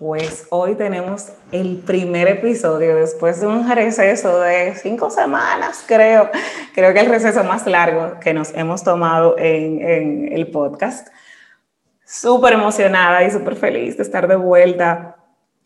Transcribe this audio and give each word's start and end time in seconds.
Pues 0.00 0.46
hoy 0.48 0.76
tenemos 0.76 1.26
el 1.52 1.76
primer 1.76 2.26
episodio 2.26 2.96
después 2.96 3.38
de 3.38 3.46
un 3.46 3.70
receso 3.70 4.40
de 4.40 4.74
cinco 4.74 5.10
semanas, 5.10 5.84
creo. 5.86 6.30
Creo 6.74 6.94
que 6.94 7.00
el 7.00 7.10
receso 7.10 7.44
más 7.44 7.66
largo 7.66 8.18
que 8.18 8.32
nos 8.32 8.54
hemos 8.54 8.82
tomado 8.82 9.36
en, 9.36 10.32
el 10.32 10.50
podcast. 10.50 11.08
Súper 12.02 12.54
emocionada 12.54 13.22
y 13.24 13.30
súper 13.30 13.56
feliz 13.56 13.98
de 13.98 14.02
estar 14.02 14.26
de 14.26 14.36
vuelta. 14.36 15.16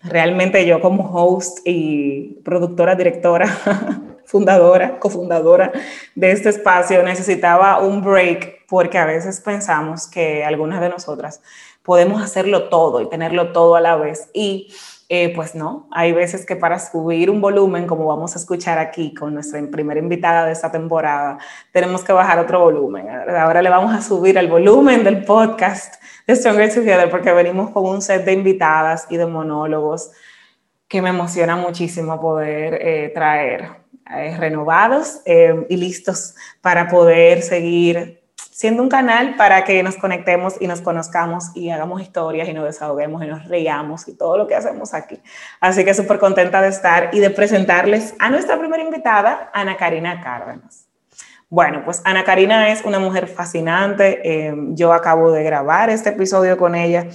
Realmente 0.03 0.67
yo 0.67 0.81
como 0.81 1.13
host 1.15 1.61
y 1.65 2.41
productora, 2.45 2.97
directora, 2.97 3.47
fundadora, 4.25 4.99
cofundadora 4.99 5.71
de 6.17 6.33
este 6.33 6.49
espacio, 6.49 7.05
necesitaba 7.05 7.79
un 7.79 8.03
break 8.03 8.67
porque 8.67 8.99
a 8.99 9.05
veces 9.05 9.41
pensamos 9.41 10.09
que 10.09 10.45
algunas 10.45 10.81
de 10.81 10.89
nosotras 10.89 11.41
podemos 11.85 12.23
hacerlo 12.23 12.69
todo 12.69 13.01
y 13.01 13.09
tenerlo 13.09 13.53
todo 13.53 13.77
a 13.77 13.81
la 13.81 13.97
vez. 13.97 14.31
Y 14.33 14.75
eh, 15.11 15.33
pues 15.35 15.55
no, 15.55 15.87
hay 15.93 16.13
veces 16.13 16.47
que 16.47 16.57
para 16.57 16.79
subir 16.79 17.31
un 17.31 17.41
volumen, 17.41 17.87
como 17.87 18.07
vamos 18.07 18.35
a 18.35 18.39
escuchar 18.39 18.79
aquí 18.79 19.13
con 19.13 19.35
nuestra 19.35 19.61
primera 19.71 20.01
invitada 20.01 20.47
de 20.47 20.53
esta 20.53 20.73
temporada, 20.73 21.39
tenemos 21.73 22.03
que 22.03 22.13
bajar 22.13 22.39
otro 22.39 22.61
volumen. 22.61 23.09
Ahora 23.11 23.61
le 23.61 23.69
vamos 23.69 23.95
a 23.95 24.01
subir 24.01 24.39
el 24.39 24.49
volumen 24.49 25.05
del 25.05 25.25
podcast 25.25 26.03
de 26.27 26.35
Stronger 26.35 26.73
Together 26.73 27.11
porque 27.11 27.33
venimos 27.33 27.71
con 27.71 27.85
un 27.85 28.01
set 28.01 28.25
de 28.25 28.33
invitadas 28.33 29.07
y 29.11 29.19
de 29.19 29.27
monólogos 29.27 30.11
que 30.89 31.03
me 31.03 31.11
emociona 31.11 31.55
muchísimo 31.55 32.19
poder 32.19 32.79
eh, 32.81 33.13
traer 33.15 33.69
eh, 34.11 34.37
renovados 34.39 35.21
y 35.27 35.77
listos 35.77 36.35
para 36.63 36.89
poder 36.89 37.43
seguir 37.43 38.24
siendo 38.55 38.85
un 38.85 38.89
canal 38.89 39.35
para 39.35 39.65
que 39.65 39.83
nos 39.83 39.97
conectemos 39.97 40.55
y 40.61 40.69
nos 40.69 40.81
conozcamos 40.81 41.51
y 41.57 41.71
hagamos 41.71 42.01
historias 42.01 42.49
y 42.49 42.53
nos 42.53 42.63
desahoguemos 42.65 43.25
y 43.25 43.27
nos 43.27 43.49
reíamos 43.49 44.07
y 44.07 44.17
todo 44.17 44.39
lo 44.39 44.47
que 44.47 44.55
hacemos 44.55 44.95
aquí. 44.95 45.21
Así 45.59 45.85
que 45.85 45.93
súper 45.93 46.21
contenta 46.21 46.63
de 46.63 46.69
estar 46.69 47.11
y 47.13 47.19
de 47.19 47.31
presentarles 47.31 48.15
a 48.21 48.31
nuestra 48.31 48.57
primera 48.57 48.81
invitada, 48.81 49.51
Ana 49.53 49.77
Karina 49.77 50.21
Cárdenas. 50.21 50.87
Bueno, 51.49 51.83
pues 51.85 52.01
Ana 52.05 52.23
Karina 52.23 52.71
es 52.71 52.85
una 52.85 53.01
mujer 53.01 53.27
fascinante. 53.27 54.21
Eh, 54.23 54.55
yo 54.69 54.93
acabo 54.93 55.33
de 55.33 55.43
grabar 55.43 55.91
este 55.91 56.11
episodio 56.11 56.57
con 56.57 56.77
ella. 56.77 57.09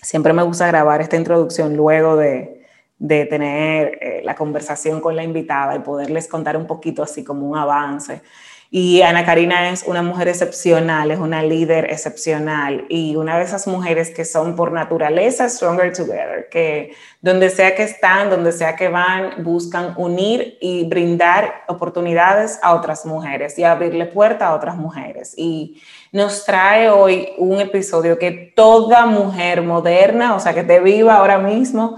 Siempre 0.00 0.32
me 0.32 0.42
gusta 0.42 0.66
grabar 0.68 1.02
esta 1.02 1.16
introducción 1.16 1.76
luego 1.76 2.16
de, 2.16 2.55
de 2.98 3.26
tener 3.26 3.98
eh, 4.00 4.20
la 4.24 4.34
conversación 4.34 5.00
con 5.00 5.16
la 5.16 5.22
invitada 5.22 5.76
y 5.76 5.80
poderles 5.80 6.28
contar 6.28 6.56
un 6.56 6.66
poquito 6.66 7.02
así 7.02 7.22
como 7.22 7.48
un 7.48 7.56
avance. 7.56 8.22
Y 8.68 9.00
Ana 9.02 9.24
Karina 9.24 9.70
es 9.70 9.84
una 9.84 10.02
mujer 10.02 10.26
excepcional, 10.26 11.12
es 11.12 11.20
una 11.20 11.40
líder 11.42 11.84
excepcional 11.84 12.84
y 12.88 13.14
una 13.14 13.38
de 13.38 13.44
esas 13.44 13.68
mujeres 13.68 14.10
que 14.10 14.24
son 14.24 14.56
por 14.56 14.72
naturaleza 14.72 15.48
stronger 15.48 15.92
together, 15.92 16.48
que 16.50 16.92
donde 17.20 17.50
sea 17.50 17.76
que 17.76 17.84
están, 17.84 18.28
donde 18.28 18.50
sea 18.50 18.74
que 18.74 18.88
van, 18.88 19.44
buscan 19.44 19.94
unir 19.96 20.58
y 20.60 20.84
brindar 20.84 21.64
oportunidades 21.68 22.58
a 22.60 22.74
otras 22.74 23.06
mujeres 23.06 23.56
y 23.56 23.62
abrirle 23.62 24.06
puerta 24.06 24.48
a 24.48 24.54
otras 24.54 24.76
mujeres. 24.76 25.34
Y 25.36 25.80
nos 26.10 26.44
trae 26.44 26.90
hoy 26.90 27.28
un 27.38 27.60
episodio 27.60 28.18
que 28.18 28.52
toda 28.56 29.06
mujer 29.06 29.62
moderna, 29.62 30.34
o 30.34 30.40
sea, 30.40 30.54
que 30.54 30.64
te 30.64 30.80
viva 30.80 31.14
ahora 31.14 31.38
mismo, 31.38 31.96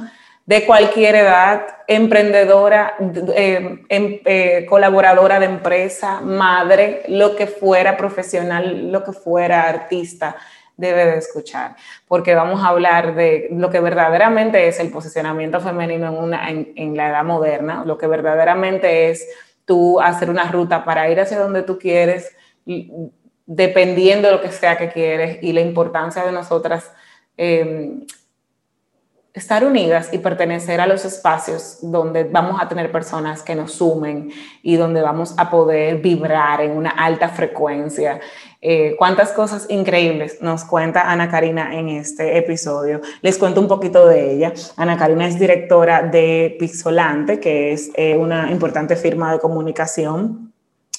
de 0.48 0.64
cualquier 0.64 1.14
edad, 1.14 1.66
emprendedora, 1.86 2.94
eh, 3.36 3.84
em, 3.90 4.20
eh, 4.24 4.64
colaboradora 4.66 5.38
de 5.38 5.44
empresa, 5.44 6.22
madre, 6.22 7.02
lo 7.08 7.36
que 7.36 7.46
fuera, 7.46 7.98
profesional, 7.98 8.90
lo 8.90 9.04
que 9.04 9.12
fuera, 9.12 9.68
artista, 9.68 10.36
debe 10.74 11.04
de 11.04 11.18
escuchar, 11.18 11.76
porque 12.06 12.34
vamos 12.34 12.64
a 12.64 12.68
hablar 12.68 13.14
de 13.14 13.48
lo 13.50 13.68
que 13.68 13.80
verdaderamente 13.80 14.66
es 14.66 14.80
el 14.80 14.90
posicionamiento 14.90 15.60
femenino 15.60 16.08
en, 16.08 16.14
una, 16.14 16.48
en 16.48 16.96
la 16.96 17.10
edad 17.10 17.24
moderna, 17.24 17.84
lo 17.84 17.98
que 17.98 18.06
verdaderamente 18.06 19.10
es 19.10 19.28
tú 19.66 20.00
hacer 20.00 20.30
una 20.30 20.50
ruta 20.50 20.82
para 20.82 21.10
ir 21.10 21.20
hacia 21.20 21.38
donde 21.38 21.62
tú 21.62 21.78
quieres, 21.78 22.34
dependiendo 23.44 24.28
de 24.28 24.34
lo 24.36 24.40
que 24.40 24.50
sea 24.50 24.78
que 24.78 24.88
quieres 24.88 25.42
y 25.42 25.52
la 25.52 25.60
importancia 25.60 26.24
de 26.24 26.32
nosotras 26.32 26.90
eh, 27.36 28.06
estar 29.38 29.64
unidas 29.64 30.10
y 30.12 30.18
pertenecer 30.18 30.80
a 30.80 30.86
los 30.86 31.04
espacios 31.04 31.78
donde 31.80 32.24
vamos 32.24 32.60
a 32.60 32.68
tener 32.68 32.92
personas 32.92 33.42
que 33.42 33.54
nos 33.54 33.72
sumen 33.72 34.30
y 34.62 34.76
donde 34.76 35.00
vamos 35.00 35.34
a 35.36 35.48
poder 35.50 35.98
vibrar 35.98 36.60
en 36.60 36.72
una 36.72 36.90
alta 36.90 37.28
frecuencia. 37.28 38.20
Eh, 38.60 38.96
cuántas 38.98 39.30
cosas 39.32 39.66
increíbles 39.70 40.42
nos 40.42 40.64
cuenta 40.64 41.10
Ana 41.10 41.30
Karina 41.30 41.78
en 41.78 41.88
este 41.88 42.36
episodio. 42.36 43.00
Les 43.22 43.38
cuento 43.38 43.60
un 43.60 43.68
poquito 43.68 44.06
de 44.06 44.32
ella. 44.32 44.52
Ana 44.76 44.96
Karina 44.96 45.26
es 45.28 45.38
directora 45.38 46.02
de 46.02 46.56
Pixolante, 46.58 47.38
que 47.38 47.72
es 47.72 47.90
eh, 47.94 48.16
una 48.16 48.50
importante 48.50 48.96
firma 48.96 49.32
de 49.32 49.38
comunicación 49.38 50.47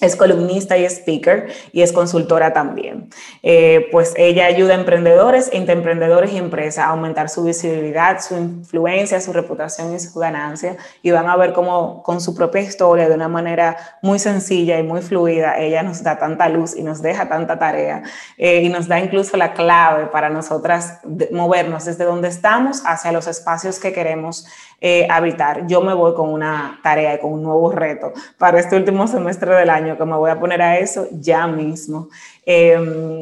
es 0.02 0.16
columnista 0.16 0.78
y 0.78 0.86
speaker 0.86 1.48
y 1.72 1.82
es 1.82 1.92
consultora 1.92 2.54
también. 2.54 3.10
Eh, 3.44 3.88
pues 3.92 4.14
ella 4.18 4.46
ayuda 4.46 4.74
a 4.74 4.78
emprendedores, 4.78 5.50
emprendedores 5.52 6.32
y 6.32 6.38
empresas 6.38 6.86
a 6.86 6.90
aumentar 6.90 7.30
su 7.30 7.44
visibilidad, 7.44 8.22
su 8.22 8.36
influencia, 8.36 9.20
su 9.22 9.34
reputación 9.34 9.94
y 9.94 10.00
su 10.00 10.18
ganancia. 10.20 10.78
Y 11.02 11.12
van 11.12 11.28
a 11.28 11.36
ver 11.36 11.54
cómo 11.54 12.02
con 12.04 12.22
su 12.22 12.36
propia 12.36 12.62
historia, 12.62 13.10
de 13.10 13.16
una 13.16 13.28
manera 13.28 13.78
muy 14.02 14.20
sencilla 14.20 14.80
y 14.80 14.84
muy 14.84 15.02
fluida, 15.02 15.58
ella 15.58 15.84
nos 15.84 16.04
da 16.04 16.18
tanta 16.18 16.50
luz 16.50 16.76
y 16.76 16.84
nos 16.84 17.02
deja 17.02 17.28
tanta 17.28 17.60
tarea 17.60 18.04
eh, 18.38 18.62
y 18.62 18.70
nos 18.70 18.88
da 18.88 19.00
incluso 19.00 19.38
la 19.38 19.54
clave 19.54 20.08
para 20.08 20.30
nosotras 20.30 21.00
movernos 21.31 21.86
desde 21.86 22.06
donde 22.06 22.28
estamos 22.28 22.81
hacia 22.86 23.12
los 23.12 23.28
espacios 23.28 23.80
que 23.80 23.94
queremos 23.94 24.48
eh, 24.81 25.08
habitar. 25.10 25.68
Yo 25.68 25.81
me 25.81 25.94
voy 25.94 26.14
con 26.14 26.30
una 26.30 26.80
tarea 26.81 27.16
y 27.16 27.20
con 27.20 27.34
un 27.34 27.44
nuevo 27.44 27.70
reto 27.72 28.14
para 28.38 28.60
este 28.60 28.78
último 28.78 29.08
semestre 29.08 29.54
del 29.54 29.70
año 29.70 29.88
que 29.97 30.05
me 30.05 30.16
voy 30.16 30.31
a 30.31 30.39
poner 30.39 30.61
a 30.61 30.77
eso 30.77 31.07
ya 31.11 31.47
mismo. 31.47 32.09
Em, 32.45 33.19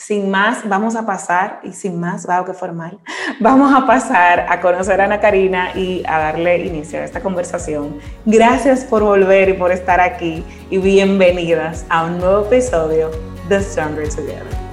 sin 0.00 0.30
más, 0.30 0.66
vamos 0.68 0.96
a 0.96 1.04
pasar, 1.04 1.60
y 1.62 1.72
sin 1.72 2.00
más, 2.00 2.26
wow, 2.26 2.44
qué 2.44 2.54
formal, 2.54 2.98
vamos 3.38 3.70
a 3.74 3.86
pasar 3.86 4.46
a 4.48 4.60
conocer 4.60 5.00
a 5.00 5.04
Ana 5.04 5.20
Karina 5.20 5.72
y 5.74 6.02
a 6.06 6.18
darle 6.18 6.64
inicio 6.64 7.00
a 7.00 7.04
esta 7.04 7.20
conversación. 7.20 7.98
Gracias 8.24 8.84
por 8.84 9.02
volver 9.02 9.50
y 9.50 9.52
por 9.54 9.72
estar 9.72 10.00
aquí 10.00 10.44
y 10.70 10.78
bienvenidas 10.78 11.84
a 11.90 12.04
un 12.04 12.18
nuevo 12.18 12.46
episodio 12.46 13.10
de 13.48 13.60
Stronger 13.60 14.08
Together. 14.08 14.70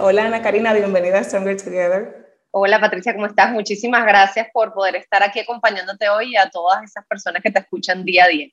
Hola 0.00 0.26
Ana 0.26 0.42
Karina, 0.42 0.74
bienvenida 0.74 1.20
a 1.20 1.24
Stronger 1.24 1.56
Together. 1.56 2.33
Hola 2.56 2.78
Patricia, 2.78 3.12
¿cómo 3.14 3.26
estás? 3.26 3.50
Muchísimas 3.50 4.06
gracias 4.06 4.46
por 4.52 4.72
poder 4.72 4.94
estar 4.94 5.24
aquí 5.24 5.40
acompañándote 5.40 6.08
hoy 6.08 6.34
y 6.34 6.36
a 6.36 6.48
todas 6.50 6.84
esas 6.84 7.04
personas 7.04 7.42
que 7.42 7.50
te 7.50 7.58
escuchan 7.58 8.04
día 8.04 8.26
a 8.26 8.28
día. 8.28 8.46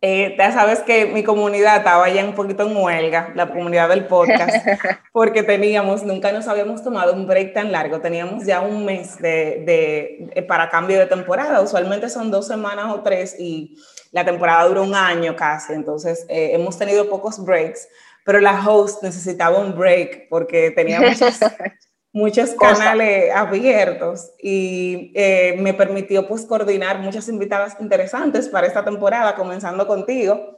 Eh, 0.00 0.36
ya 0.38 0.52
sabes 0.52 0.78
que 0.82 1.06
mi 1.06 1.24
comunidad 1.24 1.78
estaba 1.78 2.08
ya 2.08 2.24
un 2.24 2.36
poquito 2.36 2.62
en 2.62 2.76
huelga, 2.76 3.32
la 3.34 3.48
comunidad 3.48 3.88
del 3.88 4.04
podcast, 4.04 4.64
porque 5.12 5.42
teníamos, 5.42 6.04
nunca 6.04 6.30
nos 6.30 6.46
habíamos 6.46 6.84
tomado 6.84 7.12
un 7.12 7.26
break 7.26 7.52
tan 7.52 7.72
largo, 7.72 8.00
teníamos 8.00 8.46
ya 8.46 8.60
un 8.60 8.84
mes 8.84 9.18
de, 9.18 9.64
de, 9.66 10.30
eh, 10.36 10.42
para 10.42 10.68
cambio 10.68 10.96
de 10.96 11.06
temporada, 11.06 11.60
usualmente 11.60 12.08
son 12.10 12.30
dos 12.30 12.46
semanas 12.46 12.92
o 12.92 13.02
tres 13.02 13.34
y 13.40 13.76
la 14.12 14.24
temporada 14.24 14.68
dura 14.68 14.82
un 14.82 14.94
año 14.94 15.34
casi, 15.34 15.72
entonces 15.72 16.24
eh, 16.28 16.50
hemos 16.52 16.78
tenido 16.78 17.10
pocos 17.10 17.44
breaks, 17.44 17.88
pero 18.24 18.38
la 18.38 18.64
host 18.64 19.02
necesitaba 19.02 19.58
un 19.58 19.76
break 19.76 20.28
porque 20.28 20.70
tenía 20.70 21.00
muchos, 22.18 22.50
canales 22.54 23.32
abiertos 23.32 24.32
y 24.42 25.12
eh, 25.14 25.56
me 25.58 25.72
permitió 25.72 26.26
pues 26.26 26.44
coordinar 26.44 26.98
muchas 26.98 27.28
invitadas 27.28 27.76
interesantes 27.80 28.48
para 28.48 28.66
esta 28.66 28.84
temporada, 28.84 29.36
comenzando 29.36 29.86
contigo. 29.86 30.56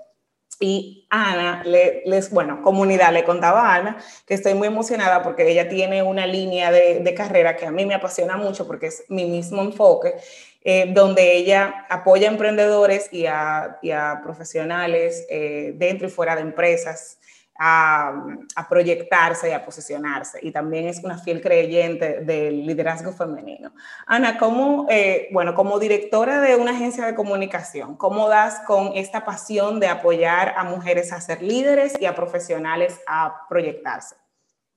Y 0.62 1.06
Ana, 1.08 1.62
les, 1.64 2.30
bueno, 2.30 2.62
comunidad, 2.62 3.12
le 3.12 3.24
contaba 3.24 3.60
a 3.60 3.74
Ana 3.76 3.96
que 4.26 4.34
estoy 4.34 4.54
muy 4.54 4.68
emocionada 4.68 5.22
porque 5.22 5.50
ella 5.50 5.68
tiene 5.68 6.02
una 6.02 6.26
línea 6.26 6.70
de, 6.70 7.14
carrera 7.14 7.56
que 7.56 7.66
a 7.66 7.70
mí 7.70 7.86
me 7.86 7.94
apasiona 7.94 8.36
mucho 8.36 8.66
porque 8.66 8.88
es 8.88 9.04
mi 9.08 9.24
mismo 9.24 9.62
enfoque, 9.62 10.14
eh, 10.62 10.86
donde 10.92 11.34
ella 11.36 11.86
apoya 11.88 12.28
a 12.28 12.32
emprendedores 12.32 13.08
y 13.10 13.24
a, 13.26 13.78
profesionales 14.22 15.26
eh, 15.30 15.72
dentro 15.76 16.08
y 16.08 16.10
fuera 16.10 16.36
de 16.36 16.42
empresas 16.42 17.18
a, 17.58 18.66
proyectarse 18.68 19.50
y 19.50 19.52
a 19.52 19.64
posicionarse. 19.64 20.38
Y 20.42 20.50
también 20.50 20.86
es 20.86 21.02
una 21.04 21.18
fiel 21.18 21.40
creyente 21.40 22.20
del 22.20 22.66
liderazgo 22.66 23.12
femenino. 23.12 23.72
Ana, 24.06 24.38
¿cómo, 24.38 24.86
eh, 24.88 25.28
bueno, 25.32 25.54
como 25.54 25.78
directora 25.78 26.40
de 26.40 26.56
una 26.56 26.72
agencia 26.72 27.06
de 27.06 27.14
comunicación, 27.14 27.96
cómo 27.96 28.28
das 28.28 28.60
con 28.66 28.92
esta 28.94 29.24
pasión 29.24 29.80
de 29.80 29.88
apoyar 29.88 30.54
a 30.56 30.64
mujeres 30.64 31.12
a 31.12 31.20
ser 31.20 31.42
líderes 31.42 32.00
y 32.00 32.06
a 32.06 32.14
profesionales 32.14 33.00
a 33.06 33.46
proyectarse? 33.48 34.16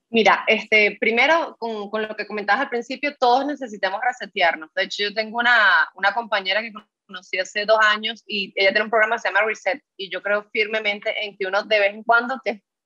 Mira, 0.09 0.43
este, 0.45 0.97
primero, 0.99 1.55
con, 1.57 1.89
con, 1.89 2.03
lo 2.03 2.15
que 2.15 2.27
comentabas 2.27 2.61
al 2.61 2.69
principio, 2.69 3.15
todos 3.17 3.47
necesitamos 3.47 3.99
resetearnos. 3.99 4.71
De 4.75 4.83
hecho, 4.83 5.03
yo 5.03 5.13
tengo 5.13 5.39
una, 5.39 5.89
una 5.95 6.13
compañera 6.13 6.61
que 6.61 6.71
conocí 7.05 7.39
hace 7.39 7.65
dos 7.65 7.79
años 7.81 8.23
y 8.27 8.53
ella 8.55 8.71
tiene 8.71 8.85
un 8.85 8.89
programa 8.89 9.15
que 9.15 9.21
se 9.21 9.27
llama 9.29 9.45
Reset 9.45 9.81
y 9.97 10.09
yo 10.09 10.21
creo 10.21 10.49
firmemente 10.51 11.25
en 11.25 11.37
que 11.37 11.45
uno 11.45 11.63
de 11.63 11.79
vez 11.79 11.93
en 11.93 12.03
cuando 12.03 12.39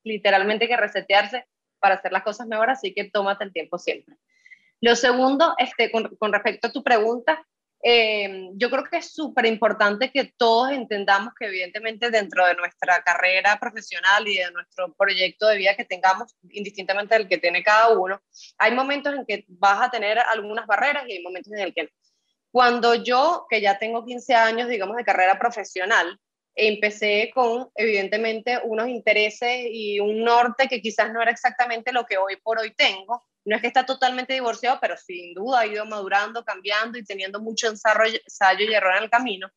literalmente 0.03 0.67
que 0.67 0.77
resetearse 0.77 1.45
para 1.79 1.95
hacer 1.95 2.11
las 2.11 2.23
cosas 2.23 2.47
mejor, 2.47 2.69
así 2.69 2.93
que 2.93 3.09
tómate 3.09 3.43
el 3.43 3.53
tiempo 3.53 3.77
siempre. 3.77 4.15
Lo 4.81 4.95
segundo, 4.95 5.53
este, 5.57 5.91
con, 5.91 6.15
con 6.17 6.31
respecto 6.31 6.67
a 6.67 6.71
tu 6.71 6.83
pregunta, 6.83 7.45
eh, 7.83 8.49
yo 8.55 8.69
creo 8.71 8.83
que 8.83 8.97
es 8.97 9.13
súper 9.13 9.45
importante 9.45 10.11
que 10.11 10.33
todos 10.35 10.71
entendamos 10.71 11.33
que 11.39 11.45
evidentemente 11.45 12.09
dentro 12.09 12.45
de 12.45 12.55
nuestra 12.55 13.03
carrera 13.03 13.59
profesional 13.59 14.27
y 14.27 14.37
de 14.37 14.51
nuestro 14.51 14.93
proyecto 14.95 15.47
de 15.47 15.57
vida 15.57 15.75
que 15.75 15.85
tengamos, 15.85 16.35
indistintamente 16.49 17.15
del 17.15 17.27
que 17.27 17.37
tiene 17.37 17.63
cada 17.63 17.89
uno, 17.97 18.19
hay 18.57 18.73
momentos 18.73 19.13
en 19.13 19.25
que 19.25 19.45
vas 19.47 19.81
a 19.81 19.91
tener 19.91 20.17
algunas 20.19 20.65
barreras 20.65 21.03
y 21.07 21.13
hay 21.13 21.23
momentos 21.23 21.53
en 21.53 21.59
el 21.59 21.73
que 21.73 21.83
no. 21.83 21.89
Cuando 22.57 22.95
yo, 22.95 23.45
que 23.47 23.61
ya 23.61 23.77
tengo 23.77 24.03
15 24.03 24.33
años, 24.33 24.67
digamos, 24.67 24.97
de 24.97 25.03
carrera 25.03 25.37
profesional, 25.37 26.19
empecé 26.55 27.29
con, 27.31 27.69
evidentemente, 27.75 28.59
unos 28.63 28.87
intereses 28.87 29.67
y 29.69 29.99
un 29.99 30.23
norte 30.23 30.67
que 30.67 30.81
quizás 30.81 31.13
no 31.13 31.21
era 31.21 31.29
exactamente 31.29 31.91
lo 31.91 32.07
que 32.07 32.17
hoy 32.17 32.37
por 32.37 32.57
hoy 32.57 32.73
tengo, 32.73 33.23
no 33.45 33.55
es 33.55 33.61
que 33.61 33.67
está 33.67 33.85
totalmente 33.85 34.33
divorciado, 34.33 34.79
pero 34.81 34.97
sin 34.97 35.35
duda 35.35 35.59
ha 35.59 35.67
ido 35.67 35.85
madurando, 35.85 36.43
cambiando 36.43 36.97
y 36.97 37.05
teniendo 37.05 37.39
mucho 37.39 37.67
ensayo, 37.67 38.17
y 38.59 38.73
error 38.73 38.97
en 38.97 39.03
el 39.03 39.11
camino. 39.11 39.51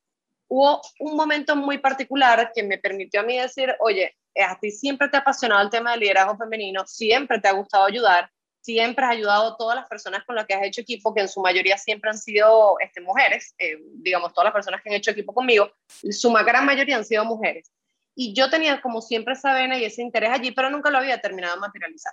Hubo 0.48 0.82
un 0.98 1.16
momento 1.16 1.56
muy 1.56 1.78
particular 1.78 2.52
que 2.54 2.64
me 2.64 2.76
permitió 2.76 3.20
a 3.20 3.24
mí 3.24 3.38
decir, 3.38 3.74
oye, 3.80 4.14
a 4.46 4.60
ti 4.60 4.70
siempre 4.70 5.08
te 5.08 5.16
ha 5.16 5.20
apasionado 5.20 5.62
el 5.62 5.70
tema 5.70 5.92
del 5.92 6.00
liderazgo 6.00 6.36
femenino, 6.36 6.86
siempre 6.86 7.40
te 7.40 7.48
ha 7.48 7.52
gustado 7.52 7.86
ayudar, 7.86 8.30
siempre 8.60 9.04
has 9.04 9.12
ayudado 9.12 9.52
a 9.52 9.56
todas 9.56 9.76
las 9.76 9.88
personas 9.88 10.24
con 10.24 10.36
las 10.36 10.46
que 10.46 10.54
has 10.54 10.62
hecho 10.62 10.80
equipo, 10.80 11.14
que 11.14 11.22
en 11.22 11.28
su 11.28 11.40
mayoría 11.40 11.78
siempre 11.78 12.10
han 12.10 12.18
sido 12.18 12.78
este, 12.80 13.00
mujeres, 13.00 13.54
eh, 13.58 13.78
digamos, 13.94 14.32
todas 14.32 14.46
las 14.46 14.54
personas 14.54 14.82
que 14.82 14.90
han 14.90 14.96
hecho 14.96 15.10
equipo 15.10 15.32
conmigo, 15.34 15.70
su 15.88 16.32
gran 16.32 16.66
mayoría 16.66 16.96
han 16.96 17.04
sido 17.04 17.24
mujeres. 17.24 17.70
Y 18.14 18.34
yo 18.34 18.50
tenía 18.50 18.80
como 18.80 19.00
siempre 19.00 19.34
esa 19.34 19.54
vena 19.54 19.78
y 19.78 19.84
ese 19.84 20.02
interés 20.02 20.30
allí, 20.30 20.50
pero 20.50 20.68
nunca 20.68 20.90
lo 20.90 20.98
había 20.98 21.20
terminado 21.20 21.54
de 21.54 21.60
materializar 21.60 22.12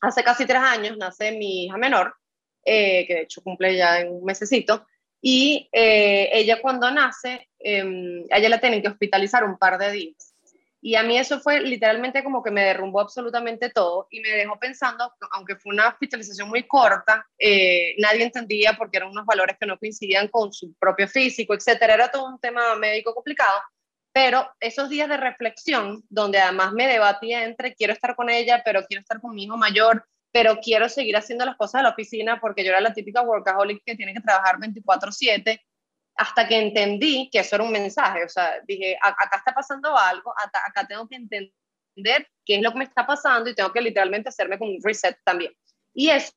hace 0.00 0.24
casi 0.24 0.46
tres 0.46 0.60
años 0.60 0.96
nace 0.96 1.32
mi 1.32 1.64
hija 1.64 1.76
menor, 1.76 2.14
eh, 2.64 3.06
que 3.06 3.14
de 3.14 3.20
hecho 3.22 3.42
cumple 3.42 3.76
ya 3.76 4.00
en 4.00 4.12
un 4.12 4.24
mesecito, 4.24 4.86
y 5.20 5.68
eh, 5.72 6.30
ella 6.32 6.60
cuando 6.62 6.90
nace, 6.90 7.48
a 7.62 8.38
ella 8.38 8.48
la 8.48 8.60
tienen 8.60 8.80
que 8.80 8.88
hospitalizar 8.88 9.44
un 9.44 9.58
par 9.58 9.78
de 9.78 9.92
días. 9.92 10.29
Y 10.82 10.94
a 10.94 11.02
mí 11.02 11.18
eso 11.18 11.40
fue 11.40 11.60
literalmente 11.60 12.24
como 12.24 12.42
que 12.42 12.50
me 12.50 12.64
derrumbó 12.64 13.00
absolutamente 13.00 13.68
todo 13.68 14.06
y 14.10 14.20
me 14.20 14.30
dejó 14.30 14.58
pensando, 14.58 15.12
aunque 15.32 15.56
fue 15.56 15.74
una 15.74 15.88
hospitalización 15.88 16.48
muy 16.48 16.66
corta, 16.66 17.26
eh, 17.38 17.94
nadie 17.98 18.24
entendía 18.24 18.74
porque 18.78 18.96
eran 18.96 19.10
unos 19.10 19.26
valores 19.26 19.56
que 19.60 19.66
no 19.66 19.78
coincidían 19.78 20.28
con 20.28 20.52
su 20.52 20.72
propio 20.74 21.06
físico, 21.06 21.54
etcétera. 21.54 21.94
Era 21.94 22.10
todo 22.10 22.26
un 22.26 22.40
tema 22.40 22.74
médico 22.76 23.14
complicado. 23.14 23.60
Pero 24.12 24.50
esos 24.58 24.88
días 24.88 25.08
de 25.08 25.18
reflexión, 25.18 26.02
donde 26.08 26.38
además 26.38 26.72
me 26.72 26.88
debatía 26.88 27.44
entre 27.44 27.74
quiero 27.74 27.92
estar 27.92 28.16
con 28.16 28.28
ella, 28.28 28.62
pero 28.64 28.84
quiero 28.86 29.02
estar 29.02 29.20
con 29.20 29.34
mi 29.34 29.44
hijo 29.44 29.56
mayor, 29.56 30.04
pero 30.32 30.58
quiero 30.60 30.88
seguir 30.88 31.16
haciendo 31.16 31.44
las 31.44 31.56
cosas 31.56 31.80
de 31.80 31.82
la 31.84 31.90
oficina 31.90 32.40
porque 32.40 32.64
yo 32.64 32.70
era 32.70 32.80
la 32.80 32.94
típica 32.94 33.22
workaholic 33.22 33.82
que 33.84 33.96
tiene 33.96 34.14
que 34.14 34.20
trabajar 34.20 34.58
24/7, 34.58 35.60
hasta 36.20 36.46
que 36.46 36.58
entendí 36.58 37.30
que 37.32 37.38
eso 37.38 37.56
era 37.56 37.64
un 37.64 37.72
mensaje. 37.72 38.22
O 38.24 38.28
sea, 38.28 38.60
dije, 38.66 38.98
acá 39.00 39.38
está 39.38 39.54
pasando 39.54 39.96
algo, 39.96 40.34
acá, 40.36 40.86
tengo 40.86 41.08
que 41.08 41.16
entender 41.16 42.28
qué 42.44 42.56
es 42.56 42.62
lo 42.62 42.72
que 42.72 42.78
me 42.78 42.84
está 42.84 43.06
pasando 43.06 43.48
y 43.48 43.54
tengo 43.54 43.72
que 43.72 43.80
literalmente 43.80 44.28
hacerme 44.28 44.58
con 44.58 44.68
un 44.68 44.82
reset 44.82 45.16
también. 45.24 45.50
Y 45.94 46.10
eso 46.10 46.30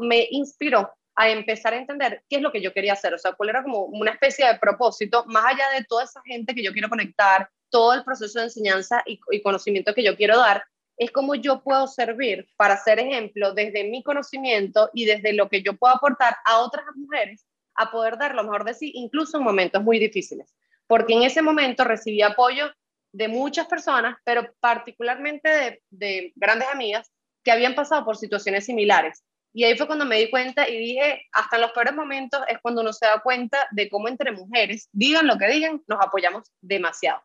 me 0.00 0.28
inspiró 0.30 0.92
a 1.16 1.30
empezar 1.30 1.72
a 1.72 1.78
entender 1.78 2.22
qué 2.28 2.36
es 2.36 2.42
lo 2.42 2.52
que 2.52 2.60
yo 2.60 2.74
quería 2.74 2.92
hacer, 2.92 3.14
o 3.14 3.18
sea, 3.18 3.32
cuál 3.32 3.48
era 3.48 3.62
como 3.62 3.84
una 3.84 4.10
especie 4.10 4.46
de 4.46 4.58
propósito, 4.58 5.24
más 5.26 5.46
allá 5.46 5.70
de 5.70 5.84
toda 5.84 6.04
esa 6.04 6.20
gente 6.26 6.54
que 6.54 6.62
yo 6.62 6.72
quiero 6.72 6.90
conectar, 6.90 7.48
todo 7.70 7.94
el 7.94 8.04
proceso 8.04 8.38
de 8.38 8.46
enseñanza 8.46 9.02
y, 9.06 9.18
conocimiento 9.40 9.94
que 9.94 10.04
yo 10.04 10.14
quiero 10.14 10.36
dar, 10.36 10.62
es 10.98 11.10
como 11.10 11.34
yo 11.36 11.62
puedo 11.62 11.86
servir 11.86 12.46
para 12.56 12.76
ser 12.76 12.98
ejemplo 12.98 13.54
desde 13.54 13.84
mi 13.84 14.02
conocimiento 14.02 14.90
y 14.92 15.06
desde 15.06 15.32
lo 15.32 15.48
que 15.48 15.62
yo 15.62 15.74
puedo 15.78 15.94
aportar 15.94 16.36
a 16.44 16.58
otras 16.58 16.84
mujeres 16.94 17.46
a 17.80 17.90
poder 17.90 18.18
dar 18.18 18.34
lo 18.34 18.42
mejor 18.42 18.64
de 18.64 18.74
sí, 18.74 18.92
incluso 18.94 19.38
en 19.38 19.44
momentos 19.44 19.82
muy 19.82 19.98
difíciles. 19.98 20.54
Porque 20.86 21.14
en 21.14 21.22
ese 21.22 21.42
momento 21.42 21.84
recibí 21.84 22.22
apoyo 22.22 22.70
de 23.12 23.28
muchas 23.28 23.66
personas, 23.66 24.16
pero 24.24 24.52
particularmente 24.60 25.48
de, 25.48 25.82
de 25.90 26.32
grandes 26.36 26.68
amigas 26.68 27.10
que 27.42 27.52
habían 27.52 27.74
pasado 27.74 28.04
por 28.04 28.16
situaciones 28.16 28.66
similares 28.66 29.24
y 29.52 29.64
ahí 29.64 29.76
fue 29.76 29.86
cuando 29.86 30.04
me 30.04 30.16
di 30.16 30.30
cuenta 30.30 30.68
y 30.68 30.78
dije, 30.78 31.26
hasta 31.32 31.56
en 31.56 31.62
los 31.62 31.72
peores 31.72 31.94
momentos 31.94 32.40
es 32.48 32.58
cuando 32.60 32.82
uno 32.82 32.92
se 32.92 33.06
da 33.06 33.20
cuenta 33.20 33.66
de 33.72 33.88
cómo 33.88 34.08
entre 34.08 34.32
mujeres, 34.32 34.88
digan 34.92 35.26
lo 35.26 35.38
que 35.38 35.48
digan, 35.48 35.82
nos 35.88 36.00
apoyamos 36.00 36.52
demasiado. 36.60 37.20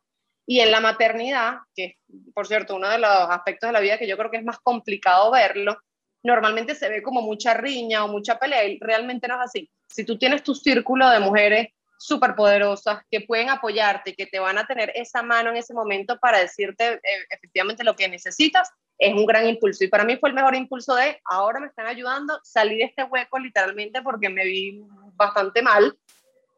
Y 0.47 0.59
en 0.59 0.71
la 0.71 0.79
maternidad, 0.79 1.57
que 1.75 1.97
por 2.33 2.47
cierto, 2.47 2.75
uno 2.75 2.89
de 2.89 2.99
los 2.99 3.09
aspectos 3.09 3.67
de 3.67 3.73
la 3.73 3.79
vida 3.79 3.97
que 3.97 4.07
yo 4.07 4.17
creo 4.17 4.31
que 4.31 4.37
es 4.37 4.43
más 4.43 4.59
complicado 4.59 5.31
verlo, 5.31 5.77
normalmente 6.25 6.73
se 6.73 6.89
ve 6.89 7.03
como 7.03 7.21
mucha 7.21 7.53
riña 7.53 8.03
o 8.03 8.07
mucha 8.07 8.39
pelea 8.39 8.65
y 8.65 8.79
realmente 8.79 9.27
no 9.27 9.35
es 9.35 9.41
así. 9.41 9.69
Si 9.87 10.03
tú 10.03 10.17
tienes 10.17 10.41
tu 10.41 10.55
círculo 10.55 11.07
de 11.09 11.19
mujeres 11.19 11.67
súper 11.99 12.35
poderosas 12.35 13.03
que 13.11 13.21
pueden 13.21 13.49
apoyarte, 13.49 14.15
que 14.15 14.25
te 14.25 14.39
van 14.39 14.57
a 14.57 14.65
tener 14.65 14.91
esa 14.95 15.21
mano 15.21 15.51
en 15.51 15.57
ese 15.57 15.73
momento 15.73 16.17
para 16.19 16.39
decirte 16.39 16.93
eh, 16.93 16.99
efectivamente 17.29 17.83
lo 17.83 17.95
que 17.95 18.09
necesitas, 18.09 18.71
es 18.97 19.13
un 19.13 19.25
gran 19.27 19.47
impulso. 19.47 19.83
Y 19.83 19.87
para 19.87 20.03
mí 20.03 20.17
fue 20.17 20.29
el 20.29 20.35
mejor 20.35 20.55
impulso 20.55 20.95
de, 20.95 21.21
ahora 21.25 21.59
me 21.59 21.67
están 21.67 21.85
ayudando, 21.85 22.39
salí 22.43 22.77
de 22.77 22.85
este 22.85 23.03
hueco 23.03 23.37
literalmente 23.37 24.01
porque 24.01 24.29
me 24.29 24.45
vi 24.45 24.81
bastante 25.13 25.61
mal 25.61 25.95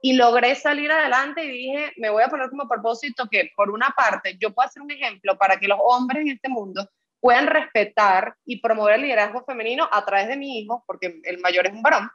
y 0.02 0.14
logré 0.14 0.56
salir 0.56 0.90
adelante 0.92 1.44
y 1.44 1.50
dije, 1.50 1.92
me 1.98 2.10
voy 2.10 2.24
a 2.24 2.30
poner 2.30 2.50
como 2.50 2.70
propósito 2.70 3.28
que 3.30 3.52
por 3.54 3.70
una 3.70 3.90
parte 3.90 4.38
yo 4.40 4.54
pueda 4.54 4.70
ser 4.70 4.82
un 4.82 4.92
ejemplo 4.92 5.38
para 5.38 5.60
que 5.60 5.68
los 5.68 5.80
hombres 5.82 6.22
en 6.22 6.30
este 6.30 6.48
mundo 6.48 6.88
puedan 7.20 7.48
respetar 7.48 8.36
y 8.46 8.62
promover 8.62 8.96
el 8.96 9.02
liderazgo 9.02 9.44
femenino 9.44 9.90
a 9.92 10.06
través 10.06 10.28
de 10.28 10.38
mi 10.38 10.60
hijo, 10.60 10.84
porque 10.86 11.20
el 11.24 11.40
mayor 11.40 11.68
es 11.68 11.74
un 11.74 11.82
varón. 11.82 12.10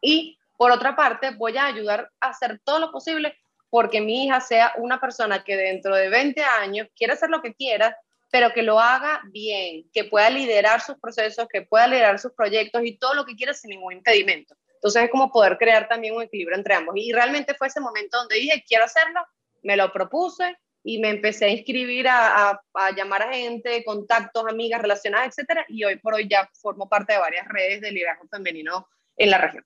Y 0.00 0.38
por 0.56 0.70
otra 0.70 0.94
parte, 0.96 1.30
voy 1.30 1.56
a 1.56 1.66
ayudar 1.66 2.10
a 2.20 2.28
hacer 2.28 2.60
todo 2.64 2.78
lo 2.78 2.92
posible 2.92 3.34
porque 3.70 4.00
mi 4.00 4.24
hija 4.24 4.40
sea 4.40 4.72
una 4.76 5.00
persona 5.00 5.44
que 5.44 5.56
dentro 5.56 5.94
de 5.94 6.08
20 6.08 6.42
años 6.42 6.88
quiera 6.94 7.14
hacer 7.14 7.30
lo 7.30 7.40
que 7.40 7.54
quiera, 7.54 7.96
pero 8.30 8.52
que 8.52 8.62
lo 8.62 8.78
haga 8.78 9.22
bien, 9.30 9.88
que 9.92 10.04
pueda 10.04 10.28
liderar 10.28 10.80
sus 10.80 10.98
procesos, 11.00 11.46
que 11.48 11.62
pueda 11.62 11.86
liderar 11.86 12.18
sus 12.18 12.32
proyectos 12.32 12.82
y 12.84 12.98
todo 12.98 13.14
lo 13.14 13.24
que 13.24 13.36
quiera 13.36 13.54
sin 13.54 13.70
ningún 13.70 13.94
impedimento. 13.94 14.54
Entonces 14.74 15.04
es 15.04 15.10
como 15.10 15.30
poder 15.30 15.56
crear 15.56 15.88
también 15.88 16.16
un 16.16 16.22
equilibrio 16.22 16.56
entre 16.56 16.74
ambos. 16.74 16.94
Y 16.96 17.12
realmente 17.12 17.54
fue 17.54 17.68
ese 17.68 17.80
momento 17.80 18.18
donde 18.18 18.36
dije, 18.36 18.64
quiero 18.66 18.84
hacerlo, 18.84 19.20
me 19.62 19.76
lo 19.76 19.92
propuse 19.92 20.56
y 20.82 20.98
me 20.98 21.10
empecé 21.10 21.44
a 21.46 21.48
inscribir 21.48 22.08
a, 22.08 22.60
a, 22.74 22.90
llamar 22.96 23.22
a 23.22 23.32
gente, 23.32 23.84
contactos, 23.84 24.44
amigas 24.48 24.80
relacionadas, 24.80 25.28
etcétera, 25.28 25.64
y 25.68 25.84
hoy 25.84 25.96
por 25.96 26.14
hoy 26.14 26.28
ya 26.28 26.48
formo 26.60 26.88
parte 26.88 27.12
de 27.12 27.18
varias 27.18 27.46
redes 27.48 27.80
de 27.80 27.92
liderazgo 27.92 28.26
femenino 28.28 28.88
en 29.16 29.30
la 29.30 29.38
región. 29.38 29.64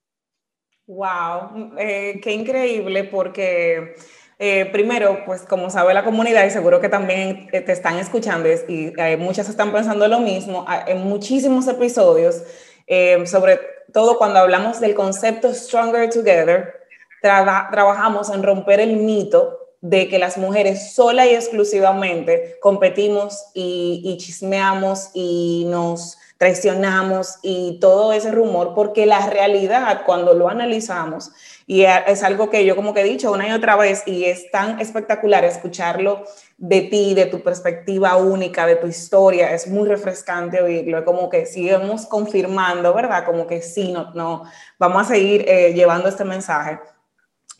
Wow, 0.86 1.76
eh, 1.78 2.20
qué 2.22 2.32
increíble 2.32 3.04
porque 3.04 3.94
eh, 4.38 4.66
primero, 4.66 5.24
pues 5.24 5.42
como 5.42 5.70
sabe 5.70 5.94
la 5.94 6.04
comunidad 6.04 6.44
y 6.44 6.50
seguro 6.50 6.78
que 6.80 6.90
también 6.90 7.48
eh, 7.52 7.62
te 7.62 7.72
están 7.72 7.98
escuchando 7.98 8.50
y 8.68 8.92
muchas 9.16 9.48
están 9.48 9.72
pensando 9.72 10.06
lo 10.08 10.20
mismo, 10.20 10.66
en 10.86 10.98
muchísimos 10.98 11.68
episodios, 11.68 12.42
sobre 13.24 13.60
todo 13.94 14.18
cuando 14.18 14.40
hablamos 14.40 14.80
del 14.80 14.94
concepto 14.94 15.54
Stronger 15.54 16.10
Together, 16.10 16.74
trabajamos 17.22 18.28
en 18.28 18.42
romper 18.42 18.80
el 18.80 18.96
mito 18.96 19.63
de 19.84 20.08
que 20.08 20.18
las 20.18 20.38
mujeres 20.38 20.94
sola 20.94 21.26
y 21.26 21.34
exclusivamente 21.34 22.56
competimos 22.62 23.48
y, 23.52 24.16
chismeamos 24.18 25.10
y 25.12 25.66
nos 25.68 26.16
traicionamos 26.38 27.36
y 27.42 27.78
todo 27.80 28.14
ese 28.14 28.30
rumor, 28.30 28.72
porque 28.74 29.04
la 29.04 29.26
realidad 29.26 30.00
cuando 30.06 30.32
lo 30.32 30.48
analizamos 30.48 31.32
y 31.66 31.82
es 31.82 32.22
algo 32.22 32.48
que 32.48 32.64
yo 32.64 32.76
como 32.76 32.94
que 32.94 33.02
he 33.02 33.04
dicho 33.04 33.30
una 33.30 33.46
y 33.46 33.52
otra 33.52 33.76
vez 33.76 34.02
y 34.06 34.24
es 34.24 34.50
tan 34.50 34.80
espectacular 34.80 35.44
escucharlo 35.44 36.24
de 36.56 36.80
ti, 36.80 37.12
de 37.12 37.26
tu 37.26 37.42
perspectiva 37.42 38.16
única, 38.16 38.66
de 38.66 38.76
tu 38.76 38.86
historia. 38.86 39.52
Es 39.52 39.68
muy 39.68 39.86
refrescante 39.86 40.62
oírlo, 40.62 41.04
como 41.04 41.28
que 41.28 41.44
sigamos 41.44 42.06
confirmando, 42.06 42.94
¿verdad? 42.94 43.26
Como 43.26 43.46
que 43.46 43.60
sí, 43.60 43.92
no, 43.92 44.14
no, 44.14 44.44
vamos 44.78 45.02
a 45.02 45.14
seguir 45.14 45.44
eh, 45.46 45.74
llevando 45.74 46.08
este 46.08 46.24
mensaje. 46.24 46.80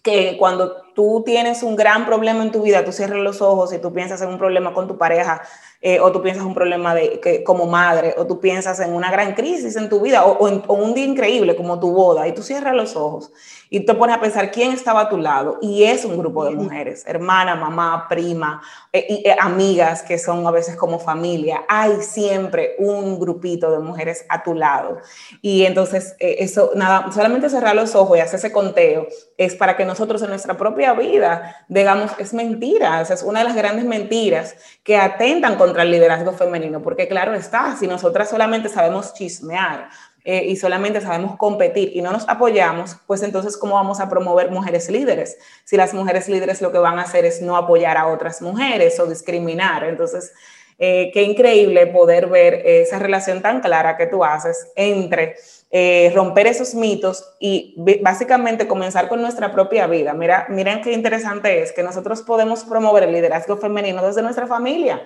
Que 0.03 0.37
cuando 0.39 0.84
tú 0.95 1.23
tienes 1.25 1.63
un 1.63 1.77
gran 1.77 2.07
problema 2.07 2.43
en 2.43 2.53
tu 2.53 2.63
vida, 2.63 2.85
tú 2.85 2.93
cierras 2.93 3.19
los 3.19 3.43
ojos 3.43 3.73
y 3.73 3.79
tú 3.79 3.93
piensas 3.93 4.23
en 4.23 4.29
un 4.29 4.39
problema 4.39 4.73
con 4.73 4.87
tu 4.87 4.97
pareja, 4.97 5.43
eh, 5.81 6.01
o 6.01 6.11
tú 6.13 6.23
piensas 6.23 6.43
en 6.43 6.49
un 6.49 6.55
problema 6.55 6.95
de, 6.95 7.21
que, 7.21 7.45
como 7.45 7.67
madre, 7.67 8.15
o 8.17 8.27
tú 8.27 8.41
piensas 8.41 8.81
en 8.81 8.95
una 8.95 9.11
gran 9.11 9.35
crisis 9.35 9.77
en 9.77 9.89
tu 9.89 10.01
vida, 10.01 10.25
o, 10.25 10.49
en, 10.49 10.63
un 10.69 10.95
día 10.95 11.05
increíble 11.05 11.57
como 11.57 11.79
tu 11.79 11.93
boda, 11.93 12.27
y 12.27 12.33
tú 12.33 12.43
cierras 12.43 12.75
los 12.75 12.97
ojos 12.97 13.33
y 13.69 13.81
te 13.81 13.93
pones 13.95 14.17
a 14.17 14.21
pensar 14.21 14.51
quién 14.51 14.73
estaba 14.73 15.03
a 15.03 15.09
tu 15.09 15.19
lado, 15.19 15.59
y 15.61 15.85
es 15.85 16.05
un 16.05 16.17
grupo 16.17 16.45
de 16.45 16.53
mujeres, 16.53 17.05
hermana, 17.07 17.57
mamá, 17.57 18.07
prima, 18.09 18.63
eh, 18.93 19.05
y, 19.09 19.29
eh, 19.29 19.37
amigas 19.39 20.03
que 20.03 20.17
son 20.17 20.47
a 20.47 20.51
veces 20.51 20.77
como 20.77 20.99
familia, 20.99 21.65
hay 21.69 22.01
siempre 22.01 22.77
un 22.79 23.19
grupito 23.19 23.71
de 23.73 23.81
mujeres 23.81 24.25
a 24.29 24.43
tu 24.43 24.55
lado. 24.55 24.99
Y 25.43 25.65
entonces, 25.65 26.15
eso, 26.19 26.71
nada, 26.75 27.11
solamente 27.13 27.51
cerrar 27.51 27.75
los 27.75 27.95
ojos 27.95 28.17
y 28.17 28.21
hacer 28.21 28.39
ese 28.39 28.53
conteo 28.53 29.07
es 29.37 29.55
para 29.55 29.77
que 29.77 29.85
nosotros 29.85 30.23
en 30.23 30.31
nuestra 30.31 30.57
propia 30.57 30.84
propia 30.85 31.11
vida, 31.11 31.65
digamos, 31.69 32.13
es 32.19 32.35
mentira. 32.35 33.01
Es 33.01 33.23
una 33.23 33.41
de 33.41 33.47
las 33.47 33.57
grandes 33.57 33.85
mentiras 33.85 34.57
que 34.83 34.97
atentan 34.97 35.57
contra 35.57 35.83
el 35.83 35.91
liderazgo 35.91 36.33
femenino, 36.33 36.83
porque 36.83 37.09
claro 37.09 37.35
está, 37.35 37.77
si 37.77 37.87
nosotras 37.87 38.29
solamente 38.29 38.69
sabemos 38.69 39.15
chismear, 39.15 39.89
eh, 40.27 40.43
y 40.47 40.57
solamente 40.57 41.03
sabemos 41.03 41.37
competir 41.37 41.91
y 41.95 42.01
no 42.01 42.11
nos 42.11 42.27
apoyamos, 42.27 42.97
pues 43.07 43.23
entonces, 43.23 43.59
¿cómo 43.59 43.75
vamos 43.75 44.01
a 44.01 44.09
promover 44.09 44.51
mujeres 44.51 44.89
líderes? 44.89 45.37
Si 45.65 45.77
las 45.77 45.93
mujeres 45.93 46.31
líderes 46.31 46.63
lo 46.63 46.73
que 46.73 46.79
van 46.79 46.99
a 46.99 47.03
hacer 47.03 47.27
es 47.27 47.43
no 47.43 47.59
apoyar 47.59 47.99
a 47.99 48.07
otras 48.07 48.41
mujeres 48.41 48.99
o 49.01 49.07
discriminar. 49.07 49.85
Entonces, 49.85 50.33
eh, 50.79 51.11
qué 51.13 51.25
increíble 51.25 51.87
poder 51.89 52.29
ver 52.29 52.63
esa 52.65 52.99
relación 52.99 53.43
tan 53.43 53.61
clara 53.61 53.99
que 53.99 54.07
tú 54.07 54.25
haces 54.25 54.73
entre 54.77 55.37
eh, 55.77 56.13
romper 56.15 56.47
esos 56.47 56.77
mitos 56.77 57.35
y 57.41 57.75
básicamente 58.01 58.69
comenzar 58.69 59.09
con 59.09 59.21
nuestra 59.21 59.51
propia 59.51 59.89
vida. 59.89 60.15
Mira, 60.15 60.47
miren 60.49 60.81
qué 60.83 60.93
interesante 60.93 61.65
es 61.65 61.73
que 61.73 61.83
nosotros 61.83 62.23
podemos 62.23 62.63
promover 62.63 63.03
el 63.03 63.13
liderazgo 63.13 63.57
femenino 63.57 64.01
desde 64.07 64.23
nuestra 64.23 64.47
familia. 64.47 65.03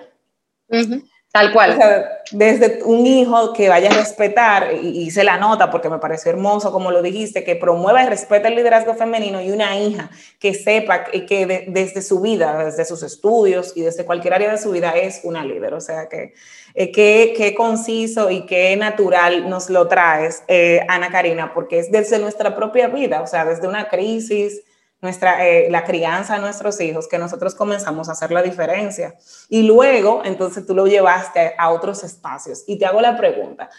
Tal 1.31 1.53
cual. 1.53 1.77
desde 2.31 2.83
un 2.83 3.05
hijo 3.05 3.53
que 3.53 3.69
vaya 3.69 3.91
a 3.91 3.93
respetar, 3.93 4.73
y, 4.73 5.11
se 5.11 5.23
la 5.23 5.37
nota 5.37 5.69
porque 5.69 5.89
me 5.89 5.99
pareció 5.99 6.31
hermoso 6.31 6.71
como 6.71 6.91
lo 6.91 7.03
dijiste, 7.03 7.43
que 7.43 7.55
promueva 7.55 8.03
y 8.03 8.07
respete 8.07 8.47
el 8.47 8.55
liderazgo 8.55 8.95
femenino 8.95 9.39
y 9.41 9.51
una 9.51 9.77
hija 9.79 10.09
que 10.39 10.55
sepa 10.55 11.03
que, 11.05 11.65
desde 11.67 12.01
su 12.01 12.19
vida, 12.19 12.65
desde 12.65 12.83
sus 12.85 13.03
estudios 13.03 13.73
y 13.75 13.81
desde 13.81 14.05
cualquier 14.05 14.33
área 14.33 14.51
de 14.51 14.57
su 14.57 14.71
vida 14.71 14.91
es 14.91 15.21
una 15.23 15.43
líder. 15.43 15.75
O 15.75 15.81
sea, 15.81 16.09
que 16.09 16.33
eh, 16.73 16.91
qué, 16.91 17.53
conciso 17.55 18.31
y 18.31 18.45
qué 18.47 18.75
natural 18.75 19.49
nos 19.49 19.69
lo 19.69 19.87
traes, 19.87 20.43
eh, 20.47 20.81
Ana 20.87 21.11
Karina, 21.11 21.53
porque 21.53 21.79
es 21.79 21.91
desde 21.91 22.17
nuestra 22.19 22.55
propia 22.55 22.87
vida, 22.87 23.21
o 23.21 23.27
sea, 23.27 23.45
desde 23.45 23.67
una 23.67 23.87
crisis, 23.87 24.63
nuestra, 25.01 25.47
eh, 25.47 25.69
la 25.69 25.83
crianza 25.83 26.35
de 26.35 26.41
nuestros 26.41 26.79
hijos, 26.81 27.07
que 27.07 27.17
nosotros 27.17 27.55
comenzamos 27.55 28.09
a 28.09 28.13
hacer 28.13 28.31
la 28.31 28.41
diferencia. 28.41 29.15
Y 29.47 29.63
luego, 29.63 30.21
entonces 30.25 30.65
tú 30.65 30.75
lo 30.75 30.87
llevaste 30.87 31.53
a 31.57 31.69
otros 31.71 32.03
espacios. 32.03 32.63
Y 32.67 32.77
te 32.77 32.85
hago 32.85 33.01
la 33.01 33.17
pregunta. 33.17 33.69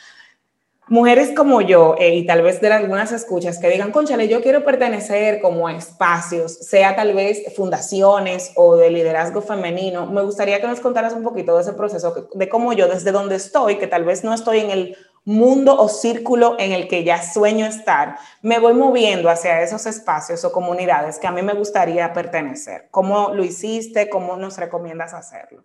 Mujeres 0.90 1.30
como 1.36 1.60
yo, 1.60 1.94
eh, 2.00 2.16
y 2.16 2.26
tal 2.26 2.42
vez 2.42 2.60
de 2.60 2.66
algunas 2.72 3.12
escuchas 3.12 3.60
que 3.60 3.68
digan, 3.68 3.92
conchale, 3.92 4.26
yo 4.26 4.42
quiero 4.42 4.64
pertenecer 4.64 5.40
como 5.40 5.68
a 5.68 5.72
espacios, 5.72 6.52
sea 6.52 6.96
tal 6.96 7.14
vez 7.14 7.44
fundaciones 7.54 8.50
o 8.56 8.74
de 8.74 8.90
liderazgo 8.90 9.40
femenino, 9.40 10.06
me 10.06 10.22
gustaría 10.22 10.60
que 10.60 10.66
nos 10.66 10.80
contaras 10.80 11.12
un 11.12 11.22
poquito 11.22 11.54
de 11.54 11.62
ese 11.62 11.74
proceso, 11.74 12.28
de 12.34 12.48
cómo 12.48 12.72
yo 12.72 12.88
desde 12.88 13.12
donde 13.12 13.36
estoy, 13.36 13.78
que 13.78 13.86
tal 13.86 14.04
vez 14.04 14.24
no 14.24 14.34
estoy 14.34 14.58
en 14.58 14.72
el 14.72 14.96
mundo 15.24 15.78
o 15.78 15.88
círculo 15.88 16.56
en 16.58 16.72
el 16.72 16.88
que 16.88 17.04
ya 17.04 17.22
sueño 17.22 17.66
estar, 17.66 18.18
me 18.42 18.58
voy 18.58 18.74
moviendo 18.74 19.28
hacia 19.28 19.62
esos 19.62 19.86
espacios 19.86 20.44
o 20.44 20.52
comunidades 20.52 21.18
que 21.18 21.26
a 21.26 21.32
mí 21.32 21.42
me 21.42 21.52
gustaría 21.52 22.12
pertenecer. 22.12 22.88
¿Cómo 22.90 23.34
lo 23.34 23.44
hiciste? 23.44 24.08
¿Cómo 24.08 24.36
nos 24.36 24.56
recomiendas 24.56 25.14
hacerlo? 25.14 25.64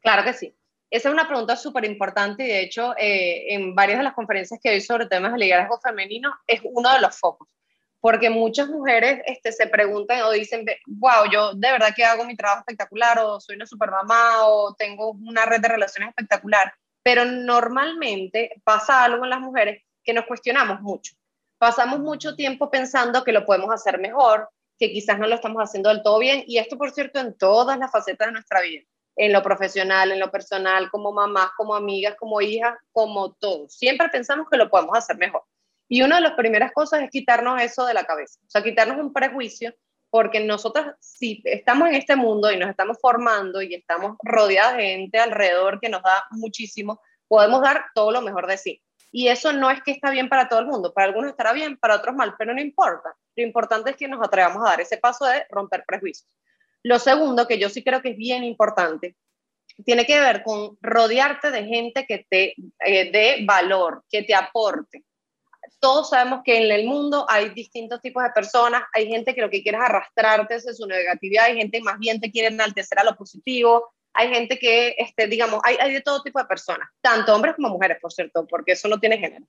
Claro 0.00 0.24
que 0.24 0.32
sí. 0.32 0.56
Esa 0.90 1.08
es 1.08 1.14
una 1.14 1.28
pregunta 1.28 1.56
súper 1.56 1.84
importante 1.84 2.44
y 2.44 2.48
de 2.48 2.62
hecho 2.62 2.94
eh, 2.96 3.54
en 3.54 3.74
varias 3.74 3.98
de 3.98 4.04
las 4.04 4.14
conferencias 4.14 4.58
que 4.60 4.70
doy 4.70 4.80
sobre 4.80 5.06
temas 5.06 5.32
de 5.32 5.38
liderazgo 5.38 5.78
femenino 5.80 6.32
es 6.46 6.60
uno 6.64 6.92
de 6.92 7.00
los 7.00 7.16
focos. 7.16 7.48
Porque 8.00 8.30
muchas 8.30 8.68
mujeres 8.68 9.20
este, 9.26 9.52
se 9.52 9.66
preguntan 9.66 10.22
o 10.22 10.30
dicen, 10.30 10.64
wow, 10.86 11.30
yo 11.30 11.52
de 11.54 11.70
verdad 11.70 11.92
que 11.94 12.02
hago 12.02 12.24
mi 12.24 12.34
trabajo 12.34 12.60
espectacular 12.60 13.18
o 13.18 13.38
soy 13.40 13.56
una 13.56 13.66
super 13.66 13.90
mamá 13.90 14.46
o 14.46 14.74
tengo 14.74 15.10
una 15.10 15.44
red 15.44 15.60
de 15.60 15.68
relaciones 15.68 16.08
espectacular 16.08 16.72
pero 17.02 17.24
normalmente 17.24 18.60
pasa 18.64 19.04
algo 19.04 19.24
en 19.24 19.30
las 19.30 19.40
mujeres 19.40 19.82
que 20.04 20.12
nos 20.12 20.26
cuestionamos 20.26 20.80
mucho. 20.80 21.14
Pasamos 21.58 22.00
mucho 22.00 22.34
tiempo 22.34 22.70
pensando 22.70 23.24
que 23.24 23.32
lo 23.32 23.44
podemos 23.44 23.72
hacer 23.72 23.98
mejor, 23.98 24.48
que 24.78 24.90
quizás 24.90 25.18
no 25.18 25.26
lo 25.26 25.34
estamos 25.34 25.62
haciendo 25.62 25.90
del 25.90 26.02
todo 26.02 26.18
bien, 26.18 26.42
y 26.46 26.58
esto, 26.58 26.78
por 26.78 26.90
cierto, 26.90 27.20
en 27.20 27.36
todas 27.36 27.78
las 27.78 27.90
facetas 27.90 28.28
de 28.28 28.32
nuestra 28.32 28.62
vida, 28.62 28.82
en 29.16 29.32
lo 29.32 29.42
profesional, 29.42 30.10
en 30.10 30.20
lo 30.20 30.30
personal, 30.30 30.90
como 30.90 31.12
mamás, 31.12 31.50
como 31.56 31.74
amigas, 31.74 32.16
como 32.18 32.40
hijas, 32.40 32.78
como 32.92 33.34
todo. 33.34 33.68
Siempre 33.68 34.08
pensamos 34.08 34.48
que 34.50 34.56
lo 34.56 34.70
podemos 34.70 34.96
hacer 34.96 35.18
mejor. 35.18 35.42
Y 35.86 36.02
una 36.02 36.16
de 36.16 36.22
las 36.22 36.32
primeras 36.32 36.72
cosas 36.72 37.02
es 37.02 37.10
quitarnos 37.10 37.60
eso 37.60 37.84
de 37.84 37.94
la 37.94 38.04
cabeza, 38.04 38.38
o 38.46 38.48
sea, 38.48 38.62
quitarnos 38.62 38.98
un 38.98 39.12
prejuicio 39.12 39.74
porque 40.10 40.40
nosotras 40.40 40.96
si 41.00 41.40
estamos 41.44 41.88
en 41.88 41.94
este 41.94 42.16
mundo 42.16 42.50
y 42.50 42.56
nos 42.56 42.68
estamos 42.68 42.98
formando 43.00 43.62
y 43.62 43.74
estamos 43.74 44.16
rodeadas 44.22 44.76
de 44.76 44.82
gente 44.82 45.18
alrededor 45.18 45.80
que 45.80 45.88
nos 45.88 46.02
da 46.02 46.24
muchísimo, 46.32 47.00
podemos 47.28 47.62
dar 47.62 47.86
todo 47.94 48.10
lo 48.10 48.20
mejor 48.20 48.46
de 48.46 48.58
sí. 48.58 48.82
Y 49.12 49.28
eso 49.28 49.52
no 49.52 49.70
es 49.70 49.82
que 49.82 49.92
está 49.92 50.10
bien 50.10 50.28
para 50.28 50.48
todo 50.48 50.60
el 50.60 50.66
mundo, 50.66 50.92
para 50.92 51.08
algunos 51.08 51.30
estará 51.30 51.52
bien, 51.52 51.76
para 51.76 51.96
otros 51.96 52.14
mal, 52.14 52.34
pero 52.38 52.54
no 52.54 52.60
importa. 52.60 53.14
Lo 53.36 53.42
importante 53.42 53.90
es 53.90 53.96
que 53.96 54.08
nos 54.08 54.24
atrevamos 54.24 54.62
a 54.64 54.70
dar 54.70 54.80
ese 54.80 54.98
paso 54.98 55.24
de 55.24 55.44
romper 55.50 55.84
prejuicios. 55.86 56.28
Lo 56.82 56.98
segundo, 56.98 57.46
que 57.46 57.58
yo 57.58 57.68
sí 57.68 57.82
creo 57.82 58.02
que 58.02 58.10
es 58.10 58.16
bien 58.16 58.44
importante, 58.44 59.16
tiene 59.84 60.06
que 60.06 60.20
ver 60.20 60.42
con 60.42 60.76
rodearte 60.80 61.50
de 61.50 61.64
gente 61.64 62.06
que 62.06 62.26
te 62.28 62.54
eh, 62.84 63.10
dé 63.10 63.44
valor, 63.44 64.04
que 64.08 64.22
te 64.22 64.34
aporte 64.34 65.04
todos 65.78 66.10
sabemos 66.10 66.40
que 66.44 66.56
en 66.62 66.70
el 66.70 66.86
mundo 66.86 67.26
hay 67.28 67.50
distintos 67.50 68.00
tipos 68.00 68.22
de 68.22 68.30
personas, 68.30 68.82
hay 68.92 69.06
gente 69.06 69.34
que 69.34 69.40
lo 69.40 69.50
que 69.50 69.62
quiere 69.62 69.78
es 69.78 69.84
arrastrarte 69.84 70.54
hacia 70.54 70.72
su 70.72 70.86
negatividad, 70.86 71.46
hay 71.46 71.56
gente 71.56 71.78
que 71.78 71.84
más 71.84 71.98
bien 71.98 72.20
te 72.20 72.30
quiere 72.30 72.48
enaltecer 72.48 72.98
a 72.98 73.04
lo 73.04 73.16
positivo, 73.16 73.92
hay 74.12 74.28
gente 74.28 74.58
que, 74.58 74.96
este, 74.98 75.26
digamos, 75.26 75.60
hay, 75.64 75.76
hay 75.80 75.92
de 75.92 76.00
todo 76.00 76.22
tipo 76.22 76.38
de 76.38 76.46
personas, 76.46 76.88
tanto 77.00 77.34
hombres 77.34 77.54
como 77.54 77.68
mujeres, 77.68 77.98
por 78.00 78.12
cierto, 78.12 78.46
porque 78.46 78.72
eso 78.72 78.88
no 78.88 78.98
tiene 78.98 79.18
género. 79.18 79.46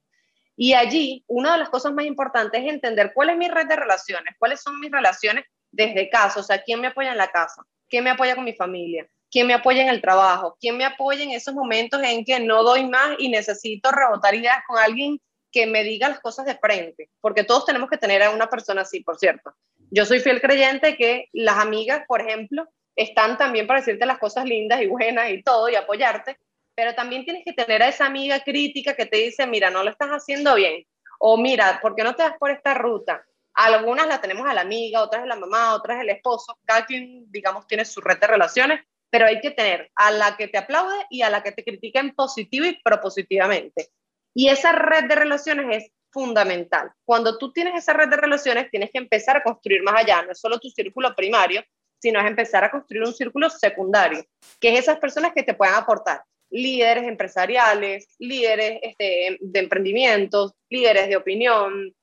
Y 0.55 0.73
allí, 0.73 1.23
una 1.27 1.53
de 1.53 1.59
las 1.59 1.69
cosas 1.69 1.93
más 1.93 2.05
importantes 2.05 2.61
es 2.61 2.69
entender 2.69 3.11
cuál 3.13 3.31
es 3.31 3.37
mi 3.37 3.47
red 3.47 3.67
de 3.67 3.75
relaciones, 3.75 4.35
cuáles 4.37 4.61
son 4.61 4.79
mis 4.79 4.91
relaciones 4.91 5.45
desde 5.71 6.09
casa, 6.09 6.39
o 6.39 6.43
sea, 6.43 6.61
quién 6.61 6.81
me 6.81 6.87
apoya 6.87 7.11
en 7.11 7.17
la 7.17 7.31
casa, 7.31 7.63
quién 7.89 8.03
me 8.03 8.11
apoya 8.11 8.35
con 8.35 8.43
mi 8.43 8.53
familia, 8.53 9.07
quién 9.31 9.47
me 9.47 9.53
apoya 9.53 9.81
en 9.81 9.89
el 9.89 10.01
trabajo, 10.01 10.57
quién 10.59 10.77
me 10.77 10.85
apoya 10.85 11.23
en 11.23 11.31
esos 11.31 11.53
momentos 11.53 12.01
en 12.03 12.25
que 12.25 12.39
no 12.39 12.63
doy 12.63 12.87
más 12.87 13.15
y 13.17 13.29
necesito 13.29 13.91
rebotar 13.91 14.35
ideas 14.35 14.57
con 14.67 14.77
alguien 14.77 15.19
que 15.51 15.67
me 15.67 15.83
diga 15.83 16.09
las 16.09 16.19
cosas 16.19 16.45
de 16.45 16.55
frente, 16.55 17.09
porque 17.19 17.43
todos 17.43 17.65
tenemos 17.65 17.89
que 17.89 17.97
tener 17.97 18.23
a 18.23 18.31
una 18.31 18.49
persona 18.49 18.81
así, 18.81 19.01
por 19.01 19.17
cierto. 19.17 19.53
Yo 19.89 20.05
soy 20.05 20.19
fiel 20.19 20.41
creyente 20.41 20.95
que 20.95 21.29
las 21.33 21.57
amigas, 21.57 22.03
por 22.07 22.21
ejemplo, 22.21 22.67
están 22.95 23.37
también 23.37 23.67
para 23.67 23.79
decirte 23.79 24.05
las 24.05 24.19
cosas 24.19 24.45
lindas 24.45 24.81
y 24.81 24.87
buenas 24.87 25.29
y 25.31 25.43
todo 25.43 25.69
y 25.69 25.75
apoyarte, 25.75 26.37
pero 26.75 26.95
también 26.95 27.25
tienes 27.25 27.43
que 27.45 27.53
tener 27.53 27.83
a 27.83 27.89
esa 27.89 28.05
amiga 28.05 28.39
crítica 28.41 28.95
que 28.95 29.05
te 29.05 29.17
dice, 29.17 29.45
mira, 29.47 29.69
no 29.69 29.83
lo 29.83 29.89
estás 29.89 30.09
haciendo 30.09 30.55
bien, 30.55 30.85
o 31.19 31.37
mira, 31.37 31.79
¿por 31.81 31.95
qué 31.95 32.03
no 32.03 32.15
te 32.15 32.23
das 32.23 32.37
por 32.39 32.51
esta 32.51 32.73
ruta? 32.73 33.23
Algunas 33.53 34.07
la 34.07 34.21
tenemos 34.21 34.47
a 34.47 34.53
la 34.53 34.61
amiga, 34.61 35.03
otras 35.03 35.23
a 35.23 35.25
la 35.25 35.35
mamá, 35.35 35.75
otras 35.75 36.01
el 36.01 36.09
esposo, 36.09 36.57
cada 36.65 36.85
quien, 36.85 37.29
digamos, 37.31 37.67
tiene 37.67 37.85
su 37.85 37.99
red 38.01 38.17
de 38.17 38.27
relaciones, 38.27 38.81
pero 39.09 39.25
hay 39.25 39.41
que 39.41 39.51
tener 39.51 39.91
a 39.95 40.09
la 40.09 40.37
que 40.37 40.47
te 40.47 40.57
aplaude 40.57 40.95
y 41.09 41.21
a 41.21 41.29
la 41.29 41.43
que 41.43 41.51
te 41.51 41.63
critica 41.63 41.99
en 41.99 42.15
positivo 42.15 42.65
y 42.65 42.81
propositivamente. 42.81 43.89
Y 44.33 44.49
esa 44.49 44.71
red 44.71 45.05
de 45.05 45.15
relaciones 45.15 45.77
es 45.77 45.91
fundamental. 46.11 46.91
Cuando 47.05 47.37
tú 47.37 47.51
tienes 47.51 47.75
esa 47.75 47.93
red 47.93 48.09
de 48.09 48.17
relaciones, 48.17 48.69
tienes 48.69 48.91
que 48.91 48.97
empezar 48.97 49.37
a 49.37 49.43
construir 49.43 49.81
más 49.83 49.95
allá, 49.95 50.21
no 50.21 50.31
es 50.31 50.39
solo 50.39 50.59
tu 50.59 50.69
círculo 50.69 51.15
primario, 51.15 51.63
sino 51.99 52.19
es 52.19 52.25
empezar 52.25 52.63
a 52.63 52.71
construir 52.71 53.03
un 53.03 53.13
círculo 53.13 53.49
secundario, 53.49 54.25
que 54.59 54.73
es 54.73 54.79
esas 54.79 54.99
personas 54.99 55.33
que 55.33 55.43
te 55.43 55.53
puedan 55.53 55.75
aportar, 55.75 56.23
líderes 56.49 57.05
empresariales, 57.05 58.07
líderes 58.19 58.79
este, 58.81 59.37
de 59.39 59.59
emprendimientos, 59.59 60.53
líderes 60.69 61.07
de 61.07 61.15
opinión, 61.15 61.93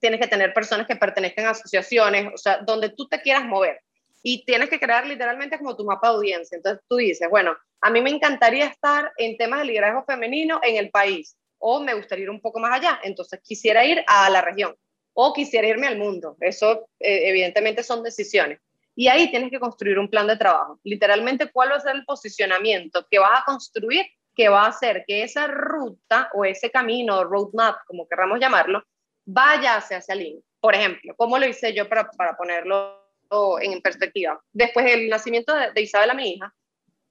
tienes 0.00 0.20
que 0.20 0.28
tener 0.28 0.54
personas 0.54 0.86
que 0.86 0.96
pertenezcan 0.96 1.46
a 1.46 1.50
asociaciones, 1.50 2.32
o 2.32 2.38
sea, 2.38 2.58
donde 2.58 2.90
tú 2.90 3.08
te 3.08 3.20
quieras 3.20 3.44
mover. 3.44 3.80
Y 4.22 4.44
tienes 4.44 4.68
que 4.68 4.80
crear 4.80 5.06
literalmente 5.06 5.58
como 5.58 5.76
tu 5.76 5.84
mapa 5.84 6.08
de 6.08 6.16
audiencia. 6.16 6.56
Entonces 6.56 6.82
tú 6.88 6.96
dices, 6.96 7.28
bueno, 7.30 7.56
a 7.80 7.90
mí 7.90 8.00
me 8.00 8.10
encantaría 8.10 8.66
estar 8.66 9.12
en 9.16 9.36
temas 9.36 9.60
de 9.60 9.66
liderazgo 9.66 10.04
femenino 10.04 10.60
en 10.62 10.76
el 10.76 10.90
país 10.90 11.36
o 11.58 11.80
me 11.80 11.94
gustaría 11.94 12.24
ir 12.24 12.30
un 12.30 12.40
poco 12.40 12.60
más 12.60 12.72
allá, 12.72 13.00
entonces 13.02 13.40
quisiera 13.42 13.84
ir 13.84 14.02
a 14.06 14.30
la 14.30 14.40
región 14.40 14.76
o 15.14 15.32
quisiera 15.32 15.66
irme 15.66 15.88
al 15.88 15.98
mundo. 15.98 16.36
Eso 16.40 16.88
eh, 17.00 17.28
evidentemente 17.28 17.82
son 17.82 18.02
decisiones. 18.02 18.60
Y 18.94 19.08
ahí 19.08 19.30
tienes 19.30 19.50
que 19.50 19.60
construir 19.60 19.98
un 19.98 20.08
plan 20.08 20.26
de 20.26 20.36
trabajo. 20.36 20.78
Literalmente, 20.84 21.50
¿cuál 21.50 21.72
va 21.72 21.76
a 21.76 21.80
ser 21.80 21.96
el 21.96 22.04
posicionamiento 22.04 23.06
que 23.10 23.18
vas 23.18 23.40
a 23.40 23.44
construir 23.44 24.06
que 24.34 24.48
va 24.48 24.64
a 24.64 24.68
hacer 24.68 25.04
que 25.06 25.24
esa 25.24 25.48
ruta 25.48 26.30
o 26.34 26.44
ese 26.44 26.70
camino, 26.70 27.24
roadmap, 27.24 27.78
como 27.86 28.06
queramos 28.08 28.38
llamarlo, 28.38 28.82
vaya 29.24 29.76
hacia 29.76 29.98
esa 29.98 30.14
línea? 30.14 30.42
Por 30.60 30.74
ejemplo, 30.74 31.14
¿cómo 31.16 31.38
lo 31.38 31.46
hice 31.46 31.74
yo 31.74 31.88
para, 31.88 32.10
para 32.10 32.36
ponerlo 32.36 33.04
en 33.60 33.80
perspectiva? 33.80 34.40
Después 34.52 34.86
del 34.86 35.08
nacimiento 35.08 35.54
de, 35.54 35.72
de 35.72 35.80
Isabela, 35.80 36.14
mi 36.14 36.34
hija, 36.34 36.54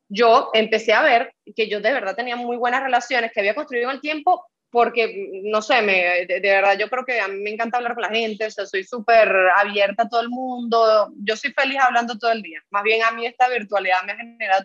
yo 0.10 0.50
empecé 0.54 0.94
a 0.94 1.02
ver 1.02 1.34
que 1.56 1.70
yo 1.70 1.82
de 1.82 1.94
verdad 1.94 2.16
tenía 2.16 2.36
muy 2.36 2.58
buenas 2.58 2.84
relaciones 2.84 3.32
que 3.32 3.40
había 3.40 3.56
construido 3.56 3.90
en 3.90 3.96
el 3.96 4.02
tiempo 4.02 4.46
porque, 4.70 5.42
no 5.44 5.62
sé, 5.62 5.82
me, 5.82 6.26
de, 6.26 6.40
verdad 6.42 6.78
yo 6.78 6.90
creo 6.90 7.06
que 7.06 7.20
a 7.20 7.28
mí 7.28 7.40
me 7.40 7.52
encanta 7.52 7.78
hablar 7.78 7.94
con 7.94 8.04
la 8.04 8.10
gente, 8.10 8.46
o 8.46 8.52
sea, 8.52 8.66
soy 8.66 8.84
súper 8.84 9.30
abierta 9.56 10.04
a 10.04 10.10
todo 10.10 10.22
el 10.22 10.30
mundo, 10.30 11.14
yo 11.24 11.38
soy 11.38 11.54
feliz 11.54 11.78
hablando 11.80 12.18
todo 12.18 12.32
el 12.32 12.42
día, 12.42 12.62
más 12.70 12.84
bien 12.84 13.02
a 13.04 13.12
mí 13.12 13.26
esta 13.26 13.48
virtualidad 13.48 14.04
me 14.06 14.12
ha 14.12 14.18
generado 14.18 14.64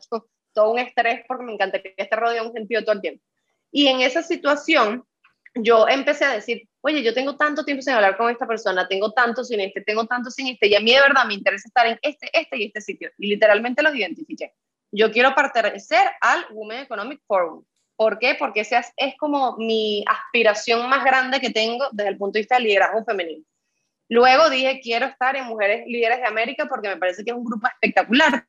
todo, 0.52 0.72
un 0.72 0.80
estrés 0.80 1.24
porque 1.26 1.44
me 1.44 1.56
que 1.56 1.94
estar 1.96 2.18
rodeado 2.18 2.44
de 2.44 2.48
un 2.48 2.52
sentido 2.52 2.82
todo 2.82 2.94
el 2.94 3.00
tiempo. 3.00 3.24
Y 3.70 3.86
en 3.86 4.00
esa 4.02 4.22
situación 4.22 5.04
yo 5.54 5.86
empecé 5.88 6.24
a 6.24 6.32
decir, 6.32 6.68
oye, 6.80 7.02
yo 7.02 7.14
tengo 7.14 7.36
tanto 7.36 7.64
tiempo 7.64 7.82
sin 7.82 7.94
hablar 7.94 8.16
con 8.16 8.30
esta 8.30 8.46
persona, 8.46 8.88
tengo 8.88 9.12
tanto 9.12 9.44
sin 9.44 9.60
este, 9.60 9.82
tengo 9.82 10.06
tanto 10.06 10.30
sin 10.30 10.48
este, 10.48 10.66
y 10.66 10.74
a 10.74 10.80
mí 10.80 10.92
de 10.92 11.00
verdad 11.00 11.24
me 11.26 11.34
interesa 11.34 11.68
estar 11.68 11.86
en 11.86 11.98
este, 12.02 12.28
este 12.32 12.58
y 12.58 12.66
este 12.66 12.80
sitio. 12.80 13.10
Y 13.18 13.28
literalmente 13.28 13.82
los 13.82 13.94
identifiqué. 13.94 14.52
Yo 14.92 15.10
quiero 15.10 15.34
pertenecer 15.34 16.06
al 16.20 16.46
Women 16.50 16.80
Economic 16.80 17.22
Forum. 17.26 17.64
¿Por 17.96 18.18
qué? 18.18 18.36
Porque 18.38 18.60
esa 18.60 18.84
es, 18.96 19.14
como 19.18 19.56
mi 19.56 20.04
aspiración 20.06 20.88
más 20.88 21.02
grande 21.02 21.40
que 21.40 21.50
tengo 21.50 21.88
desde 21.92 22.10
el 22.10 22.18
punto 22.18 22.34
de 22.34 22.40
vista 22.40 22.56
del 22.56 22.64
liderazgo 22.64 23.02
femenino. 23.04 23.44
Luego 24.08 24.50
dije, 24.50 24.80
quiero 24.82 25.06
estar 25.06 25.34
en 25.34 25.46
Mujeres 25.46 25.84
Líderes 25.86 26.18
de 26.18 26.26
América 26.26 26.66
porque 26.68 26.88
me 26.88 26.98
parece 26.98 27.24
que 27.24 27.30
es 27.30 27.36
un 27.36 27.44
grupo 27.44 27.66
espectacular. 27.66 28.46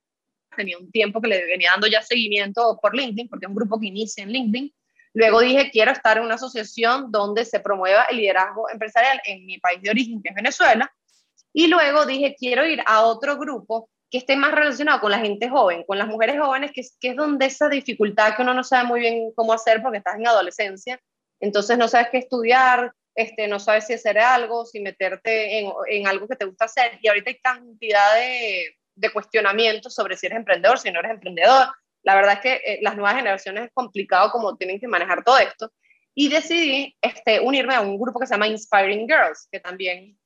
Tenía 0.57 0.77
un 0.77 0.91
tiempo 0.91 1.21
que 1.21 1.29
le 1.29 1.45
venía 1.45 1.71
dando 1.71 1.87
ya 1.87 2.01
seguimiento 2.01 2.77
por 2.81 2.93
LinkedIn, 2.93 3.29
porque 3.29 3.45
es 3.45 3.49
un 3.49 3.55
grupo 3.55 3.79
que 3.79 3.87
inicia 3.87 4.23
en 4.23 4.31
LinkedIn. 4.31 4.73
Luego 5.13 5.39
dije, 5.39 5.69
quiero 5.71 5.91
estar 5.91 6.17
en 6.17 6.23
una 6.23 6.35
asociación 6.35 7.11
donde 7.11 7.45
se 7.45 7.61
promueva 7.61 8.03
el 8.09 8.17
liderazgo 8.17 8.69
empresarial 8.69 9.21
en 9.25 9.45
mi 9.45 9.59
país 9.59 9.81
de 9.81 9.91
origen, 9.91 10.21
que 10.21 10.29
es 10.29 10.35
Venezuela. 10.35 10.91
Y 11.53 11.67
luego 11.67 12.05
dije, 12.05 12.35
quiero 12.37 12.65
ir 12.65 12.81
a 12.85 13.03
otro 13.03 13.37
grupo 13.37 13.89
que 14.13 14.19
esté 14.19 14.35
más 14.35 14.51
relacionado 14.51 14.99
con 14.99 15.09
la 15.09 15.17
gente 15.17 15.49
joven, 15.49 15.83
con 15.87 15.97
las 15.97 16.07
mujeres 16.07 16.39
jóvenes, 16.39 16.71
que 16.71 16.83
que 17.01 17.09
es 17.09 17.15
donde 17.15 17.47
esa 17.47 17.67
dificultad 17.67 18.35
que 18.35 18.43
uno 18.43 18.53
no 18.53 18.63
sabe 18.63 18.87
muy 18.87 18.99
bien 18.99 19.31
cómo 19.33 19.53
hacer 19.53 19.81
porque 19.81 19.97
estás 19.97 20.17
en 20.19 20.27
adolescencia, 20.27 21.01
entonces 21.39 21.79
no 21.79 21.87
sabes 21.87 22.09
qué 22.11 22.19
estudiar, 22.19 22.93
este, 23.15 23.47
no 23.47 23.59
sabes 23.59 23.87
si 23.87 23.93
hacer 23.93 24.19
algo, 24.19 24.67
si 24.67 24.81
meterte 24.81 25.57
en, 25.57 25.73
en 25.89 26.05
algo 26.05 26.27
que 26.27 26.35
te 26.35 26.45
gusta 26.45 26.65
hacer. 26.65 26.99
Y 27.01 27.07
ahorita 27.07 27.31
hay 27.31 27.39
cantidad 27.39 28.13
de, 28.13 28.75
de 28.93 29.09
cuestionamientos 29.11 29.95
sobre 29.95 30.15
si 30.15 30.27
eres 30.27 30.37
emprendedor, 30.37 30.77
si 30.77 30.91
no 30.91 30.99
eres 30.99 31.13
emprendedor. 31.13 31.69
La 32.03 32.13
verdad 32.13 32.33
es 32.33 32.39
que 32.41 32.53
eh, 32.53 32.79
las 32.83 32.95
nuevas 32.95 33.15
generaciones 33.15 33.63
es 33.65 33.71
complicado 33.73 34.29
como 34.29 34.55
tienen 34.57 34.79
que 34.79 34.87
manejar 34.87 35.23
todo 35.23 35.39
esto. 35.39 35.71
Y 36.13 36.29
decidí 36.29 36.95
este, 37.01 37.39
unirme 37.39 37.73
a 37.73 37.81
un 37.81 37.99
grupo 37.99 38.19
que 38.19 38.27
se 38.27 38.35
llama 38.35 38.47
Inspiring 38.47 39.07
Girls, 39.07 39.47
que 39.51 39.59
también, 39.59 40.19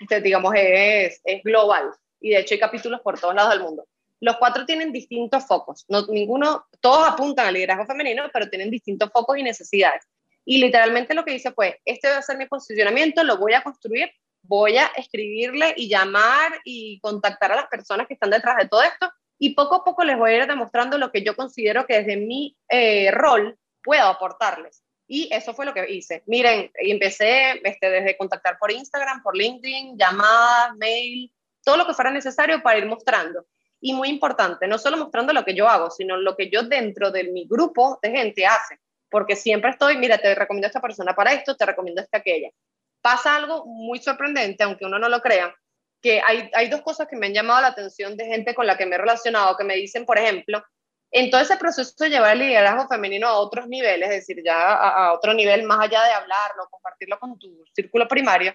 este, 0.00 0.20
digamos, 0.20 0.52
es, 0.56 1.20
es 1.22 1.40
global 1.44 1.92
y 2.20 2.30
de 2.30 2.40
hecho 2.40 2.54
hay 2.54 2.60
capítulos 2.60 3.00
por 3.00 3.18
todos 3.18 3.34
lados 3.34 3.52
del 3.52 3.62
mundo. 3.62 3.86
Los 4.20 4.36
cuatro 4.36 4.66
tienen 4.66 4.92
distintos 4.92 5.46
focos, 5.46 5.84
no, 5.88 6.06
ninguno, 6.06 6.66
todos 6.80 7.08
apuntan 7.08 7.46
al 7.46 7.54
liderazgo 7.54 7.86
femenino, 7.86 8.24
pero 8.32 8.48
tienen 8.48 8.70
distintos 8.70 9.10
focos 9.12 9.38
y 9.38 9.42
necesidades. 9.42 10.04
Y 10.44 10.58
literalmente 10.58 11.14
lo 11.14 11.24
que 11.24 11.32
dice 11.32 11.52
fue, 11.52 11.80
este 11.84 12.08
va 12.08 12.18
a 12.18 12.22
ser 12.22 12.36
mi 12.36 12.46
posicionamiento, 12.46 13.22
lo 13.22 13.36
voy 13.36 13.54
a 13.54 13.62
construir, 13.62 14.10
voy 14.42 14.76
a 14.78 14.86
escribirle 14.96 15.74
y 15.76 15.88
llamar 15.88 16.52
y 16.64 16.98
contactar 17.00 17.52
a 17.52 17.56
las 17.56 17.66
personas 17.66 18.06
que 18.06 18.14
están 18.14 18.30
detrás 18.30 18.56
de 18.56 18.68
todo 18.68 18.82
esto 18.82 19.10
y 19.38 19.54
poco 19.54 19.76
a 19.76 19.84
poco 19.84 20.04
les 20.04 20.18
voy 20.18 20.32
a 20.32 20.36
ir 20.38 20.46
demostrando 20.46 20.98
lo 20.98 21.12
que 21.12 21.22
yo 21.22 21.36
considero 21.36 21.86
que 21.86 21.98
desde 21.98 22.16
mi 22.16 22.56
eh, 22.68 23.10
rol 23.12 23.56
puedo 23.82 24.04
aportarles. 24.04 24.82
Y 25.06 25.28
eso 25.32 25.54
fue 25.54 25.64
lo 25.64 25.72
que 25.72 25.90
hice. 25.90 26.22
Miren, 26.26 26.70
empecé 26.74 27.60
este, 27.64 27.88
desde 27.88 28.18
contactar 28.18 28.58
por 28.58 28.70
Instagram, 28.70 29.22
por 29.22 29.36
LinkedIn, 29.36 29.96
llamadas, 29.96 30.76
mail, 30.76 31.32
todo 31.68 31.76
lo 31.76 31.86
que 31.86 31.92
fuera 31.92 32.10
necesario 32.10 32.62
para 32.62 32.78
ir 32.78 32.86
mostrando. 32.86 33.44
Y 33.78 33.92
muy 33.92 34.08
importante, 34.08 34.66
no 34.66 34.78
solo 34.78 34.96
mostrando 34.96 35.34
lo 35.34 35.44
que 35.44 35.54
yo 35.54 35.68
hago, 35.68 35.90
sino 35.90 36.16
lo 36.16 36.34
que 36.34 36.48
yo 36.48 36.62
dentro 36.62 37.10
de 37.10 37.24
mi 37.24 37.46
grupo 37.46 37.98
de 38.00 38.10
gente 38.10 38.46
hace. 38.46 38.80
Porque 39.10 39.36
siempre 39.36 39.72
estoy, 39.72 39.98
mira, 39.98 40.16
te 40.16 40.34
recomiendo 40.34 40.64
a 40.64 40.68
esta 40.68 40.80
persona 40.80 41.14
para 41.14 41.34
esto, 41.34 41.54
te 41.56 41.66
recomiendo 41.66 42.00
a 42.00 42.04
esta 42.04 42.18
aquella. 42.18 42.48
Pasa 43.02 43.36
algo 43.36 43.66
muy 43.66 43.98
sorprendente, 43.98 44.64
aunque 44.64 44.86
uno 44.86 44.98
no 44.98 45.10
lo 45.10 45.20
crea, 45.20 45.54
que 46.00 46.22
hay, 46.24 46.50
hay 46.54 46.70
dos 46.70 46.80
cosas 46.80 47.06
que 47.06 47.16
me 47.16 47.26
han 47.26 47.34
llamado 47.34 47.60
la 47.60 47.68
atención 47.68 48.16
de 48.16 48.24
gente 48.24 48.54
con 48.54 48.66
la 48.66 48.78
que 48.78 48.86
me 48.86 48.94
he 48.94 48.98
relacionado, 48.98 49.54
que 49.54 49.64
me 49.64 49.76
dicen, 49.76 50.06
por 50.06 50.16
ejemplo, 50.16 50.64
en 51.10 51.30
todo 51.30 51.42
ese 51.42 51.58
proceso 51.58 51.92
de 51.98 52.08
llevar 52.08 52.32
el 52.32 52.38
liderazgo 52.38 52.88
femenino 52.88 53.28
a 53.28 53.38
otros 53.38 53.68
niveles, 53.68 54.08
es 54.08 54.26
decir, 54.26 54.42
ya 54.42 54.72
a, 54.72 55.08
a, 55.08 55.12
otro 55.12 55.34
nivel 55.34 55.64
más 55.64 55.80
allá 55.80 56.02
de 56.02 56.12
hablarlo, 56.12 56.66
compartirlo 56.70 57.18
con 57.18 57.38
tu 57.38 57.62
círculo 57.74 58.08
primario, 58.08 58.54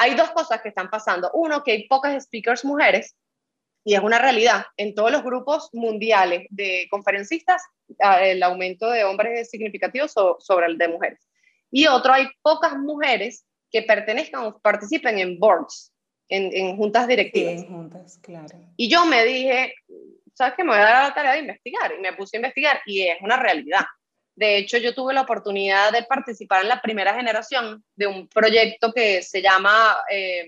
hay 0.00 0.14
dos 0.14 0.30
cosas 0.30 0.62
que 0.62 0.70
están 0.70 0.88
pasando. 0.88 1.30
Uno, 1.34 1.62
que 1.62 1.72
hay 1.72 1.86
pocas 1.86 2.24
speakers 2.24 2.64
mujeres, 2.64 3.14
y 3.84 3.94
es 3.94 4.00
una 4.00 4.18
realidad. 4.18 4.64
En 4.78 4.94
todos 4.94 5.12
los 5.12 5.22
grupos 5.22 5.68
mundiales 5.74 6.46
de 6.48 6.86
conferencistas, 6.90 7.62
ah, 8.02 8.24
el 8.24 8.42
aumento 8.42 8.90
de 8.90 9.04
hombres 9.04 9.40
es 9.40 9.50
significativo 9.50 10.08
sobre 10.08 10.66
el 10.66 10.78
de 10.78 10.88
mujeres. 10.88 11.28
Y 11.70 11.86
otro, 11.86 12.14
hay 12.14 12.28
pocas 12.40 12.78
mujeres 12.78 13.44
que 13.70 13.82
pertenezcan 13.82 14.44
o 14.44 14.58
participen 14.58 15.18
en 15.18 15.38
boards, 15.38 15.92
en, 16.30 16.76
juntas 16.78 17.06
directivas. 17.06 17.60
Sí, 17.60 17.66
en 17.66 17.72
juntas, 17.72 18.18
claro. 18.22 18.58
Y 18.76 18.88
yo 18.88 19.04
me 19.04 19.22
dije, 19.24 19.74
¿sabes 20.32 20.54
qué? 20.56 20.64
Me 20.64 20.70
voy 20.70 20.78
a 20.78 20.84
dar 20.84 21.08
la 21.08 21.14
tarea 21.14 21.32
de 21.32 21.40
investigar. 21.40 21.92
Y 21.96 22.00
me 22.00 22.14
puse 22.14 22.36
a 22.36 22.38
investigar 22.38 22.80
y 22.86 23.02
es 23.02 23.18
una 23.20 23.36
realidad. 23.36 23.84
De 24.40 24.56
hecho, 24.56 24.78
yo 24.78 24.94
tuve 24.94 25.12
la 25.12 25.20
oportunidad 25.20 25.92
de 25.92 26.02
participar 26.02 26.62
en 26.62 26.68
la 26.68 26.80
primera 26.80 27.12
generación 27.12 27.84
de 27.94 28.06
un 28.06 28.26
proyecto 28.26 28.90
que 28.90 29.20
se 29.20 29.42
llama 29.42 29.98
eh, 30.10 30.46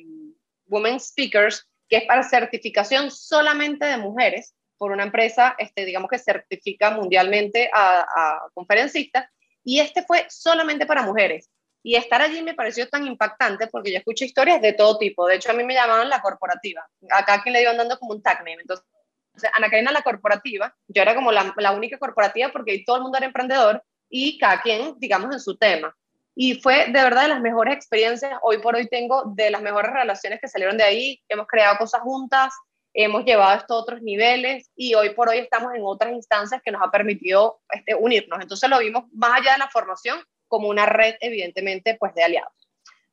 Women 0.69 0.99
Speakers, 0.99 1.69
que 1.87 1.99
es 1.99 2.05
para 2.07 2.23
certificación 2.23 3.11
solamente 3.11 3.85
de 3.85 3.99
mujeres 3.99 4.55
por 4.79 4.93
una 4.93 5.03
empresa, 5.03 5.57
este, 5.59 5.85
digamos 5.85 6.09
que 6.09 6.19
certifica 6.19 6.91
mundialmente 6.93 7.69
a, 7.71 8.41
conferencistas, 8.55 9.29
y 9.63 9.81
este 9.81 10.03
fue 10.05 10.25
solamente 10.31 10.87
para 10.87 11.03
mujeres. 11.03 11.51
Y 11.83 11.97
estar 11.97 12.23
allí 12.23 12.41
me 12.41 12.55
pareció 12.55 12.89
tan 12.89 13.07
impactante 13.07 13.67
porque 13.67 13.93
yo 13.93 13.99
escucho 13.99 14.25
historias 14.25 14.63
de 14.63 14.73
todo 14.73 14.97
tipo. 14.97 15.27
De 15.27 15.35
hecho, 15.35 15.51
a 15.51 15.55
mí 15.55 15.65
me 15.65 15.75
llamaban 15.75 16.09
la 16.09 16.23
corporativa. 16.23 16.89
Acá 17.11 17.43
quien 17.43 17.53
le 17.53 17.61
iban 17.61 17.77
dando 17.77 17.99
como 17.99 18.13
un 18.13 18.23
tag 18.23 18.39
name. 18.39 18.63
Entonces, 18.63 18.87
o 19.35 19.39
sea, 19.39 19.51
Ana 19.55 19.71
Karina 19.71 19.93
la 19.93 20.03
corporativa, 20.03 20.75
yo 20.89 21.03
era 21.03 21.15
como 21.15 21.33
la, 21.33 21.55
la, 21.57 21.73
única 21.73 21.99
corporativa 21.99 22.51
porque 22.51 22.83
todo 22.87 22.97
el 22.97 23.03
mundo 23.03 23.19
era 23.19 23.27
emprendedor 23.27 23.83
y 24.09 24.39
cada 24.39 24.61
quien, 24.61 24.95
digamos, 24.99 25.33
en 25.33 25.41
su 25.41 25.57
tema. 25.57 25.97
Y 26.35 26.61
fue 26.61 26.87
de 26.87 26.93
verdad 26.93 27.23
de 27.23 27.29
las 27.29 27.41
mejores 27.41 27.75
experiencias. 27.75 28.39
Hoy 28.43 28.59
por 28.59 28.75
hoy 28.75 28.89
tengo 28.89 29.25
de 29.35 29.51
las 29.51 29.63
mejores 29.63 29.93
relaciones 29.93 30.41
que 30.41 30.49
salieron 30.49 30.79
de 30.79 30.85
ahí. 30.85 31.21
Hemos 31.29 31.47
creado 31.47 31.77
cosas 31.79 32.01
juntas, 32.01 32.53
hemos 32.95 33.25
llevado 33.25 33.59
esto 33.59 33.75
a 33.75 33.79
otros 33.79 34.03
niveles 34.03 34.71
y 34.77 34.95
hoy 34.95 35.11
por 35.11 35.29
hoy 35.29 35.39
estamos 35.39 35.75
en 35.75 35.83
otras 35.85 36.13
instancias 36.13 36.61
que 36.63 36.71
nos 36.71 36.83
ha 36.83 36.91
permitido 36.91 37.61
este, 37.71 37.95
unirnos. 37.95 38.41
Entonces 38.41 38.69
lo 38.69 38.79
vimos 38.79 39.05
más 39.13 39.41
allá 39.41 39.53
de 39.53 39.59
la 39.59 39.69
formación 39.69 40.23
como 40.49 40.69
una 40.69 40.87
red, 40.87 41.15
evidentemente, 41.21 41.97
pues 41.99 42.15
de 42.15 42.25
aliados. 42.25 42.53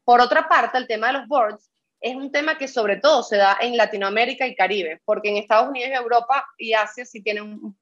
Por 0.03 0.19
otra 0.21 0.49
parte, 0.49 0.77
el 0.77 0.87
tema 0.87 1.07
de 1.07 1.13
los 1.13 1.27
boards 1.27 1.69
es 2.01 2.15
un 2.15 2.31
tema 2.31 2.57
que 2.57 2.67
sobre 2.67 2.97
todo 2.97 3.23
se 3.23 3.37
da 3.37 3.57
en 3.61 3.75
Latinoamérica 3.75 4.47
y 4.47 4.55
Caribe, 4.55 5.01
porque 5.05 5.29
en 5.29 5.37
Estados 5.37 5.69
Unidos 5.69 5.91
Europa 5.93 6.45
y 6.57 6.73
Asia 6.73 7.05
sí 7.05 7.21
tienen 7.21 7.43
un 7.43 7.77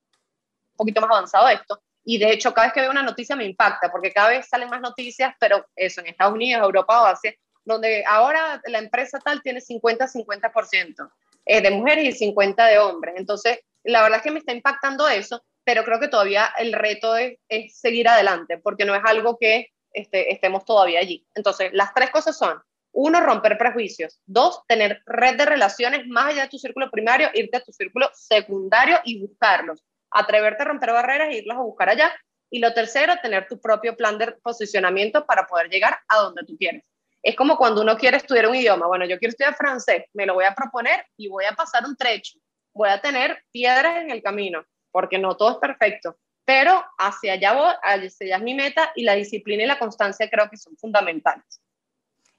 poquito 0.76 1.02
más 1.02 1.12
avanzado 1.12 1.48
esto. 1.50 1.82
Y 2.04 2.18
de 2.18 2.32
hecho, 2.32 2.54
cada 2.54 2.68
vez 2.68 2.74
que 2.74 2.82
veo 2.82 2.92
una 2.92 3.04
noticia 3.04 3.36
me 3.36 3.46
impacta, 3.46 3.92
porque 3.92 4.12
cada 4.12 4.30
vez 4.30 4.48
salen 4.48 4.70
más 4.70 4.82
noticias, 4.82 5.36
pero 5.40 5.66
eso, 5.76 6.02
en 6.02 6.08
Estados 6.08 6.34
Unidos, 6.34 6.64
Europa 6.64 7.02
o 7.02 7.06
Asia, 7.06 7.36
donde 7.66 8.04
ahora 8.08 8.62
la 8.66 8.80
empresa 8.80 9.20
tal 9.20 9.42
tiene 9.42 9.60
50-50% 9.60 11.12
eh, 11.46 11.62
de 11.62 11.70
mujeres 11.72 12.06
y 12.06 12.12
50 12.14 12.66
de 12.66 12.80
hombres. 12.80 13.16
Entonces, 13.18 13.60
la 13.84 14.02
verdad 14.02 14.20
es 14.20 14.24
que 14.24 14.32
me 14.32 14.40
está 14.40 14.54
impactando 14.54 15.08
eso, 15.08 15.44
pero 15.66 15.84
creo 15.84 16.00
que 16.00 16.08
todavía 16.08 16.54
el 16.58 16.72
reto 16.72 17.18
es, 17.18 17.38
es 17.50 17.78
seguir 17.78 18.08
adelante, 18.08 18.58
porque 18.58 18.86
no 18.86 18.96
es 18.96 19.02
algo 19.04 19.38
que 19.38 19.68
este, 19.92 20.32
estemos 20.32 20.64
todavía 20.64 21.02
allí. 21.02 21.28
Entonces, 21.36 21.72
las 21.74 21.94
tres 21.94 22.10
cosas 22.10 22.38
son 22.38 22.62
uno, 23.00 23.22
romper 23.22 23.60
prejuicios. 23.60 24.20
Dos, 24.26 24.66
tener 24.68 25.04
red 25.06 25.38
de 25.38 25.46
relaciones 25.46 26.08
más 26.08 26.34
allá 26.34 26.44
de 26.44 26.50
tu 26.50 26.58
círculo 26.58 26.90
primario, 26.90 27.30
irte 27.36 27.58
a 27.58 27.64
tu 27.64 27.72
círculo 27.72 28.10
secundario 28.16 29.00
y 29.04 29.22
buscarlos. 29.22 29.84
Atreverte 30.10 30.64
a 30.64 30.66
romper 30.66 30.94
barreras 30.94 31.30
e 31.30 31.38
irlos 31.38 31.58
a 31.58 31.62
buscar 31.62 31.90
allá. 31.90 32.12
Y 32.50 32.58
lo 32.58 32.74
tercero, 32.74 33.14
tener 33.22 33.48
tu 33.48 33.62
propio 33.62 33.96
plan 33.96 34.18
de 34.18 34.32
posicionamiento 34.42 35.28
para 35.28 35.46
poder 35.46 35.70
llegar 35.70 36.00
a 36.08 36.18
donde 36.22 36.44
tú 36.44 36.58
quieres. 36.58 36.84
Es 37.22 37.36
como 37.36 37.56
cuando 37.56 37.84
uno 37.84 37.98
quiere 37.98 38.18
estudiar 38.18 38.48
un 38.48 38.56
idioma. 38.56 38.88
Bueno, 38.88 39.06
yo 39.06 39.20
quiero 39.20 39.30
estudiar 39.30 39.56
francés, 39.56 40.06
me 40.14 40.26
lo 40.26 40.34
voy 40.34 40.46
a 40.46 40.56
proponer 40.56 41.06
y 41.18 41.28
voy 41.28 41.46
a 41.46 41.52
pasar 41.52 41.86
un 41.86 41.96
trecho. 41.96 42.40
Voy 42.74 42.90
a 42.90 43.00
tener 43.00 43.44
piedras 43.52 43.98
en 43.98 44.10
el 44.10 44.24
camino, 44.24 44.66
porque 44.92 45.20
no 45.20 45.38
todo 45.38 45.52
es 45.52 45.58
perfecto. 45.58 46.18
Pero 46.46 46.84
hacia 46.98 47.34
allá 47.34 47.54
voy, 47.54 47.74
hacia 47.84 48.26
allá 48.26 48.38
es 48.38 48.44
mi 48.44 48.56
meta 48.56 48.92
y 48.96 49.04
la 49.04 49.14
disciplina 49.14 49.66
y 49.66 49.68
la 49.68 49.78
constancia 49.78 50.28
creo 50.32 50.50
que 50.50 50.58
son 50.58 50.76
fundamentales 50.78 51.62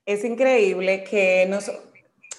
es 0.09 0.25
increíble 0.25 1.05
que 1.05 1.45
nos, 1.51 1.71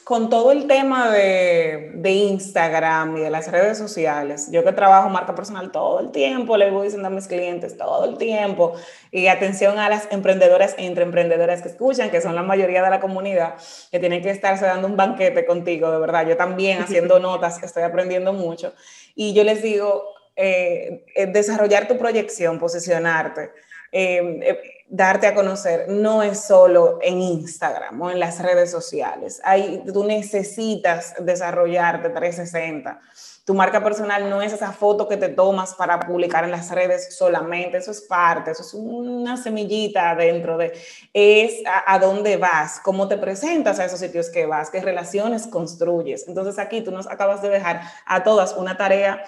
con 0.03 0.31
todo 0.31 0.51
el 0.51 0.65
tema 0.65 1.11
de, 1.11 1.91
de, 1.93 2.09
Instagram 2.09 3.17
y 3.17 3.19
de 3.19 3.29
las 3.29 3.51
redes 3.51 3.77
sociales, 3.77 4.49
yo 4.51 4.63
que 4.63 4.71
trabajo 4.71 5.07
marca 5.09 5.35
personal 5.35 5.71
todo 5.71 5.99
el 5.99 6.09
tiempo, 6.09 6.57
le 6.57 6.71
voy 6.71 6.85
diciendo 6.85 7.09
a 7.09 7.11
mis 7.11 7.27
clientes 7.27 7.77
todo 7.77 8.05
el 8.05 8.17
tiempo, 8.17 8.73
y 9.11 9.27
atención 9.27 9.77
a 9.77 9.87
las 9.87 10.07
emprendedoras 10.11 10.73
e 10.79 10.85
emprendedoras 10.87 11.61
que 11.61 11.69
escuchan, 11.69 12.09
que 12.09 12.21
son 12.21 12.33
la 12.33 12.41
mayoría 12.41 12.81
de 12.81 12.89
la 12.89 12.99
comunidad, 12.99 13.53
que 13.91 13.99
tienen 13.99 14.23
que 14.23 14.31
estarse 14.31 14.65
dando 14.65 14.87
un 14.87 14.97
banquete 14.97 15.45
contigo, 15.45 15.91
de 15.91 15.99
verdad. 15.99 16.27
Yo 16.27 16.37
también 16.37 16.79
haciendo 16.81 17.19
notas, 17.19 17.61
estoy 17.61 17.83
aprendiendo 17.83 18.33
mucho. 18.33 18.73
Y 19.13 19.35
yo 19.35 19.43
les 19.43 19.61
digo, 19.61 20.05
eh, 20.35 21.05
eh 21.13 21.27
desarrollar 21.27 21.87
tu 21.87 21.99
proyección, 21.99 22.57
posicionarte. 22.57 23.51
Eh, 23.91 24.39
eh, 24.43 24.78
darte 24.89 25.27
a 25.27 25.35
conocer 25.35 25.85
no 25.87 26.23
es 26.23 26.41
solo 26.41 26.97
en 27.01 27.21
Instagram 27.21 28.01
o 28.01 28.09
en 28.09 28.19
las 28.19 28.41
redes 28.41 28.71
sociales. 28.71 29.39
Hay, 29.43 29.83
tú 29.85 30.03
necesitas 30.03 31.13
desarrollarte 31.19 32.09
360. 32.09 32.99
Tu 33.45 33.53
marca 33.53 33.83
personal 33.83 34.29
no 34.29 34.41
es 34.41 34.53
esa 34.53 34.71
foto 34.71 35.07
que 35.07 35.17
te 35.17 35.29
tomas 35.29 35.73
para 35.75 35.99
publicar 35.99 36.43
en 36.43 36.51
las 36.51 36.69
redes 36.69 37.15
solamente, 37.15 37.77
eso 37.77 37.89
es 37.91 38.01
parte, 38.01 38.51
eso 38.51 38.61
es 38.61 38.73
una 38.75 39.37
semillita 39.37 40.15
dentro 40.15 40.57
de, 40.57 40.73
es 41.13 41.65
a, 41.65 41.93
a 41.93 41.97
dónde 41.97 42.37
vas, 42.37 42.79
cómo 42.83 43.07
te 43.07 43.17
presentas 43.17 43.79
a 43.79 43.85
esos 43.85 43.99
sitios 43.99 44.29
que 44.29 44.45
vas, 44.45 44.69
qué 44.69 44.81
relaciones 44.81 45.47
construyes. 45.47 46.27
Entonces 46.27 46.59
aquí 46.59 46.81
tú 46.81 46.91
nos 46.91 47.07
acabas 47.07 47.41
de 47.41 47.49
dejar 47.49 47.81
a 48.05 48.23
todas 48.23 48.53
una 48.53 48.77
tarea 48.77 49.23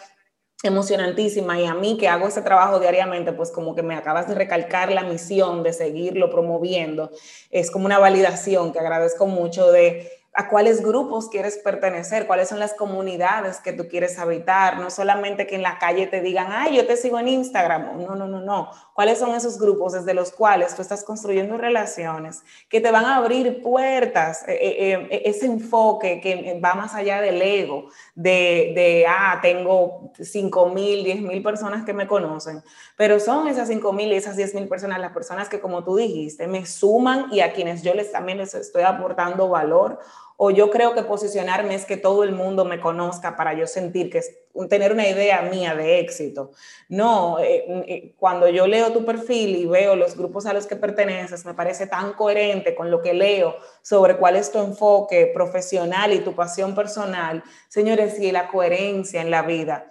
emocionantísima 0.64 1.60
y 1.60 1.66
a 1.66 1.74
mí 1.74 1.98
que 1.98 2.08
hago 2.08 2.28
ese 2.28 2.42
trabajo 2.42 2.80
diariamente, 2.80 3.34
pues 3.34 3.52
como 3.52 3.74
que 3.76 3.84
me 3.84 3.96
acabas 3.96 4.28
de 4.28 4.36
recalcar 4.36 4.92
la 4.92 5.04
misión 5.04 5.64
de 5.64 5.74
seguirlo 5.74 6.30
promoviendo. 6.30 7.12
Es 7.50 7.72
como 7.72 7.86
una 7.86 8.00
validación 8.00 8.72
que 8.72 8.80
agradezco 8.80 9.26
mucho 9.26 9.72
de 9.72 10.21
a 10.34 10.48
cuáles 10.48 10.82
grupos 10.82 11.28
quieres 11.28 11.58
pertenecer, 11.58 12.26
cuáles 12.26 12.48
son 12.48 12.60
las 12.60 12.74
comunidades 12.74 13.60
que 13.60 13.74
tú 13.74 13.90
quieres 13.90 14.18
habitar, 14.18 14.80
no 14.80 14.90
solamente 14.90 15.46
que 15.46 15.56
en 15.56 15.62
la 15.62 15.78
calle 15.78 16.08
te 16.08 16.22
digan, 16.22 16.48
ay, 16.52 16.78
yo 16.78 16.88
te 16.88 16.96
sigo 16.96 17.20
en 17.20 17.28
Instagram, 17.28 18.02
no, 18.02 18.16
no, 18.16 18.28
no, 18.28 18.40
no, 18.40 18.72
cuáles 18.94 19.20
son 19.20 19.36
esos 19.36 19.60
grupos 19.60 19.92
desde 19.92 20.14
los 20.14 20.32
cuales 20.32 20.74
tú 20.74 20.82
estás 20.82 21.04
construyendo 21.04 21.58
relaciones 21.58 22.44
que 22.70 22.80
te 22.80 22.92
van 22.92 23.04
a 23.06 23.18
abrir 23.18 23.62
puertas, 23.62 24.48
eh, 24.48 24.58
eh, 24.62 25.22
ese 25.26 25.48
enfoque 25.48 26.22
que 26.22 26.58
va 26.64 26.76
más 26.76 26.96
allá 26.96 27.20
del 27.20 27.42
ego, 27.42 27.88
de, 28.16 28.72
de 28.74 29.06
ah, 29.10 29.40
tengo 29.42 30.14
5 30.18 30.70
mil, 30.70 31.04
10 31.04 31.22
mil 31.24 31.44
personas 31.44 31.84
que 31.84 31.94
me 31.94 32.08
conocen, 32.08 32.64
pero 32.96 33.20
son 33.20 33.50
esas 33.50 33.68
5 33.68 33.92
mil 33.92 34.14
y 34.14 34.16
esas 34.16 34.38
10 34.38 34.56
mil 34.56 34.70
personas 34.70 35.00
las 35.00 35.12
personas 35.12 35.50
que 35.50 35.60
como 35.60 35.84
tú 35.84 35.98
dijiste, 35.98 36.48
me 36.48 36.66
suman 36.66 37.26
y 37.34 37.42
a 37.42 37.52
quienes 37.52 37.82
yo 37.82 37.94
les 37.94 38.14
también 38.14 38.38
les 38.38 38.54
estoy 38.54 38.84
aportando 38.84 39.50
valor 39.50 40.00
o 40.44 40.50
yo 40.50 40.72
creo 40.72 40.96
que 40.96 41.04
posicionarme 41.04 41.76
es 41.76 41.86
que 41.86 41.98
todo 41.98 42.24
el 42.24 42.32
mundo 42.32 42.66
me 42.66 42.80
conozca 42.80 43.36
para 43.36 43.54
yo 43.54 43.68
sentir 43.68 44.10
que 44.10 44.18
es 44.18 44.40
tener 44.70 44.92
una 44.92 45.08
idea 45.08 45.44
mía 45.44 45.76
de 45.76 46.00
éxito. 46.00 46.50
No, 46.90 47.40
eh, 47.40 47.64
eh, 47.88 48.16
cuando 48.18 48.50
yo 48.50 48.66
leo 48.66 48.92
tu 48.92 49.06
perfil 49.06 49.56
y 49.56 49.68
veo 49.68 49.96
los 49.96 50.18
grupos 50.18 50.48
a 50.48 50.54
los 50.54 50.66
que 50.66 50.76
perteneces, 50.76 51.46
me 51.46 51.54
parece 51.54 51.86
tan 51.86 52.14
coherente 52.14 52.74
con 52.74 52.90
lo 52.90 53.04
que 53.04 53.14
leo 53.14 53.56
sobre 53.84 54.18
cuál 54.18 54.36
es 54.36 54.52
tu 54.52 54.58
enfoque 54.58 55.30
profesional 55.32 56.12
y 56.12 56.22
tu 56.22 56.34
pasión 56.34 56.74
personal. 56.74 57.44
Señores, 57.70 58.20
y 58.20 58.32
la 58.32 58.48
coherencia 58.48 59.22
en 59.22 59.30
la 59.30 59.44
vida, 59.44 59.90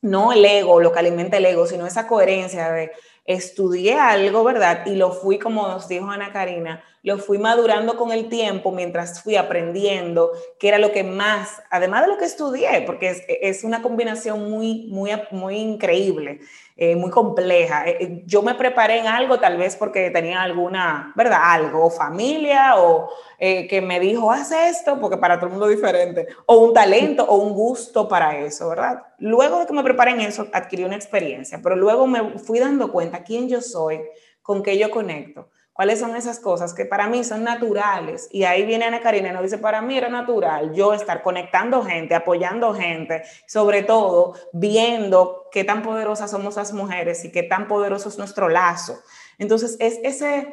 no 0.00 0.32
el 0.32 0.42
ego, 0.42 0.80
lo 0.80 0.90
que 0.90 1.00
alimenta 1.00 1.36
el 1.36 1.44
ego, 1.44 1.66
sino 1.66 1.86
esa 1.86 2.06
coherencia 2.06 2.72
de 2.72 2.92
estudié 3.24 3.94
algo, 3.94 4.44
¿verdad? 4.44 4.86
Y 4.86 4.96
lo 4.96 5.12
fui, 5.12 5.38
como 5.38 5.66
nos 5.68 5.88
dijo 5.88 6.10
Ana 6.10 6.32
Karina, 6.32 6.82
lo 7.02 7.18
fui 7.18 7.38
madurando 7.38 7.96
con 7.96 8.12
el 8.12 8.28
tiempo 8.28 8.70
mientras 8.70 9.22
fui 9.22 9.36
aprendiendo, 9.36 10.32
que 10.58 10.68
era 10.68 10.78
lo 10.78 10.92
que 10.92 11.04
más, 11.04 11.62
además 11.70 12.02
de 12.02 12.08
lo 12.08 12.18
que 12.18 12.24
estudié, 12.24 12.82
porque 12.86 13.10
es, 13.10 13.22
es 13.28 13.64
una 13.64 13.82
combinación 13.82 14.50
muy, 14.50 14.86
muy, 14.88 15.10
muy 15.30 15.56
increíble, 15.56 16.40
eh, 16.84 16.96
muy 16.96 17.10
compleja. 17.12 17.86
Eh, 17.86 17.96
eh, 18.00 18.22
yo 18.26 18.42
me 18.42 18.56
preparé 18.56 18.98
en 18.98 19.06
algo 19.06 19.38
tal 19.38 19.56
vez 19.56 19.76
porque 19.76 20.10
tenía 20.10 20.42
alguna, 20.42 21.12
¿verdad? 21.14 21.38
Algo, 21.40 21.88
familia 21.90 22.74
o 22.76 23.08
que 23.38 23.80
me 23.80 24.00
dijo, 24.00 24.32
haz 24.32 24.50
esto, 24.50 24.98
porque 25.00 25.16
para 25.16 25.36
todo 25.36 25.46
el 25.46 25.52
mundo 25.52 25.68
es 25.68 25.76
diferente, 25.76 26.28
o 26.46 26.58
un 26.58 26.72
talento 26.72 27.24
o 27.24 27.36
un 27.36 27.54
gusto 27.54 28.08
para 28.08 28.36
eso, 28.38 28.68
¿verdad? 28.68 29.02
Luego 29.18 29.60
de 29.60 29.66
que 29.66 29.72
me 29.72 29.82
preparé 29.82 30.12
en 30.12 30.20
eso, 30.22 30.46
adquirí 30.52 30.84
una 30.84 30.94
experiencia, 30.94 31.60
pero 31.62 31.74
luego 31.74 32.06
me 32.06 32.38
fui 32.38 32.60
dando 32.60 32.90
cuenta 32.92 33.24
quién 33.24 33.48
yo 33.48 33.60
soy, 33.60 34.00
con 34.42 34.62
qué 34.62 34.78
yo 34.78 34.90
conecto 34.90 35.50
¿Cuáles 35.74 36.00
son 36.00 36.14
esas 36.16 36.38
cosas 36.38 36.74
que 36.74 36.84
para 36.84 37.08
mí 37.08 37.24
son 37.24 37.44
naturales? 37.44 38.28
Y 38.30 38.44
ahí 38.44 38.66
viene 38.66 38.84
Ana 38.84 39.00
Karina 39.00 39.30
y 39.30 39.32
nos 39.32 39.42
dice, 39.42 39.56
para 39.56 39.80
mí 39.80 39.96
era 39.96 40.10
natural 40.10 40.74
yo 40.74 40.92
estar 40.92 41.22
conectando 41.22 41.82
gente, 41.82 42.14
apoyando 42.14 42.74
gente, 42.74 43.22
sobre 43.46 43.82
todo 43.82 44.34
viendo 44.52 45.48
qué 45.50 45.64
tan 45.64 45.82
poderosas 45.82 46.30
somos 46.30 46.56
las 46.56 46.74
mujeres 46.74 47.24
y 47.24 47.32
qué 47.32 47.42
tan 47.42 47.68
poderoso 47.68 48.10
es 48.10 48.18
nuestro 48.18 48.50
lazo. 48.50 48.98
Entonces, 49.38 49.78
es 49.80 49.98
ese 50.02 50.52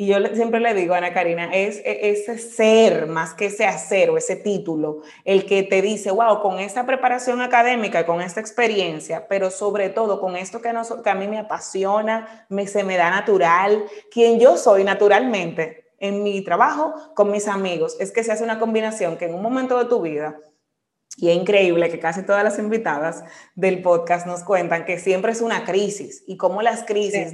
y 0.00 0.06
yo 0.06 0.16
siempre 0.32 0.60
le 0.60 0.74
digo 0.74 0.94
a 0.94 0.98
Ana 0.98 1.12
Karina, 1.12 1.50
es 1.52 1.82
e, 1.84 2.10
ese 2.10 2.38
ser 2.38 3.08
más 3.08 3.34
que 3.34 3.46
ese 3.46 3.66
hacer 3.66 4.10
o 4.10 4.16
ese 4.16 4.36
título, 4.36 5.02
el 5.24 5.44
que 5.44 5.64
te 5.64 5.82
dice, 5.82 6.12
wow, 6.12 6.40
con 6.40 6.60
esta 6.60 6.86
preparación 6.86 7.40
académica, 7.40 8.06
con 8.06 8.22
esta 8.22 8.40
experiencia, 8.40 9.26
pero 9.26 9.50
sobre 9.50 9.88
todo 9.90 10.20
con 10.20 10.36
esto 10.36 10.62
que, 10.62 10.72
que 11.02 11.10
a 11.10 11.14
mí 11.16 11.26
me 11.26 11.40
apasiona, 11.40 12.46
me, 12.48 12.68
se 12.68 12.84
me 12.84 12.96
da 12.96 13.10
natural, 13.10 13.84
quien 14.08 14.38
yo 14.38 14.56
soy 14.56 14.84
naturalmente 14.84 15.90
en 15.98 16.22
mi 16.22 16.42
trabajo, 16.42 16.94
con 17.16 17.32
mis 17.32 17.48
amigos, 17.48 17.96
es 17.98 18.12
que 18.12 18.22
se 18.22 18.30
hace 18.30 18.44
una 18.44 18.60
combinación 18.60 19.16
que 19.16 19.24
en 19.24 19.34
un 19.34 19.42
momento 19.42 19.76
de 19.78 19.86
tu 19.86 20.00
vida 20.00 20.38
y 21.16 21.30
es 21.30 21.36
increíble 21.36 21.90
que 21.90 21.98
casi 21.98 22.22
todas 22.22 22.44
las 22.44 22.60
invitadas 22.60 23.24
del 23.56 23.82
podcast 23.82 24.28
nos 24.28 24.44
cuentan 24.44 24.84
que 24.84 25.00
siempre 25.00 25.32
es 25.32 25.40
una 25.40 25.64
crisis 25.64 26.22
y 26.28 26.36
cómo 26.36 26.62
las 26.62 26.84
crisis 26.84 27.32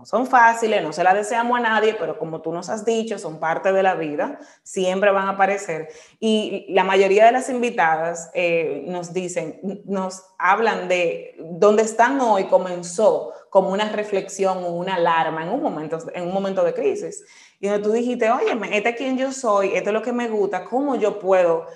no 0.00 0.06
son 0.06 0.26
fáciles, 0.26 0.82
no 0.82 0.94
se 0.94 1.04
las 1.04 1.12
deseamos 1.12 1.58
a 1.58 1.62
nadie, 1.62 1.92
pero 1.92 2.18
como 2.18 2.40
tú 2.40 2.54
nos 2.54 2.70
has 2.70 2.86
dicho, 2.86 3.18
son 3.18 3.38
parte 3.38 3.70
de 3.70 3.82
la 3.82 3.94
vida, 3.96 4.38
siempre 4.62 5.10
van 5.10 5.28
a 5.28 5.32
aparecer. 5.32 5.88
Y 6.18 6.64
la 6.70 6.84
mayoría 6.84 7.26
de 7.26 7.32
las 7.32 7.50
invitadas 7.50 8.30
eh, 8.32 8.82
nos 8.86 9.12
dicen, 9.12 9.60
nos 9.84 10.22
hablan 10.38 10.88
de 10.88 11.36
dónde 11.38 11.82
están 11.82 12.18
hoy 12.22 12.44
comenzó 12.44 13.34
como 13.50 13.68
una 13.72 13.90
reflexión 13.90 14.64
o 14.64 14.68
una 14.68 14.94
alarma 14.94 15.42
en 15.42 15.50
un 15.50 15.62
momento, 15.62 15.98
en 16.14 16.26
un 16.28 16.32
momento 16.32 16.64
de 16.64 16.72
crisis. 16.72 17.22
Y 17.60 17.68
donde 17.68 17.82
tú 17.82 17.92
dijiste, 17.92 18.30
oye, 18.30 18.58
este 18.72 18.88
es 18.88 18.96
quien 18.96 19.18
yo 19.18 19.32
soy, 19.32 19.74
esto 19.74 19.90
es 19.90 19.94
lo 19.94 20.00
que 20.00 20.14
me 20.14 20.28
gusta, 20.28 20.64
¿cómo 20.64 20.96
yo 20.96 21.18
puedo 21.18 21.66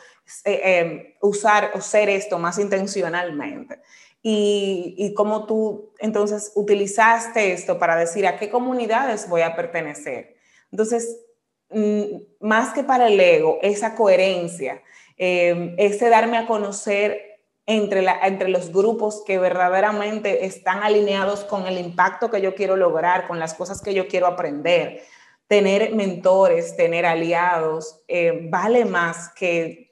eh, 0.47 0.61
eh, 0.65 1.17
usar 1.21 1.73
o 1.75 1.83
ser 1.83 2.09
esto 2.09 2.39
más 2.39 2.59
intencionalmente? 2.59 3.83
Y, 4.27 4.95
y 4.97 5.13
cómo 5.13 5.45
tú 5.45 5.93
entonces 5.99 6.53
utilizaste 6.55 7.53
esto 7.53 7.79
para 7.79 7.95
decir 7.95 8.27
a 8.27 8.39
qué 8.39 8.49
comunidades 8.49 9.29
voy 9.29 9.43
a 9.43 9.55
pertenecer. 9.55 10.37
Entonces, 10.73 11.21
mm, 11.69 12.17
más 12.41 12.73
que 12.73 12.85
para 12.85 13.09
el 13.09 13.21
ego, 13.21 13.59
esa 13.61 13.95
coherencia, 13.95 14.83
eh, 15.19 15.75
ese 15.77 16.09
darme 16.09 16.39
a 16.39 16.47
conocer 16.47 17.21
entre, 17.67 18.07
entre 18.23 18.49
los 18.49 18.73
grupos 18.73 19.23
que 19.27 19.39
verdaderamente 19.39 20.47
están 20.47 20.83
alineados 20.83 21.45
con 21.45 21.67
el 21.67 21.79
impacto 21.79 22.31
que 22.31 22.41
yo 22.41 22.55
quiero 22.55 22.77
lograr, 22.77 23.27
con 23.27 23.39
las 23.39 23.53
cosas 23.53 23.83
que 23.83 23.93
yo 23.93 24.09
quiero 24.09 24.27
aprender. 24.27 25.03
Tener 25.49 25.95
mentores, 25.95 26.77
tener 26.77 27.05
aliados, 27.05 28.01
eh, 28.09 28.49
vale 28.51 28.87
más 28.87 29.29
que 29.35 29.84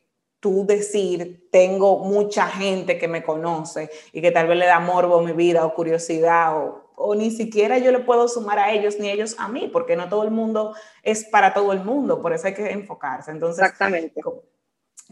tú 0.42 0.66
decir, 0.66 1.48
tengo 1.52 2.00
mucha 2.00 2.48
gente 2.48 2.98
que 2.98 3.06
me 3.06 3.22
conoce 3.22 3.88
y 4.12 4.20
que 4.20 4.32
tal 4.32 4.48
vez 4.48 4.58
le 4.58 4.66
da 4.66 4.80
morbo 4.80 5.20
a 5.20 5.22
mi 5.22 5.30
vida 5.30 5.64
o 5.64 5.72
curiosidad 5.72 6.58
o, 6.58 6.90
o, 6.96 7.14
ni 7.14 7.30
siquiera 7.30 7.78
yo 7.78 7.92
le 7.92 8.00
puedo 8.00 8.26
sumar 8.26 8.58
a 8.58 8.72
ellos 8.72 8.98
ni 8.98 9.08
ellos 9.08 9.36
a 9.38 9.46
mí, 9.46 9.70
porque 9.72 9.94
no 9.94 10.08
todo 10.08 10.24
el 10.24 10.32
mundo 10.32 10.74
es 11.04 11.24
para 11.24 11.54
todo 11.54 11.72
el 11.72 11.84
mundo, 11.84 12.20
por 12.20 12.32
eso 12.32 12.48
hay 12.48 12.54
que 12.54 12.72
enfocarse. 12.72 13.30
Entonces, 13.30 13.62
Exactamente. 13.62 14.20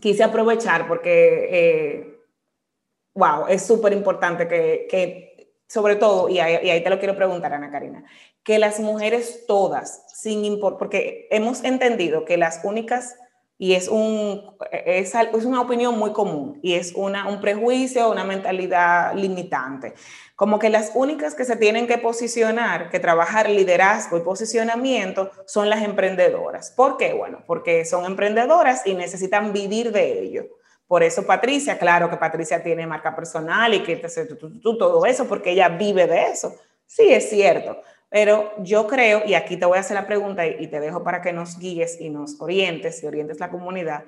quise 0.01 0.25
aprovechar 0.25 0.89
porque, 0.89 1.49
eh, 1.53 2.21
wow, 3.15 3.47
es 3.49 3.65
súper 3.65 3.93
importante 3.93 4.49
que, 4.49 4.89
que, 4.91 5.55
sobre 5.69 5.95
todo, 5.95 6.29
y 6.29 6.41
ahí, 6.41 6.67
y 6.67 6.71
ahí 6.71 6.83
te 6.83 6.91
lo 6.91 6.99
quiero 6.99 7.15
preguntar, 7.15 7.53
Ana 7.53 7.71
Karina, 7.71 8.05
que 8.43 8.59
las 8.59 8.81
mujeres 8.81 9.45
todas, 9.47 10.07
sin 10.13 10.45
importar, 10.45 10.79
porque 10.81 11.29
hemos 11.31 11.63
entendido 11.63 12.25
que 12.25 12.37
las 12.37 12.65
únicas 12.65 13.15
y 13.63 13.75
es, 13.75 13.89
un, 13.89 14.57
es, 14.73 15.15
es, 15.15 15.45
una 15.45 15.61
opinión 15.61 15.99
muy 15.99 16.15
común 16.15 16.59
y 16.63 16.77
es 16.77 16.95
una, 16.97 17.29
un 17.29 17.43
prejuicio, 17.43 18.11
una 18.11 18.25
mentalidad 18.25 19.15
limitante. 19.15 19.93
Como 20.35 20.59
que 20.59 20.71
las 20.71 20.93
únicas 20.95 21.35
que 21.35 21.45
se 21.45 21.57
tienen 21.57 21.87
que 21.87 21.99
posicionar, 21.99 22.89
que 22.89 22.99
trabajar 22.99 23.51
liderazgo 23.51 24.17
y 24.17 24.23
posicionamiento 24.23 25.31
son 25.45 25.69
las 25.69 25.83
emprendedoras. 25.83 26.71
¿Por 26.71 26.97
qué? 26.97 27.13
Bueno, 27.13 27.45
porque 27.47 27.85
son 27.85 28.07
emprendedoras 28.07 28.87
y 28.87 28.95
necesitan 28.95 29.53
vivir 29.53 29.93
de 29.93 30.23
ello. 30.23 30.47
Por 30.87 31.03
eso 31.03 31.27
Patricia, 31.27 31.79
claro 31.79 32.09
que 32.09 32.17
Patricia 32.17 32.63
tiene 32.63 32.87
marca 32.87 33.15
personal 33.15 33.75
y 33.75 33.83
que 33.83 34.03
todo 34.63 35.05
eso, 35.05 35.29
porque 35.29 35.51
ella 35.51 35.69
vive 35.69 36.07
de 36.07 36.29
eso. 36.29 36.57
Sí, 36.87 37.13
es 37.13 37.29
cierto, 37.29 37.83
pero 38.11 38.53
yo 38.59 38.89
creo, 38.89 39.23
y 39.25 39.35
aquí 39.35 39.57
te 39.57 39.65
voy 39.65 39.79
a 39.79 39.83
hacer 39.83 39.95
la 39.95 40.07
pregunta 40.07 40.45
y, 40.45 40.67
te 40.67 40.81
dejo 40.81 41.05
para 41.05 41.23
que 41.23 41.33
nos 41.33 41.59
guíes 41.59 42.01
y 42.01 42.11
nos 42.11 42.41
orientes 42.41 43.03
y 43.03 43.07
orientes 43.07 43.39
la 43.39 43.51
comunidad. 43.51 44.05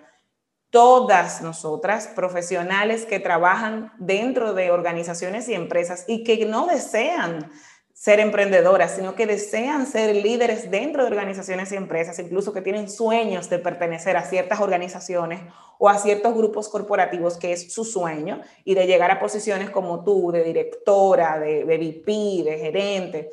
Todas 0.70 1.40
nosotras, 1.40 2.08
profesionales 2.08 3.06
que 3.06 3.20
trabajan 3.20 3.92
dentro 3.98 4.54
de 4.54 4.72
organizaciones 4.72 5.48
y 5.48 5.54
empresas 5.54 6.04
y 6.08 6.24
que 6.24 6.44
no 6.46 6.66
desean 6.66 7.52
ser 7.94 8.18
emprendedoras, 8.18 8.96
sino 8.96 9.14
que 9.14 9.26
desean 9.26 9.86
ser 9.86 10.16
líderes 10.16 10.68
dentro 10.72 11.04
de 11.04 11.08
organizaciones 11.08 11.70
y 11.70 11.76
empresas, 11.76 12.18
incluso 12.18 12.52
que 12.52 12.62
tienen 12.62 12.90
sueños 12.90 13.48
de 13.50 13.60
pertenecer 13.60 14.16
a 14.16 14.24
ciertas 14.24 14.60
organizaciones 14.60 15.42
o 15.78 15.88
a 15.88 15.98
ciertos 15.98 16.34
grupos 16.34 16.68
corporativos, 16.68 17.36
que 17.36 17.52
es 17.52 17.72
su 17.72 17.84
sueño, 17.84 18.40
y 18.64 18.74
de 18.74 18.88
llegar 18.88 19.12
a 19.12 19.20
posiciones 19.20 19.70
como 19.70 20.02
tú, 20.02 20.32
de 20.32 20.42
directora, 20.42 21.38
de, 21.38 21.64
de 21.64 21.78
VP, 21.78 22.50
de 22.50 22.58
gerente 22.58 23.30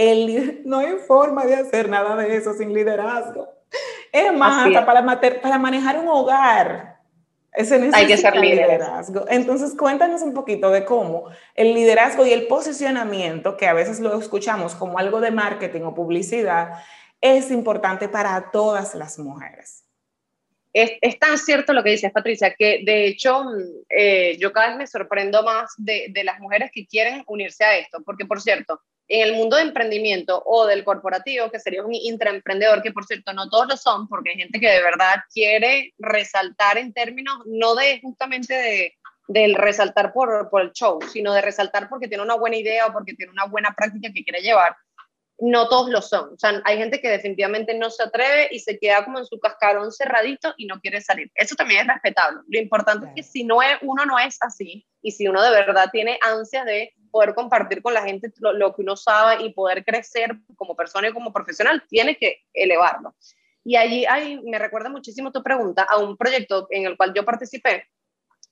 el, 0.00 0.62
no 0.64 0.78
hay 0.78 0.96
forma 1.06 1.44
de 1.44 1.56
hacer 1.56 1.88
nada 1.88 2.16
de 2.16 2.34
eso 2.34 2.54
sin 2.54 2.72
liderazgo. 2.72 3.48
Es 4.10 4.32
más, 4.32 4.66
hasta 4.66 4.86
para, 4.86 5.04
para 5.42 5.58
manejar 5.58 5.98
un 5.98 6.08
hogar, 6.08 6.98
Hay 7.92 8.06
que 8.06 8.16
ser 8.16 8.34
liderazgo. 8.36 9.26
Entonces, 9.28 9.74
cuéntanos 9.76 10.22
un 10.22 10.32
poquito 10.32 10.70
de 10.70 10.84
cómo 10.86 11.26
el 11.54 11.74
liderazgo 11.74 12.24
y 12.24 12.32
el 12.32 12.46
posicionamiento, 12.46 13.56
que 13.58 13.66
a 13.66 13.74
veces 13.74 14.00
lo 14.00 14.18
escuchamos 14.18 14.74
como 14.74 14.98
algo 14.98 15.20
de 15.20 15.32
marketing 15.32 15.82
o 15.82 15.94
publicidad, 15.94 16.82
es 17.20 17.50
importante 17.50 18.08
para 18.08 18.50
todas 18.50 18.94
las 18.94 19.18
mujeres. 19.18 19.84
Es, 20.72 21.18
tan 21.18 21.36
cierto 21.36 21.72
lo 21.72 21.82
que 21.82 21.90
dices, 21.90 22.12
Patricia, 22.12 22.54
que 22.56 22.82
de 22.86 23.06
hecho 23.06 23.42
eh, 23.88 24.38
yo 24.38 24.52
cada 24.52 24.68
vez 24.68 24.76
me 24.76 24.86
sorprendo 24.86 25.42
más 25.42 25.74
de, 25.76 26.06
de 26.10 26.24
las 26.24 26.38
mujeres 26.38 26.70
que 26.72 26.86
quieren 26.86 27.22
unirse 27.26 27.64
a 27.64 27.76
esto, 27.76 27.98
porque 28.04 28.24
por 28.24 28.40
cierto, 28.40 28.80
en 29.10 29.26
el 29.26 29.34
mundo 29.34 29.56
de 29.56 29.62
emprendimiento 29.62 30.40
o 30.46 30.66
del 30.66 30.84
corporativo, 30.84 31.50
que 31.50 31.58
sería 31.58 31.84
un 31.84 31.92
intraemprendedor, 31.92 32.80
que 32.80 32.92
por 32.92 33.04
cierto 33.04 33.32
no 33.32 33.50
todos 33.50 33.66
lo 33.66 33.76
son, 33.76 34.06
porque 34.06 34.30
hay 34.30 34.36
gente 34.36 34.60
que 34.60 34.70
de 34.70 34.82
verdad 34.82 35.16
quiere 35.34 35.92
resaltar 35.98 36.78
en 36.78 36.92
términos 36.92 37.38
no 37.44 37.74
de 37.74 38.00
justamente 38.00 38.54
de, 38.54 38.94
del 39.26 39.56
resaltar 39.56 40.12
por, 40.12 40.48
por 40.48 40.62
el 40.62 40.72
show, 40.72 41.00
sino 41.12 41.32
de 41.32 41.40
resaltar 41.40 41.88
porque 41.88 42.06
tiene 42.06 42.22
una 42.22 42.36
buena 42.36 42.56
idea 42.56 42.86
o 42.86 42.92
porque 42.92 43.14
tiene 43.14 43.32
una 43.32 43.46
buena 43.46 43.74
práctica 43.76 44.12
que 44.14 44.22
quiere 44.22 44.42
llevar. 44.42 44.76
No 45.40 45.68
todos 45.68 45.90
lo 45.90 46.02
son. 46.02 46.34
O 46.34 46.38
sea, 46.38 46.60
hay 46.64 46.76
gente 46.76 47.00
que 47.00 47.08
definitivamente 47.08 47.74
no 47.74 47.90
se 47.90 48.02
atreve 48.02 48.48
y 48.50 48.58
se 48.60 48.78
queda 48.78 49.04
como 49.04 49.18
en 49.18 49.26
su 49.26 49.38
cascarón 49.40 49.90
cerradito 49.90 50.52
y 50.56 50.66
no 50.66 50.80
quiere 50.80 51.00
salir. 51.00 51.30
Eso 51.34 51.54
también 51.54 51.82
es 51.82 51.86
respetable. 51.86 52.40
Lo 52.46 52.58
importante 52.58 53.06
es 53.06 53.12
que 53.14 53.22
si 53.22 53.44
no 53.44 53.62
es, 53.62 53.78
uno 53.82 54.04
no 54.04 54.18
es 54.18 54.36
así 54.40 54.86
y 55.02 55.12
si 55.12 55.26
uno 55.28 55.42
de 55.42 55.50
verdad 55.50 55.88
tiene 55.90 56.18
ansias 56.22 56.66
de 56.66 56.92
poder 57.10 57.34
compartir 57.34 57.82
con 57.82 57.94
la 57.94 58.02
gente 58.02 58.32
lo, 58.40 58.74
que 58.74 58.82
uno 58.82 58.96
sabe 58.96 59.42
y 59.42 59.52
poder 59.52 59.84
crecer 59.84 60.30
como 60.56 60.76
persona 60.76 61.08
y 61.08 61.12
como 61.12 61.32
profesional, 61.32 61.82
tiene 61.88 62.16
que 62.16 62.44
elevarlo. 62.52 63.14
Y 63.64 63.76
allí 63.76 64.06
hay, 64.06 64.40
me 64.42 64.58
recuerda 64.58 64.88
muchísimo 64.88 65.32
tu 65.32 65.42
pregunta 65.42 65.86
a 65.88 65.98
un 65.98 66.16
proyecto 66.16 66.66
en 66.70 66.86
el 66.86 66.96
cual 66.96 67.12
yo 67.14 67.24
participé 67.24 67.88